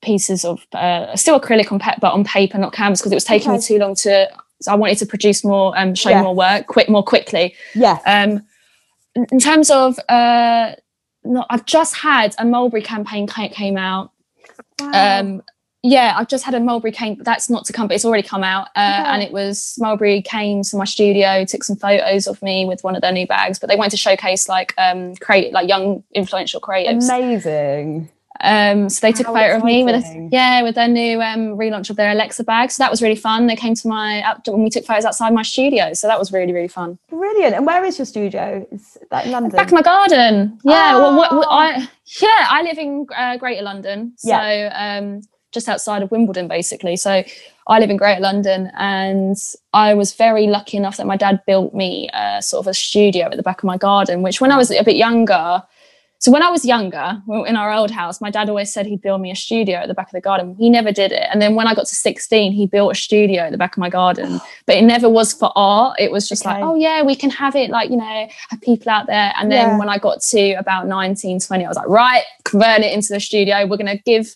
pieces 0.01 0.45
of 0.45 0.65
uh, 0.73 1.15
still 1.15 1.39
acrylic 1.39 1.71
on 1.71 1.79
pa- 1.79 1.97
but 1.99 2.13
on 2.13 2.23
paper, 2.23 2.57
not 2.57 2.71
canvas, 2.71 3.01
because 3.01 3.11
it 3.11 3.15
was 3.15 3.23
taking 3.23 3.51
me 3.51 3.59
too 3.59 3.77
long 3.77 3.95
to. 3.95 4.29
So 4.61 4.71
I 4.71 4.75
wanted 4.75 4.99
to 4.99 5.05
produce 5.05 5.43
more, 5.43 5.77
um, 5.77 5.95
show 5.95 6.21
more 6.21 6.33
work, 6.33 6.67
quick, 6.67 6.87
more 6.87 7.03
quickly. 7.03 7.55
yeah 7.73 7.97
Um, 8.05 8.45
in- 9.15 9.39
terms 9.39 9.69
of, 9.69 9.99
uh, 10.07 10.73
no, 11.25 11.43
I've 11.49 11.65
just 11.65 11.95
had 11.97 12.35
a 12.37 12.45
Mulberry 12.45 12.81
campaign 12.81 13.27
came 13.27 13.77
out. 13.77 14.11
Wow. 14.79 15.19
Um, 15.19 15.41
yeah, 15.87 16.15
I've 16.17 16.27
just 16.27 16.43
had 16.43 16.55
a 16.55 16.59
Mulberry 16.59 16.91
but 17.15 17.23
that's 17.23 17.47
not 17.47 17.63
to 17.65 17.73
come, 17.73 17.87
but 17.87 17.93
it's 17.93 18.05
already 18.05 18.27
come 18.27 18.43
out. 18.43 18.69
Uh. 18.75 19.03
And 19.05 19.21
it 19.21 19.31
was 19.31 19.75
Mulberry 19.79 20.21
came 20.21 20.63
to 20.63 20.77
my 20.77 20.85
studio, 20.85 21.45
took 21.45 21.63
some 21.63 21.75
photos 21.75 22.25
of 22.25 22.41
me 22.41 22.65
with 22.65 22.83
one 22.83 22.95
of 22.95 23.01
their 23.03 23.11
new 23.11 23.27
bags, 23.27 23.59
but 23.59 23.69
they 23.69 23.75
wanted 23.75 23.91
to 23.91 23.97
showcase 23.97 24.49
like 24.49 24.73
um 24.77 25.15
create 25.17 25.53
like 25.53 25.69
young 25.69 26.03
influential 26.13 26.59
creatives. 26.59 27.07
Amazing. 27.07 28.09
Um, 28.41 28.89
so 28.89 29.07
they 29.07 29.13
took 29.13 29.27
How 29.27 29.33
a 29.33 29.37
photo 29.39 29.57
of 29.57 29.63
me 29.63 29.85
with 29.85 29.95
a, 29.95 30.29
yeah 30.29 30.61
with 30.61 30.75
their 30.75 30.89
new 30.89 31.21
um, 31.21 31.55
relaunch 31.55 31.89
of 31.89 31.95
their 31.95 32.11
Alexa 32.11 32.43
bag. 32.43 32.69
So 32.71 32.83
that 32.83 32.91
was 32.91 33.01
really 33.01 33.15
fun. 33.15 33.47
They 33.47 33.55
came 33.55 33.75
to 33.75 33.87
my 33.87 34.21
out 34.23 34.45
when 34.47 34.63
we 34.63 34.69
took 34.69 34.85
photos 34.85 35.05
outside 35.05 35.33
my 35.33 35.43
studio. 35.43 35.93
So 35.93 36.07
that 36.07 36.19
was 36.19 36.33
really 36.33 36.51
really 36.51 36.67
fun. 36.67 36.97
Brilliant. 37.09 37.55
And 37.55 37.65
where 37.65 37.85
is 37.85 37.97
your 37.97 38.05
studio? 38.05 38.67
Is 38.71 38.97
that 39.11 39.25
in 39.25 39.31
London? 39.31 39.55
Back 39.55 39.69
in 39.69 39.75
my 39.75 39.81
garden. 39.83 40.59
Yeah. 40.65 40.97
Well, 40.97 41.15
what, 41.15 41.31
what, 41.33 41.47
Oh. 41.47 41.51
I 41.51 41.87
yeah 42.21 42.47
I 42.49 42.61
live 42.63 42.77
in 42.77 43.05
uh, 43.15 43.37
Greater 43.37 43.61
London. 43.61 44.13
So 44.17 44.29
Yeah. 44.29 44.97
um, 44.99 45.21
just 45.55 45.67
outside 45.67 46.03
of 46.03 46.11
Wimbledon 46.11 46.47
basically. 46.47 46.95
So 46.97 47.23
I 47.67 47.79
live 47.79 47.89
in 47.89 47.97
Greater 47.97 48.21
London, 48.21 48.71
and 48.77 49.35
I 49.73 49.95
was 49.95 50.13
very 50.13 50.45
lucky 50.45 50.77
enough 50.77 50.97
that 50.97 51.07
my 51.07 51.17
dad 51.17 51.41
built 51.47 51.73
me 51.73 52.09
uh, 52.13 52.39
sort 52.41 52.63
of 52.63 52.67
a 52.69 52.75
studio 52.75 53.25
at 53.25 53.37
the 53.37 53.41
back 53.49 53.57
of 53.57 53.63
my 53.63 53.77
garden. 53.77 54.21
Which 54.21 54.39
when 54.39 54.51
I 54.51 54.57
was 54.57 54.69
a 54.69 54.83
bit 54.83 54.97
younger. 54.97 55.63
So 56.17 56.31
when 56.31 56.41
I 56.41 56.49
was 56.49 56.65
younger, 56.65 57.21
in 57.45 57.55
our 57.55 57.71
old 57.71 57.91
house, 57.91 58.21
my 58.21 58.31
dad 58.31 58.49
always 58.49 58.71
said 58.73 58.85
he'd 58.85 59.01
build 59.01 59.21
me 59.21 59.29
a 59.31 59.35
studio 59.35 59.77
at 59.79 59.87
the 59.89 59.93
back 59.93 60.07
of 60.07 60.13
the 60.13 60.21
garden. 60.21 60.55
He 60.57 60.69
never 60.71 60.91
did 60.91 61.11
it. 61.11 61.27
And 61.31 61.39
then 61.41 61.55
when 61.55 61.67
I 61.67 61.75
got 61.75 61.85
to 61.87 61.93
16, 61.93 62.53
he 62.53 62.65
built 62.65 62.93
a 62.93 62.95
studio 62.95 63.43
at 63.43 63.51
the 63.51 63.57
back 63.57 63.73
of 63.75 63.79
my 63.79 63.89
garden. 63.89 64.39
But 64.65 64.77
it 64.77 64.83
never 64.83 65.07
was 65.09 65.33
for 65.33 65.51
art. 65.55 65.99
It 65.99 66.11
was 66.11 66.27
just 66.27 66.43
like, 66.45 66.63
oh 66.63 66.75
yeah, 66.75 67.03
we 67.03 67.15
can 67.15 67.29
have 67.29 67.55
it 67.55 67.69
like, 67.69 67.91
you 67.91 67.97
know, 67.97 68.27
have 68.49 68.61
people 68.61 68.89
out 68.89 69.05
there. 69.07 69.33
And 69.37 69.51
then 69.51 69.67
Yeah. 69.67 69.77
when 69.77 69.89
I 69.89 69.97
got 69.99 70.21
to 70.21 70.53
about 70.53 70.87
19, 70.87 71.41
20, 71.41 71.65
I 71.65 71.67
was 71.67 71.77
like, 71.77 71.89
right, 71.89 72.23
convert 72.43 72.79
it 72.79 72.91
into 72.93 73.09
the 73.13 73.19
studio. 73.19 73.67
We're 73.67 73.77
going 73.77 73.97
to 73.97 74.03
give 74.03 74.35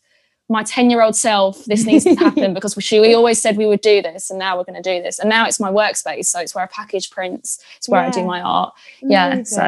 my 0.52 0.64
10 0.64 0.90
year 0.90 1.02
old 1.02 1.16
self 1.16 1.64
this 1.66 1.86
needs 1.86 2.04
to 2.04 2.16
happen 2.28 2.54
because 2.54 2.76
we, 2.76 3.00
we 3.00 3.14
always 3.14 3.40
said 3.42 3.56
we 3.56 3.68
would 3.68 3.82
do 3.82 4.02
this 4.02 4.30
and 4.30 4.40
now 4.40 4.58
we're 4.58 4.64
going 4.64 4.82
to 4.82 4.96
do 4.98 5.02
this 5.02 5.20
and 5.20 5.30
now 5.30 5.46
it's 5.46 5.60
my 5.60 5.70
workspace 5.72 6.26
so 6.26 6.40
it's 6.40 6.56
where 6.56 6.64
i 6.64 6.68
package 6.68 7.10
prints 7.12 7.64
it's 7.78 7.88
where 7.88 8.02
i 8.02 8.10
do 8.10 8.24
my 8.24 8.42
art 8.42 8.74
yeah 9.02 9.42
so 9.44 9.62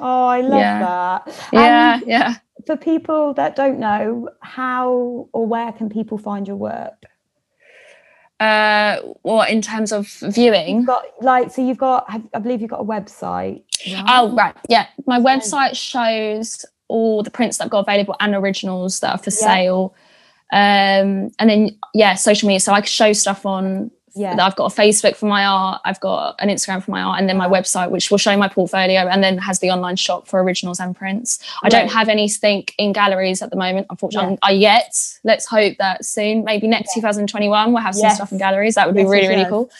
Oh, 0.00 0.26
I 0.28 0.40
love 0.40 0.60
Yeah. 0.60 0.78
that. 0.80 1.48
yeah 1.52 1.94
And 1.98 2.06
yeah 2.06 2.34
for 2.66 2.76
people 2.76 3.34
that 3.34 3.54
don't 3.56 3.78
know, 3.78 4.28
how 4.40 5.28
or 5.32 5.46
where 5.46 5.72
can 5.72 5.88
people 5.88 6.18
find 6.18 6.46
your 6.46 6.56
work? 6.56 7.04
uh 8.40 8.98
what 9.22 9.50
in 9.50 9.60
terms 9.60 9.90
of 9.90 10.06
viewing 10.22 10.76
You've 10.78 10.86
got 10.86 11.04
like 11.20 11.50
so 11.50 11.60
you've 11.66 11.78
got 11.78 12.04
I 12.08 12.38
believe 12.38 12.60
you've 12.60 12.70
got 12.70 12.80
a 12.80 12.84
website. 12.84 13.62
oh 14.08 14.32
right 14.36 14.54
yeah 14.68 14.86
my 15.06 15.18
website 15.18 15.74
shows 15.76 16.64
all 16.86 17.22
the 17.24 17.30
prints 17.32 17.58
that 17.58 17.64
i've 17.64 17.70
got 17.70 17.80
available 17.80 18.14
and 18.20 18.34
originals 18.36 19.00
that 19.00 19.10
are 19.10 19.18
for 19.18 19.30
Yeah. 19.30 19.36
sale 19.54 19.94
um 20.52 21.30
and 21.38 21.50
then 21.50 21.78
yeah 21.94 22.14
social 22.14 22.46
media 22.46 22.60
so 22.60 22.72
i 22.72 22.80
show 22.82 23.12
stuff 23.12 23.44
on 23.46 23.90
Yeah. 24.14 24.34
I've 24.46 24.56
got 24.56 24.72
a 24.72 24.74
Facebook 24.74 25.14
for 25.14 25.26
my 25.26 25.44
art, 25.44 25.80
I've 25.84 26.00
got 26.00 26.34
an 26.40 26.48
Instagram 26.48 26.82
for 26.82 26.90
my 26.90 27.02
art, 27.02 27.20
and 27.20 27.28
then 27.28 27.36
my 27.36 27.46
website, 27.46 27.90
which 27.90 28.10
will 28.10 28.18
show 28.18 28.36
my 28.36 28.48
portfolio, 28.48 29.00
and 29.06 29.22
then 29.22 29.38
has 29.38 29.60
the 29.60 29.70
online 29.70 29.94
shop 29.94 30.26
for 30.26 30.42
originals 30.42 30.80
and 30.80 30.96
prints. 30.96 31.38
I 31.62 31.68
don't 31.68 31.88
have 31.98 32.08
anything 32.08 32.64
in 32.78 32.92
galleries 32.92 33.42
at 33.42 33.50
the 33.50 33.56
moment, 33.56 33.86
unfortunately. 33.90 34.38
I 34.42 34.52
yet. 34.52 34.92
Let's 35.22 35.46
hope 35.46 35.76
that 35.78 36.04
soon, 36.04 36.42
maybe 36.42 36.66
next 36.66 36.94
2021, 36.94 37.72
we'll 37.72 37.82
have 37.82 37.94
some 37.94 38.08
Yes. 38.08 38.16
stuff 38.16 38.32
in 38.32 38.38
galleries. 38.38 38.74
That 38.74 38.86
would 38.88 38.96
be 38.96 39.04
really, 39.04 39.28
really 39.28 39.44
cool. 39.48 39.70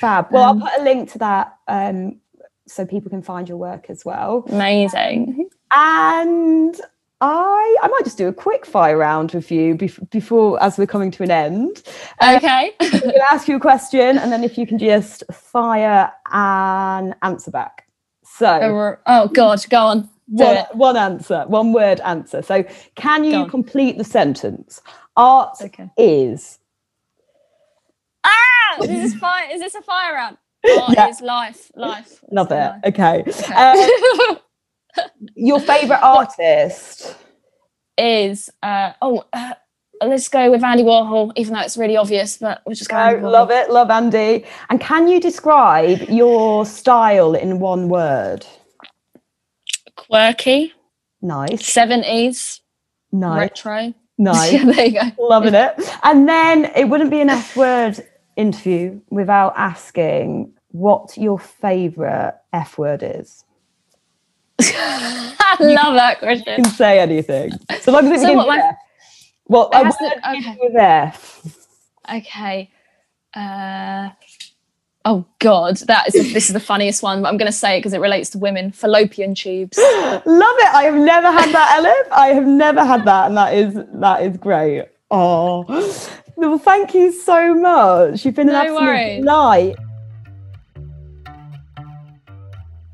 Fab. 0.00 0.28
Well, 0.30 0.44
Um, 0.44 0.62
I'll 0.62 0.70
put 0.70 0.80
a 0.80 0.84
link 0.84 1.12
to 1.12 1.18
that 1.18 1.56
um, 1.68 2.16
so 2.66 2.86
people 2.86 3.10
can 3.10 3.20
find 3.22 3.46
your 3.46 3.58
work 3.58 3.90
as 3.90 4.06
well. 4.06 4.44
Amazing. 4.48 5.50
And 5.70 6.80
I 7.22 7.76
I 7.82 7.88
might 7.88 8.04
just 8.04 8.18
do 8.18 8.26
a 8.28 8.32
quick 8.32 8.66
fire 8.66 8.98
round 8.98 9.32
with 9.32 9.50
you 9.52 9.76
bef- 9.76 10.10
before 10.10 10.60
as 10.62 10.76
we're 10.76 10.88
coming 10.88 11.12
to 11.12 11.22
an 11.22 11.30
end. 11.30 11.82
Uh, 12.20 12.34
Okay. 12.38 12.72
I'm 12.80 12.90
going 12.90 13.12
to 13.14 13.32
ask 13.32 13.46
you 13.48 13.56
a 13.56 13.60
question, 13.60 14.18
and 14.18 14.32
then 14.32 14.42
if 14.42 14.58
you 14.58 14.66
can 14.66 14.76
just 14.78 15.22
fire 15.32 16.12
an 16.32 17.14
answer 17.22 17.52
back. 17.52 17.86
So 18.24 18.98
oh, 19.06 19.28
God, 19.28 19.64
go 19.70 19.78
on. 19.78 20.10
One, 20.26 20.56
one 20.72 20.96
answer, 20.96 21.44
one 21.46 21.72
word 21.72 22.00
answer. 22.00 22.42
So 22.42 22.64
can 22.96 23.22
you 23.24 23.46
complete 23.46 23.98
the 23.98 24.04
sentence? 24.04 24.80
Art 25.16 25.58
Okay. 25.62 25.90
is. 25.96 26.58
Ah! 28.24 28.78
Is 28.80 28.88
this, 29.12 29.14
fire, 29.20 29.48
is 29.52 29.60
this 29.60 29.74
a 29.76 29.82
fire 29.82 30.14
round? 30.14 30.38
Art 30.64 30.94
Yeah. 30.96 31.08
is 31.08 31.20
life. 31.20 31.70
Life. 31.76 32.24
Love 32.32 32.50
it. 32.50 32.54
Life. 32.54 32.80
Okay. 32.86 33.24
Okay. 33.28 33.54
Uh, 33.54 34.34
your 35.34 35.60
favorite 35.60 36.00
artist? 36.02 37.16
is 37.98 38.48
uh, 38.62 38.92
oh 39.02 39.22
uh, 39.32 39.52
let's 40.02 40.28
go 40.28 40.50
with 40.50 40.64
Andy 40.64 40.82
Warhol, 40.82 41.32
even 41.36 41.54
though 41.54 41.60
it's 41.60 41.76
really 41.76 41.96
obvious, 41.96 42.38
but 42.38 42.62
we'll 42.66 42.74
just 42.74 42.90
go. 42.90 42.96
I 42.96 43.14
love 43.20 43.50
it. 43.50 43.70
Love 43.70 43.90
Andy. 43.90 44.44
And 44.70 44.80
can 44.80 45.08
you 45.08 45.20
describe 45.20 46.00
your 46.08 46.64
style 46.66 47.34
in 47.34 47.60
one 47.60 47.88
word? 47.88 48.46
Quirky, 49.96 50.72
Nice. 51.20 51.66
seventies, 51.66 52.60
Nice. 53.12 53.38
retro. 53.38 53.94
Nice. 54.18 54.52
yeah, 54.54 54.64
there 54.64 54.86
you 54.86 54.92
go. 54.92 55.10
Loving 55.18 55.54
it. 55.54 55.74
And 56.02 56.28
then 56.28 56.66
it 56.76 56.88
wouldn't 56.88 57.10
be 57.10 57.20
an 57.20 57.30
F 57.30 57.56
word 57.56 58.04
interview 58.36 59.00
without 59.10 59.52
asking 59.56 60.52
what 60.68 61.16
your 61.16 61.38
favourite 61.38 62.34
F 62.52 62.78
word 62.78 63.02
is. 63.02 63.44
I 64.74 65.56
love 65.60 65.94
that 65.94 66.18
You 66.20 66.26
question. 66.26 66.62
can 66.62 66.72
say 66.72 66.98
anything. 67.00 67.50
So 67.80 67.92
long 67.92 68.06
as 68.06 68.20
it 68.20 68.24
So 68.24 68.28
begins 68.28 68.36
what 68.36 68.48
with 68.48 68.58
F. 68.64 68.76
Well, 69.48 69.70
It 69.72 69.86
a 69.86 69.90
to- 69.90 70.30
okay. 70.38 70.56
with 70.60 70.76
F. 70.76 71.58
Okay. 72.14 72.70
Uh, 73.34 74.10
oh 75.04 75.24
God, 75.38 75.76
that 75.88 76.08
is 76.14 76.32
this 76.32 76.46
is 76.48 76.52
the 76.52 76.60
funniest 76.60 77.02
one, 77.02 77.22
but 77.22 77.28
I'm 77.28 77.36
going 77.36 77.50
to 77.50 77.56
say 77.56 77.76
it 77.76 77.80
because 77.80 77.92
it 77.94 78.00
relates 78.00 78.30
to 78.30 78.38
women. 78.38 78.72
Fallopian 78.72 79.34
tubes. 79.34 79.78
Love 79.78 80.22
it. 80.24 80.74
I 80.74 80.82
have 80.84 80.94
never 80.94 81.30
had 81.30 81.50
that, 81.52 81.80
Elif. 81.80 82.12
I 82.12 82.28
have 82.28 82.46
never 82.46 82.84
had 82.84 83.04
that, 83.04 83.26
and 83.26 83.36
that 83.36 83.54
is 83.54 83.74
that 83.94 84.22
is 84.22 84.36
great. 84.36 84.84
Oh, 85.10 85.64
well, 86.36 86.58
thank 86.58 86.94
you 86.94 87.12
so 87.12 87.54
much. 87.54 88.24
You've 88.24 88.34
been 88.34 88.48
an 88.48 88.54
No 88.54 88.60
absolute 88.60 88.80
worries. 88.80 89.20
delight. 89.20 89.76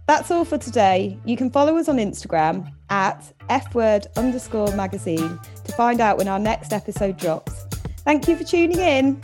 That's 0.08 0.30
all 0.30 0.46
for 0.46 0.56
today. 0.56 1.18
You 1.26 1.36
can 1.36 1.50
follow 1.50 1.76
us 1.76 1.86
on 1.86 1.98
Instagram 1.98 2.72
at 2.88 3.30
fword 3.70 4.06
underscore 4.16 4.72
magazine 4.74 5.38
to 5.64 5.72
find 5.72 6.00
out 6.00 6.16
when 6.16 6.28
our 6.28 6.38
next 6.38 6.72
episode 6.72 7.18
drops. 7.18 7.66
Thank 8.06 8.26
you 8.26 8.34
for 8.34 8.42
tuning 8.42 8.78
in. 8.78 9.20